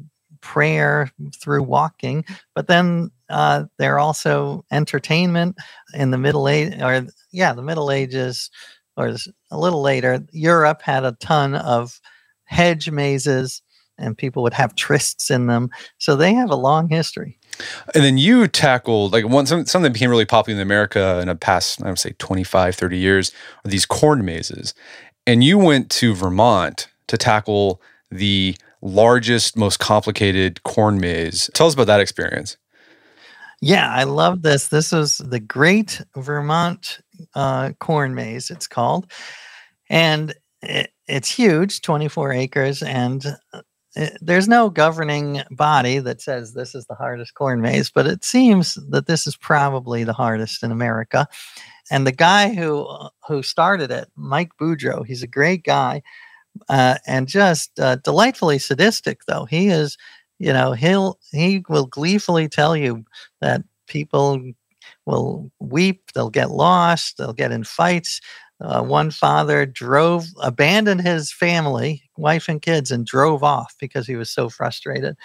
prayer 0.42 1.10
through 1.40 1.64
walking, 1.64 2.26
but 2.56 2.68
then 2.68 3.12
uh, 3.32 3.66
they're 3.78 4.00
also 4.00 4.66
entertainment 4.72 5.58
in 5.94 6.12
the 6.12 6.18
middle 6.18 6.48
age 6.48 6.80
or 6.82 7.08
yeah 7.32 7.54
the 7.54 7.62
middle 7.62 7.90
ages 7.90 8.50
or 8.98 9.16
a 9.52 9.58
little 9.58 9.82
later 9.82 10.20
europe 10.34 10.82
had 10.82 11.06
a 11.06 11.14
ton 11.22 11.56
of 11.56 12.00
hedge 12.44 12.92
mazes 12.92 13.62
and 13.98 14.18
people 14.18 14.44
would 14.44 14.54
have 14.54 14.76
trysts 14.76 15.32
in 15.32 15.48
them 15.48 15.70
so 15.98 16.16
they 16.16 16.34
have 16.34 16.50
a 16.50 16.56
long 16.56 16.90
history 16.90 17.40
And 17.94 18.04
then 18.04 18.18
you 18.18 18.48
tackled 18.48 19.14
like 19.14 19.28
one 19.28 19.46
some, 19.46 19.66
something 19.66 19.84
that 19.84 19.94
became 19.94 20.10
really 20.10 20.26
popular 20.26 20.60
in 20.60 20.62
America 20.62 21.20
in 21.22 21.28
the 21.28 21.36
past, 21.36 21.84
I 21.84 21.90
would 21.90 22.00
say 22.00 22.14
25, 22.18 22.76
30 22.76 22.98
years, 22.98 23.32
are 23.66 23.70
these 23.70 23.86
corn 23.86 24.26
mazes. 24.26 24.74
And 25.28 25.44
you 25.44 25.58
went 25.58 25.90
to 25.92 26.14
Vermont 26.16 26.88
to 27.08 27.18
tackle 27.18 27.82
the 28.10 28.56
largest, 28.82 29.56
most 29.56 29.80
complicated 29.80 30.64
corn 30.64 31.00
maze. 31.00 31.50
Tell 31.54 31.68
us 31.68 31.74
about 31.76 31.88
that 31.88 32.00
experience. 32.00 32.58
yeah 33.62 33.90
i 33.94 34.04
love 34.04 34.42
this 34.42 34.70
this 34.70 34.92
is 34.92 35.20
the 35.20 35.40
great 35.40 36.02
vermont 36.16 37.00
uh, 37.36 37.72
corn 37.80 38.16
maze 38.16 38.50
it's 38.50 38.68
called 38.68 39.12
and 39.90 40.34
it, 40.64 40.92
it's 41.08 41.30
huge 41.30 41.82
24 41.82 42.32
acres 42.32 42.82
and 42.82 43.26
there's 44.22 44.48
no 44.48 44.70
governing 44.70 45.42
body 45.52 46.00
that 46.00 46.22
says 46.22 46.54
this 46.54 46.74
is 46.76 46.86
the 46.86 46.96
hardest 46.96 47.34
corn 47.34 47.62
maze, 47.62 47.90
but 47.90 48.08
it 48.08 48.24
seems 48.24 48.76
that 48.90 49.08
this 49.08 49.28
is 49.28 49.36
probably 49.36 50.04
the 50.04 50.14
hardest 50.14 50.64
in 50.64 50.72
America. 50.72 51.28
And 51.90 52.08
the 52.08 52.14
guy 52.14 52.54
who 52.54 52.86
uh, 52.86 53.10
who 53.28 53.44
started 53.44 53.92
it, 53.92 54.10
Mike 54.16 54.52
Boudreau, 54.60 55.06
he's 55.06 55.24
a 55.24 55.28
great 55.28 55.64
guy, 55.64 56.02
uh, 56.70 56.98
and 57.06 57.28
just 57.28 57.78
uh, 57.80 57.98
delightfully 57.98 58.60
sadistic. 58.60 59.26
Though 59.28 59.46
he 59.46 59.68
is, 59.68 59.98
you 60.40 60.54
know, 60.54 60.72
he'll 60.72 61.20
he 61.32 61.64
will 61.68 61.86
gleefully 61.86 62.48
tell 62.48 62.78
you 62.78 63.04
that 63.42 63.64
people 63.88 64.42
will 65.06 65.52
weep, 65.60 66.12
they'll 66.14 66.30
get 66.30 66.52
lost, 66.52 67.18
they'll 67.18 67.34
get 67.34 67.52
in 67.52 67.64
fights. 67.66 68.22
Uh, 68.62 68.84
one 68.84 69.10
father 69.10 69.66
drove, 69.66 70.28
abandoned 70.42 71.02
his 71.02 71.34
family, 71.34 72.04
wife 72.22 72.48
and 72.48 72.62
kids, 72.62 72.92
and 72.92 73.06
drove 73.06 73.44
off 73.44 73.76
because 73.80 74.08
he 74.08 74.16
was 74.16 74.30
so 74.30 74.50
frustrated. 74.50 75.18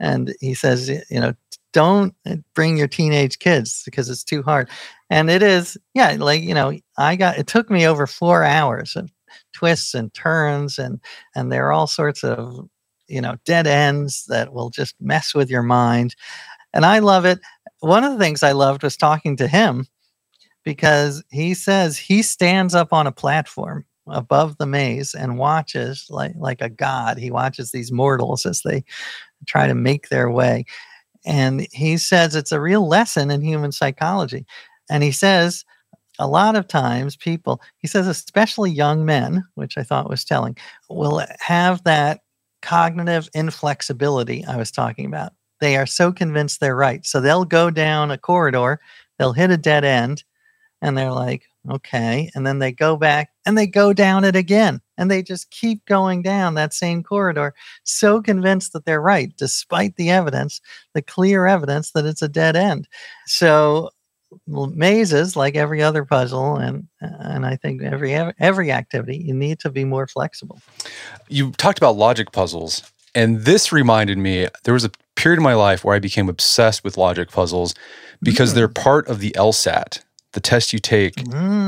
And 0.00 0.34
he 0.40 0.54
says, 0.54 0.88
you 0.88 1.20
know, 1.20 1.34
don't 1.72 2.14
uh, 2.26 2.36
bring 2.54 2.76
your 2.76 2.88
teenage 2.88 3.38
kids 3.38 3.82
because 3.84 4.08
it's 4.08 4.24
too 4.24 4.42
hard. 4.42 4.68
And 5.10 5.30
it 5.30 5.42
is, 5.42 5.76
yeah, 5.94 6.16
like, 6.18 6.42
you 6.42 6.54
know, 6.54 6.78
I 6.96 7.16
got, 7.16 7.38
it 7.38 7.46
took 7.46 7.70
me 7.70 7.86
over 7.86 8.06
four 8.06 8.44
hours 8.44 8.96
of 8.96 9.10
twists 9.52 9.94
and 9.94 10.12
turns, 10.14 10.78
and, 10.78 11.00
and 11.34 11.50
there 11.50 11.66
are 11.66 11.72
all 11.72 11.86
sorts 11.86 12.24
of, 12.24 12.68
you 13.08 13.20
know, 13.20 13.36
dead 13.44 13.66
ends 13.66 14.24
that 14.26 14.52
will 14.52 14.70
just 14.70 14.94
mess 15.00 15.34
with 15.34 15.50
your 15.50 15.62
mind. 15.62 16.14
And 16.72 16.86
I 16.86 17.00
love 17.00 17.24
it. 17.24 17.40
One 17.80 18.04
of 18.04 18.12
the 18.12 18.18
things 18.18 18.42
I 18.42 18.52
loved 18.52 18.82
was 18.82 18.96
talking 18.96 19.36
to 19.36 19.46
him 19.46 19.86
because 20.64 21.22
he 21.30 21.54
says 21.54 21.98
he 21.98 22.22
stands 22.22 22.74
up 22.74 22.92
on 22.92 23.06
a 23.06 23.12
platform 23.12 23.84
above 24.08 24.58
the 24.58 24.66
maze 24.66 25.14
and 25.14 25.38
watches 25.38 26.06
like 26.10 26.34
like 26.36 26.60
a 26.60 26.68
god. 26.68 27.18
He 27.18 27.30
watches 27.30 27.72
these 27.72 27.92
mortals 27.92 28.46
as 28.46 28.62
they 28.62 28.84
try 29.46 29.66
to 29.66 29.74
make 29.74 30.08
their 30.08 30.30
way. 30.30 30.64
And 31.26 31.66
he 31.72 31.96
says 31.96 32.34
it's 32.34 32.52
a 32.52 32.60
real 32.60 32.86
lesson 32.86 33.30
in 33.30 33.40
human 33.42 33.72
psychology. 33.72 34.46
And 34.90 35.02
he 35.02 35.12
says 35.12 35.64
a 36.18 36.28
lot 36.28 36.56
of 36.56 36.68
times 36.68 37.16
people 37.16 37.60
he 37.78 37.88
says 37.88 38.06
especially 38.06 38.70
young 38.70 39.04
men 39.04 39.44
which 39.56 39.76
i 39.76 39.82
thought 39.82 40.08
was 40.08 40.24
telling 40.24 40.56
will 40.88 41.20
have 41.40 41.82
that 41.82 42.20
cognitive 42.62 43.28
inflexibility 43.34 44.44
i 44.46 44.56
was 44.56 44.70
talking 44.70 45.06
about. 45.06 45.32
They 45.60 45.76
are 45.76 45.86
so 45.86 46.12
convinced 46.12 46.60
they're 46.60 46.76
right. 46.76 47.06
So 47.06 47.20
they'll 47.20 47.44
go 47.44 47.70
down 47.70 48.10
a 48.10 48.18
corridor 48.18 48.80
they'll 49.18 49.32
hit 49.32 49.50
a 49.50 49.56
dead 49.56 49.84
end 49.84 50.24
and 50.82 50.96
they're 50.96 51.12
like, 51.12 51.44
okay. 51.70 52.30
And 52.34 52.46
then 52.46 52.58
they 52.58 52.72
go 52.72 52.96
back 52.96 53.30
and 53.46 53.56
they 53.56 53.66
go 53.66 53.92
down 53.92 54.24
it 54.24 54.36
again. 54.36 54.80
And 54.96 55.10
they 55.10 55.22
just 55.22 55.50
keep 55.50 55.84
going 55.86 56.22
down 56.22 56.54
that 56.54 56.72
same 56.72 57.02
corridor, 57.02 57.52
so 57.82 58.22
convinced 58.22 58.72
that 58.72 58.84
they're 58.84 59.00
right, 59.00 59.36
despite 59.36 59.96
the 59.96 60.10
evidence, 60.10 60.60
the 60.92 61.02
clear 61.02 61.46
evidence 61.46 61.90
that 61.92 62.04
it's 62.04 62.22
a 62.22 62.28
dead 62.28 62.54
end. 62.54 62.86
So 63.26 63.90
mazes, 64.46 65.36
like 65.36 65.56
every 65.56 65.82
other 65.82 66.04
puzzle, 66.04 66.56
and 66.56 66.86
and 67.00 67.46
I 67.46 67.56
think 67.56 67.82
every 67.82 68.14
every 68.14 68.72
activity, 68.72 69.16
you 69.18 69.34
need 69.34 69.58
to 69.60 69.70
be 69.70 69.84
more 69.84 70.06
flexible. 70.06 70.60
You 71.28 71.50
talked 71.52 71.78
about 71.78 71.96
logic 71.96 72.32
puzzles, 72.32 72.82
and 73.14 73.40
this 73.40 73.72
reminded 73.72 74.18
me 74.18 74.48
there 74.64 74.74
was 74.74 74.84
a 74.84 74.90
period 75.16 75.38
in 75.38 75.44
my 75.44 75.54
life 75.54 75.84
where 75.84 75.94
I 75.94 75.98
became 75.98 76.28
obsessed 76.28 76.84
with 76.84 76.96
logic 76.96 77.30
puzzles 77.30 77.74
because 78.22 78.54
they're 78.54 78.68
mm. 78.68 78.74
part 78.74 79.08
of 79.08 79.20
the 79.20 79.30
LSAT, 79.32 80.02
the 80.34 80.40
test 80.40 80.72
you 80.72 80.78
take 80.78 81.16
to 81.16 81.22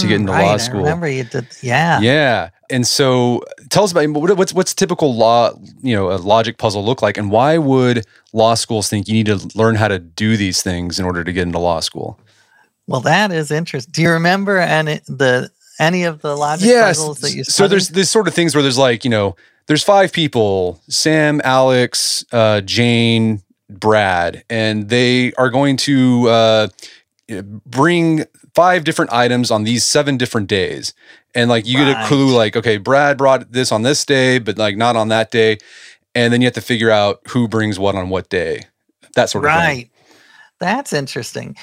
get 0.07 0.17
Mm, 0.19 0.21
into 0.21 0.33
right, 0.33 0.43
law 0.45 0.55
I 0.55 0.57
school. 0.59 0.81
remember 0.81 1.09
you 1.09 1.25
did, 1.25 1.47
yeah. 1.63 2.01
Yeah. 2.01 2.51
And 2.69 2.87
so 2.87 3.43
tell 3.71 3.85
us 3.85 3.93
about 3.93 4.09
what, 4.11 4.37
what's 4.37 4.53
what's 4.53 4.75
typical 4.75 5.15
law, 5.15 5.53
you 5.83 5.95
know, 5.95 6.11
a 6.13 6.19
logic 6.19 6.59
puzzle 6.59 6.85
look 6.85 7.01
like 7.01 7.17
and 7.17 7.31
why 7.31 7.57
would 7.59 8.05
law 8.33 8.55
schools 8.55 8.89
think 8.89 9.09
you 9.09 9.15
need 9.15 9.27
to 9.27 9.49
learn 9.55 9.77
how 9.77 9.89
to 9.89 9.99
do 9.99 10.37
these 10.37 10.63
things 10.63 10.99
in 10.99 11.05
order 11.07 11.25
to 11.25 11.33
get 11.33 11.43
into 11.43 11.59
law 11.59 11.81
school? 11.81 12.19
Well, 12.89 13.01
that 13.03 13.33
is 13.33 13.51
interesting. 13.51 13.93
Do 13.93 14.03
you 14.03 14.11
remember 14.11 14.59
and 14.59 14.89
the 15.07 15.51
any 15.79 16.05
of 16.05 16.21
the 16.23 16.37
logic 16.37 16.67
Yes. 16.67 16.99
puzzles 16.99 17.21
that 17.21 17.33
you 17.33 17.45
so 17.45 17.51
studied? 17.53 17.71
there's 17.71 17.89
this 17.91 18.11
sort 18.11 18.29
of 18.29 18.35
things 18.35 18.55
where 18.55 18.63
there's 18.63 18.79
like, 18.79 19.05
you 19.05 19.11
know, 19.11 19.37
there's 19.67 19.83
five 19.85 20.13
people, 20.13 20.81
Sam, 20.89 21.41
Alex, 21.45 22.25
uh, 22.33 22.61
Jane, 22.63 23.43
Brad, 23.69 24.45
and 24.49 24.89
they 24.89 25.33
are 25.35 25.51
going 25.51 25.77
to 25.79 26.29
uh, 26.29 26.69
bring 27.29 28.25
five 28.55 28.85
different 28.85 29.13
items 29.13 29.51
on 29.51 29.65
these 29.65 29.85
seven 29.85 30.17
different 30.17 30.49
days. 30.49 30.95
And 31.35 31.51
like 31.51 31.67
you 31.67 31.77
get 31.77 31.89
a 31.89 32.07
clue, 32.07 32.35
like, 32.35 32.57
okay, 32.57 32.79
Brad 32.79 33.19
brought 33.19 33.53
this 33.53 33.73
on 33.73 33.83
this 33.83 34.05
day, 34.05 34.39
but 34.39 34.59
like 34.59 34.77
not 34.77 34.97
on 34.97 35.09
that 35.09 35.31
day. 35.31 35.59
And 36.15 36.33
then 36.33 36.41
you 36.41 36.47
have 36.47 36.55
to 36.55 36.61
figure 36.61 36.91
out 36.91 37.21
who 37.29 37.47
brings 37.47 37.79
what 37.79 37.95
on 37.95 38.09
what 38.09 38.31
day. 38.31 38.63
That 39.15 39.29
sort 39.29 39.45
of 39.45 39.51
thing. 39.51 39.59
right. 39.59 39.91
That's 40.59 40.93
interesting. 40.93 41.57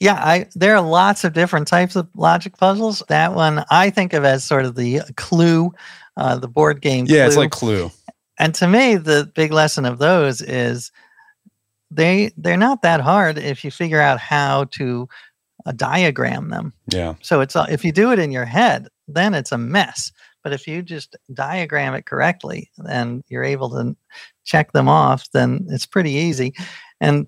Yeah, 0.00 0.14
I 0.14 0.48
there 0.56 0.74
are 0.74 0.82
lots 0.82 1.22
of 1.22 1.32
different 1.32 1.68
types 1.68 1.94
of 1.94 2.08
logic 2.16 2.56
puzzles. 2.56 3.04
That 3.08 3.34
one 3.34 3.64
I 3.70 3.90
think 3.90 4.12
of 4.14 4.24
as 4.24 4.42
sort 4.42 4.64
of 4.64 4.74
the 4.74 5.02
clue, 5.16 5.72
uh, 6.16 6.38
the 6.38 6.48
board 6.48 6.80
game. 6.80 7.06
Yeah, 7.08 7.26
it's 7.26 7.36
Clue. 7.36 7.44
like 7.44 7.52
Clue. 7.52 7.90
and 8.38 8.52
to 8.56 8.66
me 8.66 8.96
the 8.96 9.30
big 9.36 9.52
lesson 9.52 9.84
of 9.84 9.98
those 9.98 10.42
is 10.42 10.90
they 11.94 12.30
they're 12.36 12.56
not 12.56 12.82
that 12.82 13.00
hard 13.00 13.38
if 13.38 13.64
you 13.64 13.70
figure 13.70 14.00
out 14.00 14.18
how 14.18 14.64
to 14.64 15.08
uh, 15.66 15.72
diagram 15.72 16.48
them 16.50 16.72
Yeah. 16.88 17.14
so 17.22 17.40
it's 17.40 17.54
uh, 17.56 17.66
if 17.70 17.84
you 17.84 17.92
do 17.92 18.12
it 18.12 18.18
in 18.18 18.32
your 18.32 18.44
head 18.46 18.88
then 19.08 19.34
it's 19.34 19.52
a 19.52 19.58
mess 19.58 20.10
but 20.42 20.52
if 20.52 20.66
you 20.66 20.82
just 20.82 21.16
diagram 21.32 21.94
it 21.94 22.06
correctly 22.06 22.70
and 22.88 23.22
you're 23.28 23.44
able 23.44 23.70
to 23.70 23.96
check 24.44 24.72
them 24.72 24.88
off 24.88 25.30
then 25.32 25.66
it's 25.70 25.86
pretty 25.86 26.10
easy 26.12 26.54
and 27.00 27.26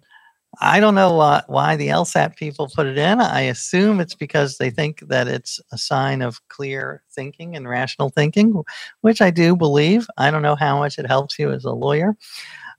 I 0.61 0.79
don't 0.79 0.95
know 0.95 1.13
why, 1.15 1.43
why 1.49 1.75
the 1.75 1.89
LSAT 1.89 2.37
people 2.37 2.71
put 2.73 2.87
it 2.87 2.97
in. 2.97 3.21
I 3.21 3.41
assume 3.41 3.99
it's 3.99 4.15
because 4.15 4.59
they 4.59 4.71
think 4.71 5.01
that 5.09 5.27
it's 5.27 5.61
a 5.73 5.79
sign 5.79 6.23
of 6.23 6.41
clear 6.49 7.03
thinking 7.11 7.57
and 7.57 7.69
rational 7.69 8.11
thinking, 8.11 8.63
which 9.01 9.21
I 9.21 9.31
do 9.31 9.57
believe. 9.57 10.07
I 10.17 10.31
don't 10.31 10.43
know 10.43 10.55
how 10.55 10.79
much 10.79 10.97
it 10.99 11.09
helps 11.09 11.41
you 11.41 11.51
as 11.51 11.65
a 11.65 11.73
lawyer. 11.73 12.17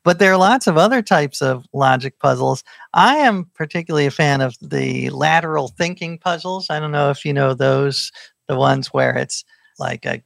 But 0.05 0.19
there 0.19 0.31
are 0.31 0.37
lots 0.37 0.67
of 0.67 0.77
other 0.77 1.01
types 1.01 1.41
of 1.41 1.65
logic 1.73 2.19
puzzles. 2.19 2.63
I 2.93 3.15
am 3.17 3.49
particularly 3.55 4.05
a 4.05 4.11
fan 4.11 4.39
of 4.39 4.55
the 4.61 5.09
lateral 5.09 5.67
thinking 5.69 6.17
puzzles. 6.19 6.69
I 6.69 6.79
don't 6.79 6.91
know 6.91 7.09
if 7.09 7.25
you 7.25 7.33
know 7.33 7.53
those, 7.53 8.11
the 8.47 8.55
ones 8.55 8.87
where 8.93 9.17
it's 9.17 9.43
like 9.79 10.05
a 10.05 10.21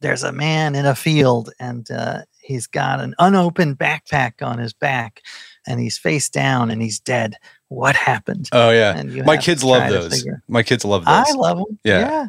there's 0.00 0.24
a 0.24 0.32
man 0.32 0.74
in 0.74 0.84
a 0.84 0.94
field 0.94 1.50
and 1.58 1.90
uh, 1.90 2.22
he's 2.42 2.66
got 2.66 3.00
an 3.00 3.14
unopened 3.18 3.78
backpack 3.78 4.42
on 4.42 4.58
his 4.58 4.74
back 4.74 5.22
and 5.66 5.80
he's 5.80 5.96
face 5.96 6.28
down 6.28 6.70
and 6.70 6.82
he's 6.82 7.00
dead. 7.00 7.34
What 7.68 7.96
happened? 7.96 8.48
Oh 8.52 8.70
yeah. 8.70 8.94
And 8.96 9.24
My 9.24 9.36
kids 9.38 9.62
love 9.64 9.88
those. 9.90 10.18
figure- 10.18 10.42
My 10.48 10.62
kids 10.62 10.84
love 10.84 11.04
those. 11.06 11.14
I 11.28 11.32
love 11.32 11.58
them. 11.58 11.78
Yeah. 11.84 12.00
Yeah. 12.00 12.26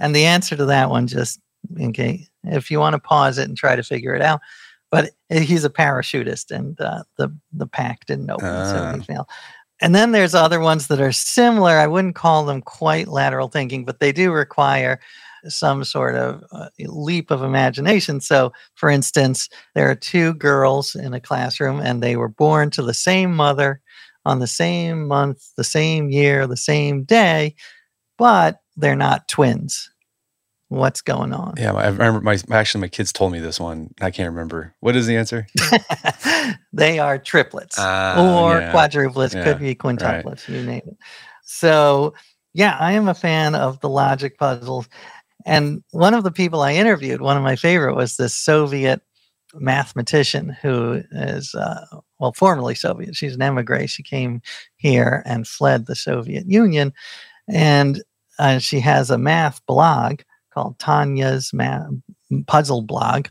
And 0.00 0.14
the 0.16 0.24
answer 0.26 0.56
to 0.56 0.64
that 0.66 0.90
one, 0.90 1.06
just 1.06 1.40
in 1.76 1.92
case, 1.92 2.28
if 2.44 2.70
you 2.70 2.78
want 2.78 2.94
to 2.94 2.98
pause 2.98 3.38
it 3.38 3.48
and 3.48 3.56
try 3.56 3.76
to 3.76 3.82
figure 3.82 4.14
it 4.14 4.22
out, 4.22 4.40
but 4.92 5.10
he's 5.30 5.64
a 5.64 5.70
parachutist 5.70 6.52
and 6.52 6.80
uh, 6.80 7.02
the 7.18 7.36
the 7.52 7.66
pack 7.66 8.06
didn't 8.06 8.30
open, 8.30 8.64
so 8.66 8.86
he 8.94 9.00
Ah. 9.00 9.04
failed. 9.04 9.26
And 9.80 9.94
then 9.96 10.12
there's 10.12 10.34
other 10.36 10.60
ones 10.60 10.86
that 10.88 11.00
are 11.00 11.10
similar. 11.12 11.72
I 11.78 11.88
wouldn't 11.88 12.14
call 12.14 12.44
them 12.44 12.62
quite 12.62 13.08
lateral 13.08 13.48
thinking, 13.48 13.84
but 13.84 13.98
they 13.98 14.12
do 14.12 14.30
require 14.32 15.00
some 15.48 15.82
sort 15.84 16.14
of 16.14 16.44
uh, 16.52 16.68
leap 16.78 17.32
of 17.32 17.42
imagination. 17.42 18.20
So, 18.20 18.52
for 18.76 18.88
instance, 18.90 19.48
there 19.74 19.90
are 19.90 19.96
two 19.96 20.34
girls 20.34 20.94
in 20.94 21.14
a 21.14 21.20
classroom 21.20 21.80
and 21.80 22.00
they 22.00 22.14
were 22.14 22.28
born 22.28 22.70
to 22.72 22.82
the 22.82 22.94
same 22.94 23.34
mother 23.34 23.80
on 24.24 24.38
the 24.38 24.46
same 24.46 25.08
month, 25.08 25.50
the 25.56 25.64
same 25.64 26.10
year, 26.10 26.46
the 26.46 26.56
same 26.56 27.02
day, 27.02 27.56
but 28.18 28.60
they're 28.76 28.96
not 28.96 29.28
twins. 29.28 29.90
What's 30.72 31.02
going 31.02 31.34
on? 31.34 31.52
Yeah, 31.58 31.74
I 31.74 31.88
remember 31.88 32.22
my 32.22 32.38
actually 32.50 32.80
my 32.80 32.88
kids 32.88 33.12
told 33.12 33.30
me 33.30 33.40
this 33.40 33.60
one. 33.60 33.92
I 34.00 34.10
can't 34.10 34.30
remember. 34.30 34.74
What 34.80 34.96
is 34.96 35.06
the 35.06 35.16
answer? 35.18 35.46
they 36.72 36.98
are 36.98 37.18
triplets 37.18 37.76
Ah, 37.78 38.46
or 38.46 38.60
yeah. 38.60 38.72
quadruplets, 38.72 39.34
Yeah, 39.34 39.44
could 39.44 39.58
be 39.58 39.74
quintuplets, 39.74 40.48
you 40.48 40.62
name 40.62 40.80
it. 40.86 40.96
So, 41.44 42.14
yeah, 42.54 42.78
I 42.80 42.92
am 42.92 43.06
a 43.06 43.14
fan 43.14 43.54
of 43.54 43.80
the 43.80 43.90
logic 43.90 44.38
puzzles. 44.38 44.88
And 45.44 45.84
one 45.90 46.14
of 46.14 46.24
the 46.24 46.32
people 46.32 46.62
I 46.62 46.72
interviewed, 46.72 47.20
one 47.20 47.36
of 47.36 47.42
my 47.42 47.54
favorite, 47.56 47.94
was 47.94 48.16
this 48.16 48.32
Soviet 48.32 49.02
mathematician 49.52 50.56
who 50.62 51.02
is, 51.12 51.54
uh, 51.54 51.84
well, 52.18 52.32
formerly 52.32 52.76
Soviet. 52.76 53.14
She's 53.14 53.34
an 53.34 53.42
emigre. 53.42 53.86
She 53.86 54.02
came 54.02 54.40
here 54.76 55.22
and 55.26 55.46
fled 55.46 55.84
the 55.84 55.96
Soviet 55.96 56.46
Union. 56.48 56.94
And 57.46 58.02
uh, 58.38 58.58
she 58.58 58.80
has 58.80 59.10
a 59.10 59.18
math 59.18 59.60
blog 59.66 60.22
called 60.52 60.78
Tanya's 60.78 61.52
Ma- 61.52 61.86
Puzzle 62.46 62.82
Blog. 62.82 63.28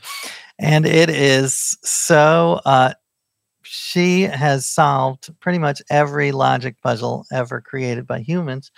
And 0.59 0.85
it 0.85 1.09
is 1.09 1.77
so, 1.83 2.61
uh, 2.65 2.93
she 3.63 4.23
has 4.23 4.65
solved 4.65 5.33
pretty 5.39 5.59
much 5.59 5.81
every 5.89 6.31
logic 6.31 6.75
puzzle 6.81 7.25
ever 7.31 7.61
created 7.61 8.05
by 8.05 8.19
humans. 8.19 8.71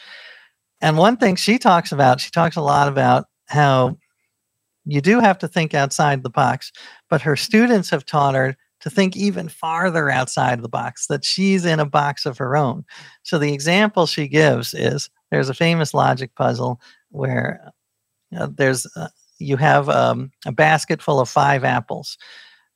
And 0.81 0.97
one 0.97 1.17
thing 1.17 1.35
she 1.35 1.57
talks 1.57 1.91
about, 1.91 2.21
she 2.21 2.31
talks 2.31 2.55
a 2.55 2.61
lot 2.61 2.87
about 2.87 3.25
how 3.47 3.97
you 4.85 5.01
do 5.01 5.19
have 5.19 5.37
to 5.39 5.47
think 5.47 5.73
outside 5.73 6.23
the 6.23 6.29
box, 6.29 6.71
but 7.09 7.21
her 7.21 7.35
students 7.35 7.89
have 7.89 8.05
taught 8.05 8.35
her 8.35 8.55
to 8.81 8.89
think 8.89 9.15
even 9.15 9.47
farther 9.47 10.09
outside 10.09 10.61
the 10.61 10.67
box, 10.69 11.07
that 11.07 11.23
she's 11.23 11.63
in 11.63 11.79
a 11.79 11.85
box 11.85 12.25
of 12.25 12.37
her 12.37 12.57
own. 12.57 12.83
So 13.23 13.39
the 13.39 13.53
example 13.53 14.05
she 14.05 14.27
gives 14.27 14.73
is 14.73 15.09
there's 15.31 15.47
a 15.47 15.53
famous 15.53 15.93
logic 15.93 16.35
puzzle 16.35 16.81
where 17.09 17.71
uh, 18.37 18.47
there's 18.55 18.85
uh, 18.95 19.09
you 19.39 19.57
have 19.57 19.89
um, 19.89 20.31
a 20.45 20.51
basket 20.51 21.01
full 21.01 21.19
of 21.19 21.29
five 21.29 21.63
apples 21.63 22.17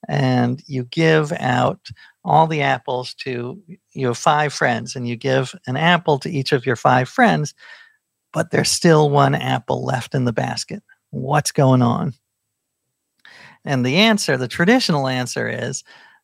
and 0.08 0.62
you 0.68 0.84
give 0.86 1.32
out 1.34 1.80
all 2.24 2.48
the 2.48 2.62
apples 2.62 3.14
to 3.14 3.62
your 3.94 4.14
five 4.14 4.54
friends 4.54 4.96
and 4.96 5.08
you 5.08 5.16
give 5.16 5.56
an 5.66 5.78
apple 5.78 6.20
to 6.20 6.30
each 6.30 6.52
of 6.52 6.66
your 6.66 6.76
five 6.76 7.08
friends 7.08 7.54
but 8.34 8.52
there's 8.52 8.70
still 8.70 9.10
one 9.10 9.34
apple 9.34 9.84
left 9.84 10.14
in 10.14 10.26
the 10.26 10.34
basket. 10.34 10.84
What's 11.10 11.52
going 11.52 11.82
on? 11.82 12.14
And 13.66 13.86
the 13.86 13.96
answer 13.96 14.38
the 14.38 14.48
traditional 14.48 15.08
answer 15.08 15.50
is 15.50 15.84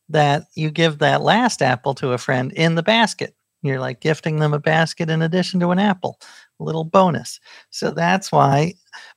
that 0.09 0.43
you 0.55 0.69
give 0.69 0.99
that 0.99 1.21
last 1.21 1.61
apple 1.61 1.95
to 1.95 2.11
a 2.11 2.17
friend 2.17 2.51
in 2.53 2.75
the 2.75 2.83
basket. 2.83 3.35
You're 3.61 3.79
like 3.79 4.01
gifting 4.01 4.37
them 4.37 4.53
a 4.53 4.59
basket 4.59 5.09
in 5.09 5.21
addition 5.21 5.59
to 5.61 5.71
an 5.71 5.79
apple 5.79 6.19
little 6.63 6.83
bonus. 6.85 7.39
So 7.69 7.91
that's 7.91 8.31
why 8.31 8.73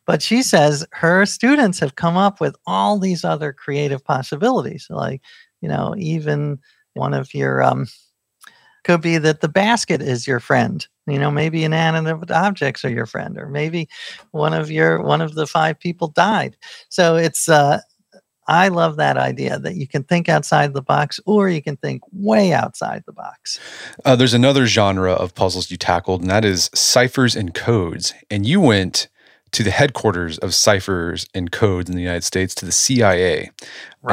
but 0.07 0.23
she 0.23 0.43
says 0.43 0.87
her 0.93 1.27
students 1.27 1.79
have 1.79 1.97
come 1.97 2.17
up 2.17 2.41
with 2.41 2.57
all 2.67 2.99
these 2.99 3.25
other 3.25 3.53
creative 3.53 4.03
possibilities 4.05 4.87
like 4.91 5.21
you 5.61 5.69
know 5.69 5.95
even 5.99 6.59
one 6.95 7.13
of 7.15 7.35
your 7.35 7.63
um 7.63 7.87
could 8.85 9.01
be 9.01 9.19
that 9.19 9.41
the 9.41 9.49
basket 9.49 10.01
is 10.01 10.27
your 10.27 10.41
friend 10.41 10.87
you 11.07 11.19
know 11.19 11.31
maybe 11.31 11.65
inanimate 11.65 12.31
objects 12.31 12.85
are 12.85 12.91
your 12.91 13.07
friend 13.07 13.39
or 13.39 13.49
maybe 13.49 13.89
one 14.31 14.55
of 14.55 14.71
your 14.71 15.03
one 15.03 15.21
of 15.21 15.35
the 15.35 15.47
five 15.47 15.79
people 15.79 16.09
died. 16.09 16.57
So 16.89 17.17
it's 17.17 17.49
uh 17.49 17.81
i 18.49 18.69
love 18.69 18.97
that 18.97 19.17
idea 19.17 19.59
that 19.59 19.75
you 19.77 19.87
can 19.87 20.03
think 20.05 20.29
outside 20.29 20.73
the 20.75 20.83
box 20.83 21.21
or 21.27 21.49
you 21.49 21.63
can 21.63 21.77
think 21.77 22.03
way 22.13 22.53
outside 22.53 23.03
the 23.07 23.13
box 23.13 23.59
Uh, 24.05 24.15
there's 24.17 24.35
another 24.35 24.67
genre 24.67 25.13
of 25.13 25.35
puzzles 25.35 25.71
you 25.71 25.77
tackled, 25.77 26.21
and 26.23 26.31
that 26.31 26.45
is 26.45 26.71
ciphers 26.75 27.35
and 27.37 27.55
codes. 27.55 28.15
And 28.31 28.47
you 28.47 28.61
went 28.61 29.09
to 29.53 29.63
the 29.63 29.71
headquarters 29.71 30.39
of 30.39 30.55
ciphers 30.55 31.27
and 31.35 31.51
codes 31.51 31.89
in 31.89 31.97
the 31.97 32.03
United 32.03 32.25
States, 32.25 32.55
to 32.57 32.65
the 32.67 32.73
CIA. 32.73 33.51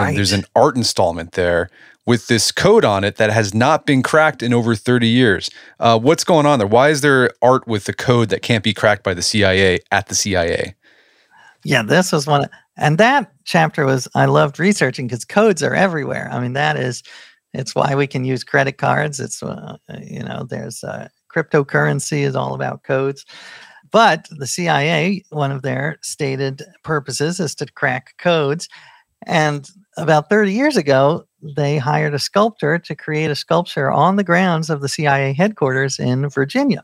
And 0.10 0.18
there's 0.18 0.32
an 0.32 0.46
art 0.56 0.76
installment 0.76 1.34
there 1.34 1.70
with 2.06 2.28
this 2.28 2.52
code 2.52 2.86
on 2.86 3.04
it 3.04 3.16
that 3.18 3.30
has 3.32 3.54
not 3.54 3.86
been 3.86 4.04
cracked 4.04 4.44
in 4.44 4.54
over 4.54 4.76
30 4.76 5.08
years. 5.08 5.50
Uh, 5.80 5.98
what's 6.00 6.24
going 6.24 6.46
on 6.46 6.60
there? 6.60 6.68
Why 6.68 6.90
is 6.90 7.02
there 7.02 7.32
art 7.42 7.68
with 7.68 7.86
the 7.86 7.94
code 7.94 8.30
that 8.30 8.42
can't 8.42 8.64
be 8.64 8.74
cracked 8.74 9.04
by 9.04 9.14
the 9.14 9.22
CIA 9.22 9.80
at 9.92 10.08
the 10.08 10.16
CIA? 10.16 10.76
Yeah, 11.64 11.84
this 11.84 12.12
was 12.12 12.28
one, 12.28 12.50
and 12.78 12.98
that 12.98 13.32
chapter 13.46 13.86
was 13.86 14.08
I 14.16 14.26
loved 14.26 14.60
researching 14.60 15.08
because 15.08 15.26
codes 15.26 15.62
are 15.64 15.76
everywhere. 15.76 16.30
I 16.32 16.40
mean, 16.40 16.54
that 16.54 16.78
is, 16.78 17.04
it's 17.54 17.76
why 17.76 17.96
we 17.96 18.08
can 18.08 18.26
use 18.26 18.44
credit 18.44 18.78
cards. 18.78 19.20
It's 19.20 19.44
uh, 19.44 19.78
you 20.02 20.24
know, 20.24 20.46
there's 20.50 20.84
uh, 20.84 21.10
cryptocurrency 21.34 22.24
is 22.24 22.36
all 22.36 22.54
about 22.54 22.84
codes, 22.84 23.26
but 23.92 24.28
the 24.32 24.48
CIA, 24.48 25.24
one 25.30 25.52
of 25.52 25.62
their 25.62 26.00
stated 26.02 26.64
purposes 26.84 27.40
is 27.40 27.54
to 27.56 27.66
crack 27.66 28.16
codes, 28.18 28.68
and 29.26 29.70
about 29.98 30.30
30 30.30 30.52
years 30.54 30.78
ago, 30.78 31.26
they 31.56 31.78
hired 31.78 32.14
a 32.14 32.20
sculptor 32.20 32.80
to 32.80 32.96
create 32.96 33.30
a 33.30 33.36
sculpture 33.36 33.92
on 33.92 34.16
the 34.16 34.24
grounds 34.24 34.70
of 34.70 34.82
the 34.82 34.90
CIA 34.90 35.34
headquarters 35.34 36.00
in 36.00 36.30
Virginia. 36.30 36.84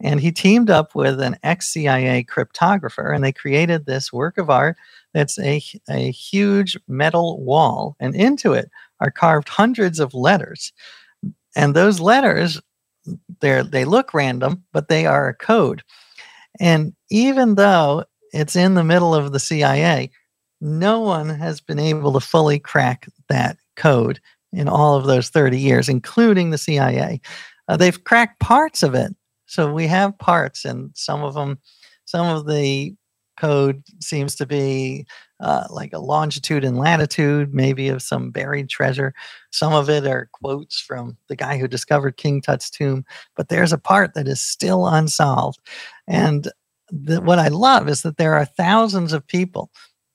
And 0.00 0.20
he 0.20 0.30
teamed 0.30 0.68
up 0.68 0.94
with 0.94 1.20
an 1.20 1.36
ex 1.42 1.68
CIA 1.68 2.22
cryptographer, 2.24 3.14
and 3.14 3.24
they 3.24 3.32
created 3.32 3.86
this 3.86 4.12
work 4.12 4.36
of 4.36 4.50
art 4.50 4.76
that's 5.16 5.38
a, 5.38 5.62
a 5.88 6.10
huge 6.10 6.76
metal 6.88 7.42
wall. 7.42 7.96
And 7.98 8.14
into 8.14 8.52
it 8.52 8.70
are 9.00 9.10
carved 9.10 9.48
hundreds 9.48 9.98
of 9.98 10.12
letters. 10.12 10.74
And 11.56 11.74
those 11.74 12.00
letters, 12.00 12.60
they're, 13.40 13.64
they 13.64 13.86
look 13.86 14.12
random, 14.12 14.62
but 14.74 14.88
they 14.88 15.06
are 15.06 15.28
a 15.28 15.34
code. 15.34 15.82
And 16.60 16.92
even 17.10 17.54
though 17.54 18.04
it's 18.34 18.56
in 18.56 18.74
the 18.74 18.84
middle 18.84 19.14
of 19.14 19.32
the 19.32 19.40
CIA, 19.40 20.10
no 20.60 21.00
one 21.00 21.30
has 21.30 21.62
been 21.62 21.78
able 21.78 22.12
to 22.12 22.20
fully 22.20 22.58
crack 22.58 23.08
that 23.30 23.56
code 23.74 24.20
in 24.52 24.68
all 24.68 24.96
of 24.96 25.06
those 25.06 25.30
30 25.30 25.58
years, 25.58 25.88
including 25.88 26.50
the 26.50 26.58
CIA. 26.58 27.22
Uh, 27.68 27.78
they've 27.78 28.04
cracked 28.04 28.38
parts 28.40 28.82
of 28.82 28.94
it. 28.94 29.16
So 29.46 29.72
we 29.72 29.86
have 29.86 30.18
parts, 30.18 30.66
and 30.66 30.90
some 30.94 31.22
of 31.22 31.32
them, 31.32 31.58
some 32.04 32.26
of 32.26 32.46
the 32.46 32.94
code 33.36 33.82
seems 34.00 34.34
to 34.36 34.46
be 34.46 35.06
uh, 35.40 35.64
like 35.70 35.92
a 35.92 35.98
longitude 35.98 36.64
and 36.64 36.78
latitude, 36.78 37.52
maybe 37.54 37.88
of 37.88 38.02
some 38.02 38.30
buried 38.30 38.68
treasure. 38.68 39.14
Some 39.50 39.72
of 39.72 39.90
it 39.90 40.06
are 40.06 40.30
quotes 40.32 40.80
from 40.80 41.16
the 41.28 41.36
guy 41.36 41.58
who 41.58 41.68
discovered 41.68 42.16
King 42.16 42.40
Tut's 42.40 42.70
tomb, 42.70 43.04
but 43.36 43.48
there's 43.48 43.72
a 43.72 43.78
part 43.78 44.14
that 44.14 44.28
is 44.28 44.40
still 44.40 44.86
unsolved. 44.86 45.60
And 46.06 46.50
the, 46.90 47.20
what 47.20 47.38
I 47.38 47.48
love 47.48 47.88
is 47.88 48.02
that 48.02 48.16
there 48.16 48.34
are 48.34 48.44
thousands 48.44 49.12
of 49.12 49.26
people, 49.26 49.70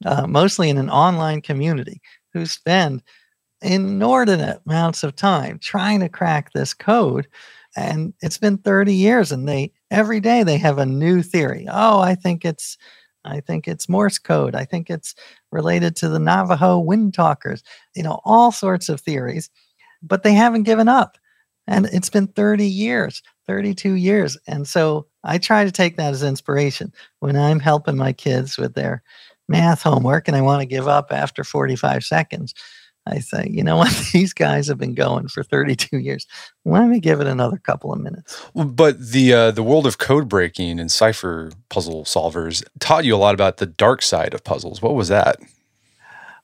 uh, 0.06 0.26
mostly 0.28 0.70
in 0.70 0.78
an 0.78 0.90
online 0.90 1.42
community, 1.42 2.02
who 2.34 2.46
spend 2.46 3.04
inordinate 3.62 4.62
amounts 4.66 5.04
of 5.04 5.16
time 5.16 5.60
trying 5.60 6.00
to 6.00 6.10
crack 6.10 6.52
this 6.54 6.74
code 6.74 7.28
and 7.76 8.14
it's 8.22 8.38
been 8.38 8.58
30 8.58 8.94
years 8.94 9.32
and 9.32 9.48
they 9.48 9.72
every 9.92 10.20
day 10.20 10.44
they 10.44 10.58
have 10.58 10.78
a 10.78 10.86
new 10.86 11.22
theory 11.22 11.68
oh 11.70 12.00
i 12.00 12.16
think 12.16 12.44
it's 12.44 12.78
i 13.26 13.40
think 13.40 13.68
it's 13.68 13.90
morse 13.90 14.18
code 14.18 14.56
i 14.56 14.66
think 14.66 14.90
it's 14.90 15.16
related 15.52 15.96
to 15.96 16.10
the 16.10 16.20
navajo 16.20 16.80
wind 16.80 17.14
talkers 17.14 17.64
you 17.96 18.04
know 18.04 18.20
all 18.26 18.52
sorts 18.52 18.90
of 18.90 19.00
theories 19.00 19.50
but 20.02 20.24
they 20.24 20.34
haven't 20.34 20.64
given 20.64 20.88
up 20.88 21.18
and 21.68 21.86
it's 21.88 22.10
been 22.10 22.28
30 22.28 22.66
years 22.66 23.22
32 23.48 23.94
years 23.94 24.38
and 24.48 24.68
so 24.68 25.06
i 25.24 25.38
try 25.38 25.64
to 25.64 25.72
take 25.72 25.98
that 25.98 26.14
as 26.14 26.24
inspiration. 26.24 26.92
When 27.20 27.36
i'm 27.36 27.60
helping 27.60 27.98
my 27.98 28.14
kids 28.14 28.58
with 28.58 28.74
their 28.74 29.04
math 29.48 29.82
homework 29.82 30.28
and 30.28 30.38
i 30.38 30.42
want 30.42 30.62
to 30.62 30.66
give 30.66 30.88
up 30.88 31.08
after 31.12 31.44
45 31.44 32.04
seconds 32.04 32.54
I 33.08 33.20
say, 33.20 33.48
you 33.50 33.64
know 33.64 33.78
what? 33.78 33.92
These 34.14 34.34
guys 34.34 34.68
have 34.68 34.78
been 34.78 34.94
going 34.94 35.28
for 35.28 35.44
32 35.44 35.98
years. 35.98 36.28
Let 36.66 36.88
me 36.88 37.00
give 37.00 37.20
it 37.20 37.28
another 37.28 37.58
couple 37.58 37.92
of 37.92 38.00
minutes. 38.00 38.44
But 38.54 39.00
the 39.00 39.34
uh, 39.34 39.52
the 39.52 39.64
world 39.64 39.88
of 39.88 39.98
code 39.98 40.30
breaking 40.30 40.80
and 40.80 40.92
cipher 40.92 41.52
puzzle 41.70 42.06
solvers 42.06 42.64
taught 42.80 43.06
you 43.06 43.16
a 43.16 43.18
lot 43.18 43.34
about 43.34 43.58
the 43.58 43.66
dark 43.66 44.02
side 44.02 44.34
of 44.34 44.44
puzzles. 44.44 44.82
What 44.82 44.96
was 44.96 45.08
that? 45.08 45.38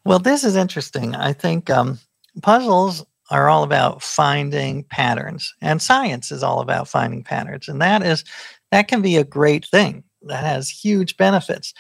Well, 0.04 0.20
this 0.20 0.44
is 0.44 0.56
interesting. 0.56 1.16
I 1.16 1.34
think 1.34 1.70
um, 1.70 2.00
puzzles 2.42 3.06
are 3.30 3.50
all 3.50 3.64
about 3.64 4.02
finding 4.02 4.84
patterns, 4.86 5.54
and 5.62 5.82
science 5.82 6.32
is 6.32 6.44
all 6.44 6.62
about 6.62 6.88
finding 6.88 7.24
patterns, 7.24 7.68
and 7.68 7.82
that 7.82 8.02
is 8.02 8.24
that 8.72 8.88
can 8.88 9.02
be 9.02 9.18
a 9.18 9.24
great 9.24 9.66
thing. 9.66 10.04
That 10.24 10.44
has 10.44 10.70
huge 10.70 11.18
benefits. 11.18 11.74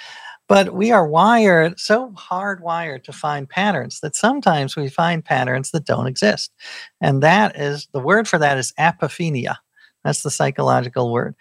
But 0.48 0.74
we 0.74 0.91
are 0.91 1.08
wired, 1.08 1.80
so 1.80 2.12
hardwired 2.12 3.04
to 3.04 3.12
find 3.12 3.50
patterns 3.50 4.00
that 4.00 4.16
sometimes 4.16 4.76
we 4.76 4.88
find 4.88 5.24
patterns 5.24 5.72
that 5.72 5.86
don't 5.86 6.08
exist. 6.08 6.54
And 7.02 7.22
that 7.22 7.60
is 7.60 7.88
the 7.91 8.00
word 8.00 8.28
for 8.28 8.38
that 8.38 8.58
is 8.58 8.74
apophenia. 8.80 9.58
That's 10.04 10.24
the 10.24 10.32
psychological 10.32 11.12
word. 11.12 11.36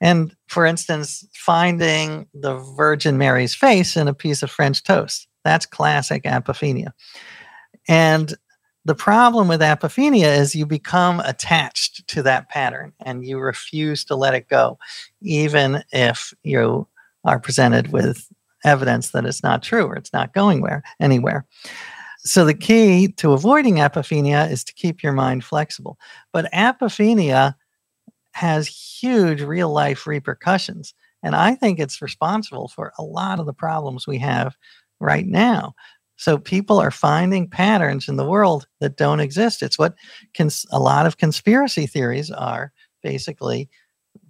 And 0.00 0.34
for 0.48 0.66
instance, 0.66 1.26
finding 1.32 2.26
the 2.34 2.56
Virgin 2.76 3.18
Mary's 3.18 3.54
face 3.54 3.96
in 3.96 4.06
a 4.06 4.14
piece 4.14 4.42
of 4.42 4.50
French 4.50 4.82
toast. 4.82 5.26
That's 5.44 5.66
classic 5.66 6.22
apophenia. 6.24 6.92
And 7.88 8.34
the 8.84 8.94
problem 8.94 9.48
with 9.48 9.60
apophenia 9.60 10.38
is 10.38 10.54
you 10.54 10.66
become 10.66 11.20
attached 11.20 12.06
to 12.08 12.22
that 12.22 12.50
pattern 12.50 12.92
and 13.00 13.24
you 13.24 13.38
refuse 13.38 14.04
to 14.04 14.14
let 14.14 14.34
it 14.34 14.48
go, 14.48 14.78
even 15.22 15.82
if 15.90 16.34
you 16.42 16.86
are 17.24 17.40
presented 17.40 17.92
with 17.92 18.28
evidence 18.64 19.10
that 19.10 19.24
it's 19.24 19.42
not 19.42 19.62
true 19.62 19.86
or 19.86 19.94
it's 19.94 20.12
not 20.12 20.34
going 20.34 20.60
where 20.60 20.82
anywhere. 21.00 21.46
So 22.18 22.44
the 22.44 22.54
key 22.54 23.08
to 23.18 23.32
avoiding 23.32 23.76
apophenia 23.76 24.50
is 24.50 24.64
to 24.64 24.74
keep 24.74 25.02
your 25.02 25.12
mind 25.12 25.44
flexible. 25.44 25.98
But 26.32 26.50
apophenia 26.52 27.54
has 28.32 28.66
huge 28.66 29.42
real 29.42 29.72
life 29.72 30.06
repercussions. 30.06 30.94
And 31.22 31.34
I 31.34 31.54
think 31.54 31.78
it's 31.78 32.02
responsible 32.02 32.68
for 32.68 32.92
a 32.98 33.02
lot 33.02 33.40
of 33.40 33.46
the 33.46 33.52
problems 33.52 34.06
we 34.06 34.18
have 34.18 34.56
right 35.00 35.26
now. 35.26 35.74
So 36.16 36.38
people 36.38 36.78
are 36.78 36.90
finding 36.90 37.48
patterns 37.48 38.08
in 38.08 38.16
the 38.16 38.28
world 38.28 38.66
that 38.80 38.96
don't 38.96 39.20
exist. 39.20 39.62
It's 39.62 39.78
what 39.78 39.94
cons- 40.36 40.66
a 40.70 40.78
lot 40.78 41.06
of 41.06 41.18
conspiracy 41.18 41.86
theories 41.86 42.30
are 42.30 42.72
basically 43.02 43.68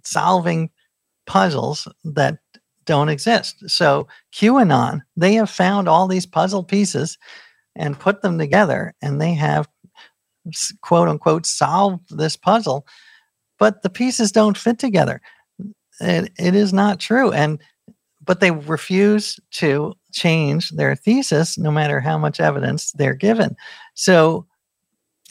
solving 0.03 0.69
puzzles 1.27 1.87
that 2.03 2.39
don't 2.85 3.09
exist. 3.09 3.69
So 3.69 4.07
QAnon, 4.33 5.01
they 5.15 5.33
have 5.35 5.49
found 5.49 5.87
all 5.87 6.07
these 6.07 6.25
puzzle 6.25 6.63
pieces 6.63 7.17
and 7.75 7.99
put 7.99 8.21
them 8.21 8.37
together, 8.37 8.93
and 9.01 9.19
they 9.21 9.33
have 9.33 9.67
quote 10.81 11.07
unquote 11.07 11.45
solved 11.45 12.17
this 12.17 12.35
puzzle, 12.35 12.85
but 13.57 13.81
the 13.81 13.89
pieces 13.89 14.31
don't 14.31 14.57
fit 14.57 14.79
together. 14.79 15.21
It, 15.99 16.31
it 16.37 16.55
is 16.55 16.73
not 16.73 16.99
true. 16.99 17.31
And 17.31 17.59
but 18.23 18.39
they 18.39 18.51
refuse 18.51 19.39
to 19.51 19.93
change 20.11 20.71
their 20.71 20.95
thesis 20.95 21.57
no 21.57 21.69
matter 21.69 21.99
how 21.99 22.17
much 22.17 22.39
evidence 22.39 22.91
they're 22.93 23.13
given. 23.13 23.55
So 23.93 24.47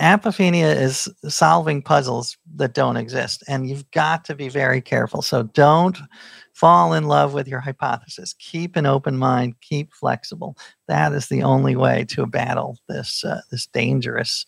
apophenia 0.01 0.77
is 0.77 1.09
solving 1.29 1.83
puzzles 1.83 2.37
that 2.57 2.75
don't 2.75 2.97
exist 2.97 3.45
and 3.47 3.69
you've 3.69 3.89
got 3.93 4.25
to 4.25 4.35
be 4.35 4.49
very 4.49 4.81
careful 4.81 5.23
so 5.23 5.45
don't 5.45 5.99
fall 6.55 6.95
in 6.95 7.05
love 7.05 7.35
with 7.35 7.47
your 7.47 7.61
hypothesis. 7.61 8.35
Keep 8.39 8.77
an 8.77 8.87
open 8.87 9.17
mind. 9.19 9.55
Keep 9.61 9.93
flexible. 9.93 10.57
That 10.89 11.13
is 11.13 11.29
the 11.29 11.43
only 11.43 11.77
way 11.77 12.07
to 12.11 12.27
battle 12.27 12.79
this 12.89 13.25
uh, 13.25 13.43
this 13.51 13.67
dangerous 13.67 14.47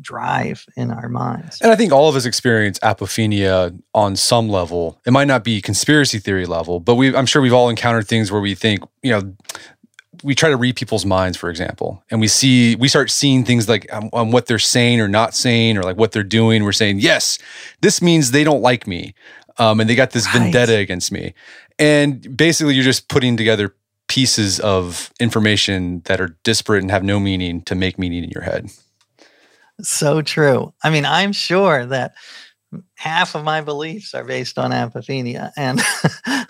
drive 0.00 0.64
in 0.76 0.90
our 0.90 1.08
minds. 1.08 1.60
And 1.60 1.70
I 1.70 1.76
think 1.76 1.92
all 1.92 2.08
of 2.08 2.16
us 2.16 2.24
experience 2.24 2.78
apophenia 2.78 3.78
on 3.94 4.16
some 4.16 4.48
level. 4.48 4.98
It 5.04 5.10
might 5.10 5.26
not 5.26 5.44
be 5.44 5.60
conspiracy 5.60 6.18
theory 6.18 6.46
level, 6.46 6.80
but 6.80 6.94
we 6.94 7.14
I'm 7.14 7.26
sure 7.26 7.42
we've 7.42 7.52
all 7.52 7.68
encountered 7.68 8.08
things 8.08 8.32
where 8.32 8.40
we 8.40 8.54
think, 8.54 8.80
you 9.02 9.10
know, 9.10 9.34
we 10.22 10.34
try 10.34 10.50
to 10.50 10.56
read 10.56 10.76
people's 10.76 11.06
minds, 11.06 11.36
for 11.36 11.48
example, 11.48 12.02
and 12.10 12.20
we 12.20 12.28
see 12.28 12.76
we 12.76 12.88
start 12.88 13.10
seeing 13.10 13.44
things 13.44 13.68
like 13.68 13.90
um, 13.92 14.10
on 14.12 14.30
what 14.30 14.46
they're 14.46 14.58
saying 14.58 15.00
or 15.00 15.08
not 15.08 15.34
saying, 15.34 15.78
or 15.78 15.82
like 15.82 15.96
what 15.96 16.12
they're 16.12 16.22
doing. 16.22 16.64
We're 16.64 16.72
saying, 16.72 16.98
yes, 17.00 17.38
this 17.80 18.02
means 18.02 18.30
they 18.30 18.44
don't 18.44 18.60
like 18.60 18.86
me, 18.86 19.14
um, 19.60 19.78
and 19.78 19.88
they 19.88 19.94
got 19.94 20.10
this 20.10 20.26
right. 20.26 20.40
vendetta 20.40 20.78
against 20.78 21.12
me. 21.12 21.34
And 21.78 22.36
basically, 22.36 22.74
you're 22.74 22.82
just 22.82 23.08
putting 23.08 23.36
together 23.36 23.76
pieces 24.08 24.58
of 24.58 25.12
information 25.20 26.00
that 26.06 26.20
are 26.20 26.36
disparate 26.42 26.82
and 26.82 26.90
have 26.90 27.04
no 27.04 27.20
meaning 27.20 27.62
to 27.62 27.76
make 27.76 27.98
meaning 27.98 28.24
in 28.24 28.30
your 28.30 28.42
head. 28.42 28.70
So 29.82 30.22
true. 30.22 30.74
I 30.82 30.90
mean, 30.90 31.04
I'm 31.04 31.32
sure 31.32 31.86
that 31.86 32.14
half 32.96 33.34
of 33.34 33.44
my 33.44 33.60
beliefs 33.60 34.14
are 34.14 34.24
based 34.24 34.58
on 34.58 34.70
apophenia 34.70 35.50
and 35.56 35.80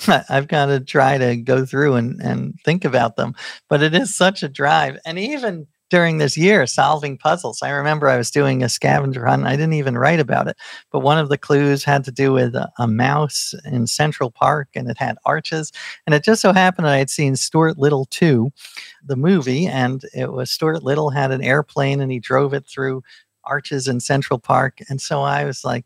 i've 0.28 0.48
got 0.48 0.66
to 0.66 0.78
try 0.78 1.16
to 1.16 1.34
go 1.34 1.64
through 1.64 1.94
and, 1.94 2.20
and 2.20 2.54
think 2.62 2.84
about 2.84 3.16
them 3.16 3.34
but 3.70 3.82
it 3.82 3.94
is 3.94 4.14
such 4.14 4.42
a 4.42 4.48
drive 4.48 4.98
and 5.06 5.18
even 5.18 5.66
during 5.90 6.18
this 6.18 6.36
year 6.36 6.66
solving 6.66 7.18
puzzles. 7.18 7.62
I 7.62 7.70
remember 7.70 8.08
I 8.08 8.16
was 8.16 8.30
doing 8.30 8.62
a 8.62 8.68
scavenger 8.68 9.26
hunt. 9.26 9.44
I 9.44 9.52
didn't 9.52 9.74
even 9.74 9.98
write 9.98 10.20
about 10.20 10.48
it, 10.48 10.56
but 10.90 11.00
one 11.00 11.18
of 11.18 11.28
the 11.28 11.36
clues 11.36 11.84
had 11.84 12.04
to 12.04 12.12
do 12.12 12.32
with 12.32 12.54
a, 12.54 12.70
a, 12.78 12.86
mouse 12.86 13.54
in 13.64 13.86
Central 13.86 14.30
Park 14.30 14.68
and 14.74 14.88
it 14.88 14.96
had 14.96 15.16
arches. 15.24 15.72
And 16.06 16.14
it 16.14 16.24
just 16.24 16.40
so 16.42 16.52
happened 16.52 16.86
I 16.86 16.98
had 16.98 17.10
seen 17.10 17.36
Stuart 17.36 17.78
Little 17.78 18.06
2, 18.06 18.50
the 19.04 19.16
movie, 19.16 19.66
and 19.66 20.02
it 20.14 20.32
was 20.32 20.50
Stuart 20.50 20.82
Little 20.82 21.10
had 21.10 21.30
an 21.30 21.42
airplane 21.42 22.00
and 22.00 22.10
he 22.10 22.18
drove 22.18 22.54
it 22.54 22.66
through 22.66 23.02
arches 23.44 23.88
in 23.88 24.00
Central 24.00 24.38
Park. 24.38 24.78
And 24.88 25.00
so 25.00 25.22
I 25.22 25.44
was 25.44 25.64
like, 25.64 25.84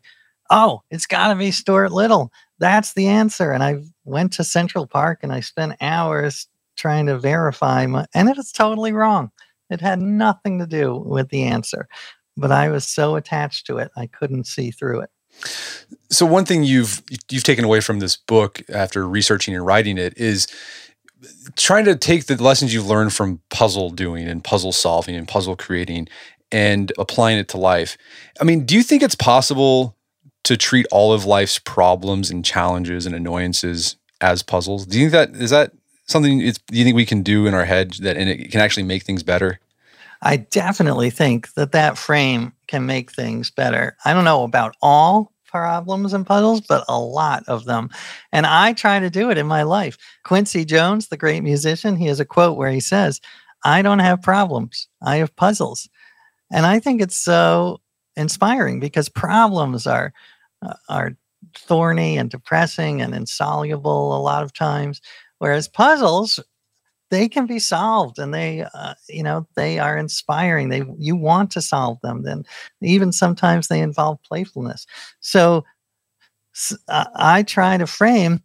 oh, 0.49 0.83
it's 0.91 1.07
got 1.07 1.29
to 1.29 1.35
be 1.35 1.51
Stuart 1.51 1.91
Little. 1.91 2.31
That's 2.59 2.93
the 2.93 3.07
answer. 3.07 3.51
And 3.51 3.63
I 3.63 3.81
went 4.03 4.33
to 4.33 4.43
Central 4.43 4.87
Park 4.87 5.19
and 5.23 5.33
I 5.33 5.39
spent 5.39 5.77
hours 5.81 6.47
trying 6.75 7.05
to 7.07 7.17
verify 7.17 7.85
my, 7.85 8.05
and 8.13 8.29
it 8.29 8.37
was 8.37 8.51
totally 8.51 8.91
wrong. 8.91 9.31
It 9.69 9.81
had 9.81 9.99
nothing 10.01 10.59
to 10.59 10.67
do 10.67 10.95
with 10.95 11.29
the 11.29 11.43
answer, 11.43 11.87
but 12.37 12.51
I 12.51 12.69
was 12.69 12.87
so 12.87 13.15
attached 13.15 13.65
to 13.67 13.77
it, 13.77 13.91
I 13.97 14.07
couldn't 14.07 14.47
see 14.47 14.71
through 14.71 15.01
it. 15.01 15.09
So 16.09 16.25
one 16.25 16.45
thing 16.45 16.63
you've 16.63 17.03
you've 17.29 17.43
taken 17.43 17.65
away 17.65 17.81
from 17.81 17.99
this 17.99 18.15
book 18.15 18.61
after 18.69 19.07
researching 19.07 19.53
and 19.53 19.65
writing 19.65 19.97
it 19.97 20.17
is 20.17 20.47
trying 21.55 21.85
to 21.85 21.95
take 21.95 22.25
the 22.25 22.41
lessons 22.41 22.73
you've 22.73 22.87
learned 22.87 23.13
from 23.13 23.41
puzzle 23.49 23.89
doing 23.89 24.27
and 24.27 24.43
puzzle 24.43 24.71
solving 24.71 25.15
and 25.15 25.27
puzzle 25.27 25.55
creating 25.55 26.07
and 26.51 26.91
applying 26.97 27.37
it 27.37 27.47
to 27.49 27.57
life. 27.57 27.97
I 28.39 28.43
mean, 28.43 28.65
do 28.65 28.75
you 28.75 28.83
think 28.83 29.01
it's 29.01 29.15
possible 29.15 29.97
to 30.43 30.55
treat 30.55 30.85
all 30.91 31.11
of 31.11 31.25
life's 31.25 31.59
problems 31.59 32.29
and 32.29 32.45
challenges 32.45 33.05
and 33.05 33.15
annoyances 33.15 33.97
as 34.21 34.43
puzzles? 34.43 34.85
Do 34.85 34.99
you 34.99 35.09
think 35.09 35.33
that 35.33 35.41
is 35.41 35.49
that 35.49 35.71
something 36.05 36.39
do 36.39 36.53
you 36.71 36.83
think 36.83 36.95
we 36.95 37.05
can 37.05 37.23
do 37.23 37.47
in 37.47 37.53
our 37.53 37.65
head 37.65 37.93
that 38.01 38.17
and 38.17 38.29
it 38.29 38.51
can 38.51 38.61
actually 38.61 38.83
make 38.83 39.03
things 39.03 39.23
better? 39.23 39.59
I 40.21 40.37
definitely 40.37 41.09
think 41.09 41.53
that 41.53 41.71
that 41.73 41.97
frame 41.97 42.53
can 42.67 42.85
make 42.85 43.11
things 43.11 43.51
better. 43.51 43.95
I 44.05 44.13
don't 44.13 44.23
know 44.23 44.43
about 44.43 44.75
all 44.81 45.31
problems 45.45 46.13
and 46.13 46.25
puzzles, 46.25 46.61
but 46.61 46.83
a 46.89 46.99
lot 46.99 47.43
of 47.47 47.65
them. 47.65 47.89
And 48.31 48.45
I 48.45 48.73
try 48.73 48.99
to 48.99 49.09
do 49.09 49.29
it 49.29 49.37
in 49.37 49.47
my 49.47 49.63
life. 49.63 49.97
Quincy 50.23 50.65
Jones, 50.65 51.07
the 51.07 51.17
great 51.17 51.43
musician, 51.43 51.95
he 51.95 52.07
has 52.07 52.19
a 52.19 52.25
quote 52.25 52.57
where 52.57 52.71
he 52.71 52.79
says, 52.79 53.21
I 53.63 53.81
don't 53.81 53.99
have 53.99 54.21
problems, 54.21 54.87
I 55.01 55.17
have 55.17 55.35
puzzles. 55.35 55.89
And 56.51 56.65
I 56.65 56.79
think 56.79 57.01
it's 57.01 57.17
so 57.17 57.81
inspiring 58.15 58.79
because 58.79 59.09
problems 59.09 59.87
are 59.87 60.13
uh, 60.61 60.73
are 60.89 61.15
thorny 61.55 62.17
and 62.17 62.29
depressing 62.29 63.01
and 63.01 63.13
insoluble 63.13 64.15
a 64.15 64.21
lot 64.21 64.43
of 64.43 64.53
times 64.53 64.99
whereas 65.39 65.67
puzzles 65.67 66.39
they 67.11 67.29
can 67.29 67.45
be 67.45 67.59
solved 67.59 68.17
and 68.17 68.33
they 68.33 68.65
uh, 68.73 68.93
you 69.07 69.23
know 69.23 69.47
they 69.55 69.79
are 69.79 69.97
inspiring. 69.97 70.69
They 70.69 70.83
you 70.97 71.15
want 71.15 71.51
to 71.51 71.61
solve 71.61 71.99
them 72.01 72.23
then 72.23 72.45
even 72.81 73.11
sometimes 73.11 73.67
they 73.67 73.79
involve 73.79 74.21
playfulness. 74.23 74.85
So 75.19 75.63
uh, 76.87 77.05
i 77.15 77.43
try 77.43 77.77
to 77.77 77.85
frame 77.85 78.41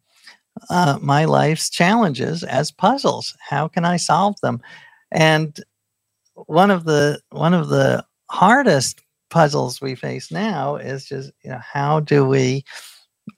uh, 0.69 0.99
my 1.01 1.25
life's 1.25 1.71
challenges 1.71 2.43
as 2.43 2.71
puzzles. 2.73 3.37
How 3.41 3.69
can 3.69 3.85
i 3.85 3.97
solve 3.97 4.37
them? 4.43 4.61
And 5.13 5.59
one 6.35 6.71
of 6.71 6.85
the 6.85 7.21
one 7.31 7.55
of 7.55 7.69
the 7.69 8.05
hardest 8.31 9.01
puzzles 9.31 9.81
we 9.81 9.95
face 9.95 10.31
now 10.31 10.77
is 10.77 11.07
just 11.07 11.33
you 11.45 11.51
know 11.51 11.61
how 11.63 12.01
do 12.01 12.25
we 12.27 12.65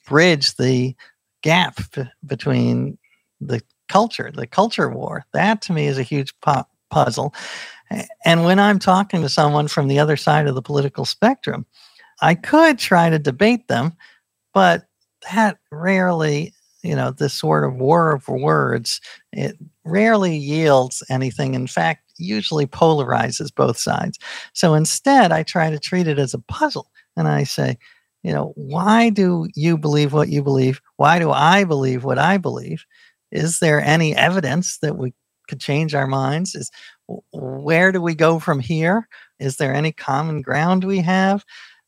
bridge 0.07 0.55
the 0.57 0.94
gap 1.42 1.78
between 2.26 2.98
the 3.47 3.62
culture, 3.88 4.30
the 4.34 4.47
culture 4.47 4.88
war. 4.88 5.24
That 5.32 5.62
to 5.62 5.72
me 5.72 5.86
is 5.86 5.99
a 5.99 6.03
huge 6.03 6.32
pu- 6.40 6.64
puzzle. 6.90 7.34
And 8.24 8.45
when 8.45 8.59
I'm 8.59 8.78
talking 8.78 9.22
to 9.22 9.28
someone 9.28 9.68
from 9.68 9.88
the 9.88 9.99
other 9.99 10.16
side 10.16 10.47
of 10.47 10.55
the 10.55 10.62
political 10.62 11.05
spectrum, 11.05 11.66
I 12.22 12.34
could 12.34 12.78
try 12.78 13.11
to 13.11 13.18
debate 13.18 13.68
them, 13.68 13.95
but 14.55 14.86
that 15.32 15.59
rarely, 15.70 16.55
you 16.82 16.97
know, 16.97 17.11
this 17.11 17.34
sort 17.34 17.64
of 17.64 17.74
war 17.74 18.14
of 18.14 18.28
words, 18.28 19.01
it 19.32 19.57
rarely 19.84 20.36
yields 20.36 21.03
anything. 21.11 21.55
In 21.55 21.66
fact, 21.66 22.12
usually 22.18 22.66
polarizes 22.66 23.55
both 23.55 23.78
sides. 23.78 24.18
So 24.53 24.74
instead, 24.74 25.32
I 25.32 25.43
try 25.43 25.70
to 25.70 25.78
treat 25.78 26.07
it 26.09 26.18
as 26.18 26.34
a 26.34 26.38
puzzle. 26.38 26.90
And 27.16 27.28
I 27.28 27.45
say, 27.45 27.78
you 28.22 28.32
know, 28.32 28.53
why 28.57 29.11
do 29.11 29.49
you 29.55 29.76
believe 29.76 30.12
what 30.12 30.28
you 30.28 30.43
believe? 30.43 30.80
Why 30.97 31.18
do 31.18 31.30
I 31.30 31.64
believe 31.64 32.05
what 32.05 32.18
I 32.18 32.38
believe? 32.38 32.84
Is 33.33 33.59
there 33.59 33.80
any 33.80 34.14
evidence 34.14 34.78
that 34.78 34.97
we 34.97 35.14
could 35.49 35.61
change 35.61 35.95
our 35.95 36.07
minds? 36.07 36.55
Is 36.55 36.70
where 37.33 37.91
do 37.91 38.01
we 38.01 38.14
go 38.14 38.39
from 38.39 38.61
here? 38.61 39.09
Is 39.41 39.57
there 39.57 39.74
any 39.74 39.93
common 39.93 40.43
ground 40.43 40.85
we 40.85 40.99
have? 40.99 41.45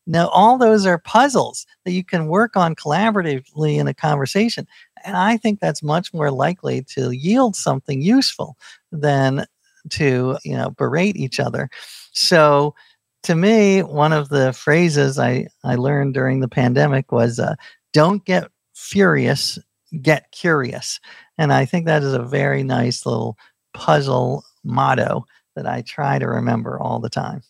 Now, 0.07 0.27
all 0.27 0.57
those 0.57 0.85
are 0.85 0.99
puzzles 0.99 1.65
that 1.83 1.91
you 1.91 2.03
can 2.03 2.27
work 2.27 2.55
on 2.55 2.75
collaboratively 2.75 3.77
in 3.77 3.87
a 3.87 3.93
conversation. 3.93 4.67
And 5.03 5.17
I 5.17 5.37
think 5.37 5.59
that's 5.59 5.81
much 5.81 6.13
more 6.13 6.31
likely 6.31 6.83
to 6.95 7.11
yield 7.11 7.55
something 7.55 8.01
useful 8.01 8.55
than 8.91 9.45
to, 9.91 10.37
you 10.43 10.55
know, 10.55 10.69
berate 10.71 11.15
each 11.15 11.39
other. 11.39 11.69
So, 12.11 12.75
to 13.23 13.35
me, 13.35 13.81
one 13.81 14.13
of 14.13 14.29
the 14.29 14.53
phrases 14.53 15.17
I, 15.17 15.47
I 15.63 15.75
learned 15.75 16.13
during 16.13 16.41
the 16.41 16.47
pandemic 16.47 17.11
was 17.11 17.39
uh, 17.39 17.55
don't 17.91 18.23
get 18.23 18.51
furious, 18.75 19.57
get 20.01 20.31
curious. 20.31 20.99
And 21.37 21.51
I 21.51 21.65
think 21.65 21.85
that 21.85 22.03
is 22.03 22.13
a 22.13 22.23
very 22.23 22.63
nice 22.63 23.05
little 23.05 23.37
puzzle 23.73 24.43
motto 24.63 25.25
that 25.55 25.67
I 25.67 25.81
try 25.81 26.19
to 26.19 26.27
remember 26.27 26.79
all 26.79 26.99
the 26.99 27.09
time. 27.09 27.41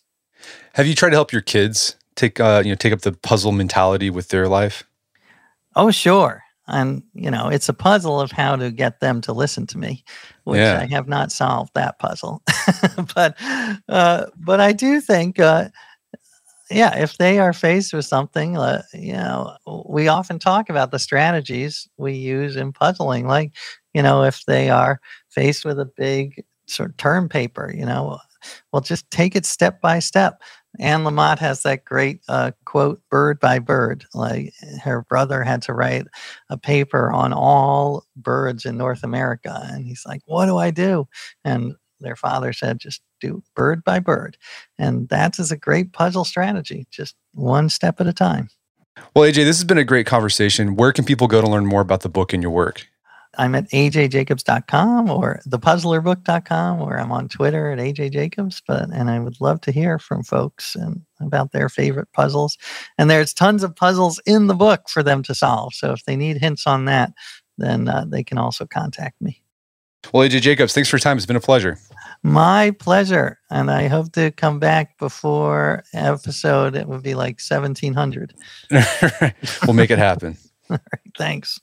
Have 0.74 0.86
you 0.86 0.94
tried 0.94 1.10
to 1.10 1.16
help 1.16 1.32
your 1.32 1.42
kids 1.42 1.96
take 2.14 2.40
uh, 2.40 2.62
you 2.64 2.70
know 2.70 2.76
take 2.76 2.92
up 2.92 3.02
the 3.02 3.12
puzzle 3.12 3.52
mentality 3.52 4.10
with 4.10 4.28
their 4.28 4.48
life? 4.48 4.84
Oh, 5.74 5.90
sure. 5.90 6.42
And 6.68 7.02
you 7.14 7.30
know, 7.30 7.48
it's 7.48 7.68
a 7.68 7.74
puzzle 7.74 8.20
of 8.20 8.32
how 8.32 8.56
to 8.56 8.70
get 8.70 9.00
them 9.00 9.20
to 9.22 9.32
listen 9.32 9.66
to 9.68 9.78
me, 9.78 10.04
which 10.44 10.58
yeah. 10.58 10.80
I 10.80 10.86
have 10.86 11.06
not 11.06 11.30
solved 11.30 11.72
that 11.74 11.98
puzzle. 11.98 12.42
but 13.14 13.36
uh, 13.88 14.26
but 14.36 14.60
I 14.60 14.72
do 14.72 15.00
think 15.00 15.38
uh, 15.38 15.68
yeah, 16.70 16.96
if 16.98 17.18
they 17.18 17.38
are 17.38 17.52
faced 17.52 17.92
with 17.92 18.04
something, 18.04 18.56
uh, 18.56 18.82
you 18.92 19.12
know, 19.12 19.56
we 19.88 20.08
often 20.08 20.38
talk 20.38 20.68
about 20.68 20.90
the 20.90 20.98
strategies 20.98 21.88
we 21.96 22.14
use 22.14 22.56
in 22.56 22.72
puzzling. 22.72 23.26
Like, 23.26 23.52
you 23.94 24.02
know, 24.02 24.24
if 24.24 24.44
they 24.46 24.68
are 24.70 25.00
faced 25.28 25.64
with 25.64 25.78
a 25.78 25.90
big 25.96 26.44
sort 26.66 26.90
of 26.90 26.96
term 26.96 27.28
paper, 27.28 27.72
you 27.74 27.86
know, 27.86 28.18
well, 28.72 28.82
just 28.82 29.10
take 29.10 29.36
it 29.36 29.46
step 29.46 29.80
by 29.80 29.98
step. 29.98 30.42
Anne 30.78 31.04
Lamott 31.04 31.38
has 31.38 31.62
that 31.62 31.84
great 31.84 32.20
uh, 32.28 32.50
quote, 32.64 33.00
bird 33.10 33.40
by 33.40 33.58
bird. 33.58 34.04
Like 34.14 34.52
her 34.82 35.02
brother 35.08 35.42
had 35.42 35.62
to 35.62 35.72
write 35.72 36.06
a 36.50 36.58
paper 36.58 37.10
on 37.10 37.32
all 37.32 38.04
birds 38.16 38.64
in 38.64 38.76
North 38.76 39.02
America. 39.02 39.60
And 39.70 39.86
he's 39.86 40.04
like, 40.06 40.20
what 40.26 40.46
do 40.46 40.58
I 40.58 40.70
do? 40.70 41.08
And 41.44 41.74
their 42.00 42.16
father 42.16 42.52
said, 42.52 42.78
just 42.78 43.00
do 43.20 43.42
bird 43.54 43.84
by 43.84 43.98
bird. 43.98 44.36
And 44.78 45.08
that 45.08 45.38
is 45.38 45.50
a 45.50 45.56
great 45.56 45.92
puzzle 45.92 46.24
strategy, 46.24 46.86
just 46.90 47.14
one 47.32 47.68
step 47.68 48.00
at 48.00 48.06
a 48.06 48.12
time. 48.12 48.48
Well, 49.14 49.30
AJ, 49.30 49.44
this 49.44 49.58
has 49.58 49.64
been 49.64 49.78
a 49.78 49.84
great 49.84 50.06
conversation. 50.06 50.76
Where 50.76 50.92
can 50.92 51.04
people 51.04 51.26
go 51.26 51.40
to 51.40 51.48
learn 51.48 51.66
more 51.66 51.82
about 51.82 52.00
the 52.00 52.08
book 52.08 52.32
and 52.32 52.42
your 52.42 52.52
work? 52.52 52.86
I'm 53.38 53.54
at 53.54 53.68
ajjacobs.com 53.70 55.10
or 55.10 55.40
thepuzzlerbook.com 55.46 56.80
or 56.80 56.98
I'm 56.98 57.12
on 57.12 57.28
Twitter 57.28 57.70
at 57.70 57.78
ajjacobs. 57.78 58.62
But 58.66 58.90
and 58.90 59.10
I 59.10 59.18
would 59.18 59.40
love 59.40 59.60
to 59.62 59.72
hear 59.72 59.98
from 59.98 60.22
folks 60.22 60.74
and 60.74 61.02
about 61.20 61.52
their 61.52 61.68
favorite 61.68 62.10
puzzles. 62.12 62.56
And 62.98 63.10
there's 63.10 63.34
tons 63.34 63.62
of 63.62 63.76
puzzles 63.76 64.20
in 64.26 64.46
the 64.46 64.54
book 64.54 64.88
for 64.88 65.02
them 65.02 65.22
to 65.24 65.34
solve. 65.34 65.74
So 65.74 65.92
if 65.92 66.04
they 66.04 66.16
need 66.16 66.38
hints 66.38 66.66
on 66.66 66.86
that, 66.86 67.12
then 67.58 67.88
uh, 67.88 68.04
they 68.08 68.24
can 68.24 68.38
also 68.38 68.66
contact 68.66 69.20
me. 69.20 69.42
Well, 70.12 70.28
AJ 70.28 70.42
Jacobs, 70.42 70.72
thanks 70.72 70.88
for 70.88 70.96
your 70.96 71.00
time. 71.00 71.16
It's 71.16 71.26
been 71.26 71.36
a 71.36 71.40
pleasure. 71.40 71.78
My 72.22 72.72
pleasure. 72.72 73.38
And 73.50 73.70
I 73.70 73.88
hope 73.88 74.12
to 74.12 74.30
come 74.32 74.58
back 74.58 74.98
before 74.98 75.84
episode, 75.94 76.74
it 76.74 76.88
would 76.88 77.02
be 77.02 77.14
like 77.14 77.40
1700. 77.40 78.34
we'll 79.66 79.74
make 79.74 79.90
it 79.90 79.98
happen. 79.98 80.36
Right, 80.68 80.80
thanks. 81.16 81.60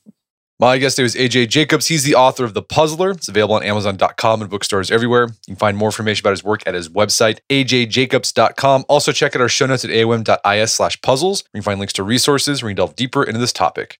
My 0.61 0.77
guest 0.77 0.95
today 0.95 1.03
was 1.03 1.15
AJ 1.15 1.49
Jacobs. 1.49 1.87
He's 1.87 2.05
the 2.05 2.15
author 2.15 2.45
of 2.45 2.53
The 2.53 2.61
Puzzler. 2.61 3.11
It's 3.11 3.27
available 3.27 3.55
on 3.55 3.63
Amazon.com 3.63 4.41
and 4.41 4.49
bookstores 4.49 4.91
everywhere. 4.91 5.23
You 5.23 5.33
can 5.47 5.55
find 5.57 5.75
more 5.75 5.89
information 5.89 6.23
about 6.23 6.29
his 6.31 6.41
work 6.41 6.61
at 6.65 6.73
his 6.73 6.87
website, 6.87 7.39
ajjacobs.com. 7.49 8.85
Also, 8.87 9.11
check 9.11 9.35
out 9.35 9.41
our 9.41 9.49
show 9.49 9.65
notes 9.65 9.83
at 9.83 9.91
aom.is 9.91 10.71
slash 10.71 11.01
puzzles. 11.01 11.43
You 11.53 11.57
can 11.57 11.63
find 11.63 11.79
links 11.79 11.91
to 11.93 12.03
resources 12.03 12.63
where 12.63 12.69
you 12.69 12.75
can 12.75 12.77
delve 12.77 12.95
deeper 12.95 13.23
into 13.23 13.41
this 13.41 13.51
topic. 13.51 13.99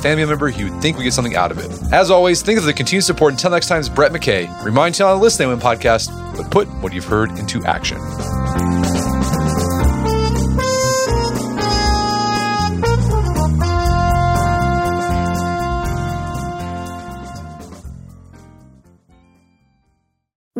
family 0.00 0.24
member 0.24 0.50
who 0.50 0.70
would 0.70 0.82
think 0.82 0.96
we 0.96 1.04
get 1.04 1.12
something 1.12 1.36
out 1.36 1.50
of 1.50 1.58
it. 1.58 1.70
As 1.92 2.10
always, 2.10 2.42
think 2.42 2.58
of 2.58 2.64
the 2.64 2.72
continued 2.72 3.04
support 3.04 3.32
until 3.32 3.50
next 3.50 3.68
time. 3.68 3.80
Brett 3.94 4.12
McKay. 4.12 4.64
Remind 4.64 4.98
you 4.98 5.04
on 5.04 5.16
the 5.16 5.22
Listen 5.22 5.48
Win 5.48 5.58
podcast, 5.58 6.10
but 6.36 6.50
put 6.50 6.68
what 6.82 6.92
you've 6.92 7.04
heard 7.04 7.30
into 7.38 7.64
action. 7.64 7.98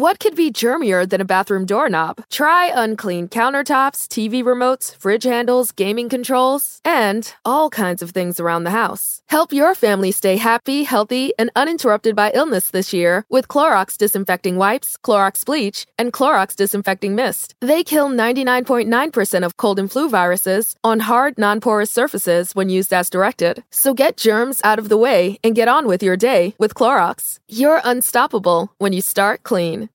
What 0.01 0.19
could 0.19 0.35
be 0.35 0.51
germier 0.51 1.07
than 1.07 1.21
a 1.21 1.27
bathroom 1.27 1.67
doorknob? 1.67 2.25
Try 2.31 2.73
unclean 2.75 3.29
countertops, 3.29 4.09
TV 4.09 4.43
remotes, 4.43 4.97
fridge 4.97 5.25
handles, 5.25 5.73
gaming 5.73 6.09
controls, 6.09 6.81
and 6.87 7.31
all 7.45 7.69
kinds 7.69 8.01
of 8.01 8.13
things 8.13 8.41
around 8.41 8.65
the 8.65 8.71
house. 8.71 9.21
Help 9.29 9.53
your 9.53 9.75
family 9.75 10.11
stay 10.11 10.39
happy, 10.39 10.85
healthy, 10.85 11.35
and 11.39 11.51
uninterrupted 11.55 12.17
by 12.17 12.31
illness 12.33 12.71
this 12.71 12.95
year 12.95 13.27
with 13.29 13.47
Clorox 13.49 13.99
disinfecting 13.99 14.57
wipes, 14.57 14.97
Clorox 15.05 15.45
bleach, 15.45 15.85
and 15.99 16.15
Clorox 16.15 16.57
disinfecting 16.57 17.15
mist. 17.15 17.55
They 17.61 17.85
kill 17.85 18.09
99.9% 18.09 19.45
of 19.45 19.59
cold 19.59 19.79
and 19.79 19.93
flu 19.93 20.09
viruses 20.09 20.77
on 20.83 21.01
hard, 21.01 21.37
non 21.37 21.61
porous 21.61 21.91
surfaces 21.91 22.55
when 22.55 22.71
used 22.71 22.95
as 22.95 23.11
directed. 23.11 23.65
So 23.71 23.93
get 23.93 24.17
germs 24.17 24.63
out 24.65 24.79
of 24.79 24.89
the 24.89 24.97
way 24.97 25.39
and 25.45 25.55
get 25.55 25.69
on 25.69 25.87
with 25.87 26.03
your 26.03 26.17
day 26.17 26.55
with 26.57 26.75
Clorox. 26.75 27.39
You're 27.49 27.83
unstoppable 27.85 28.73
when 28.79 28.95
you 28.95 29.03
start 29.03 29.43
clean. 29.43 29.90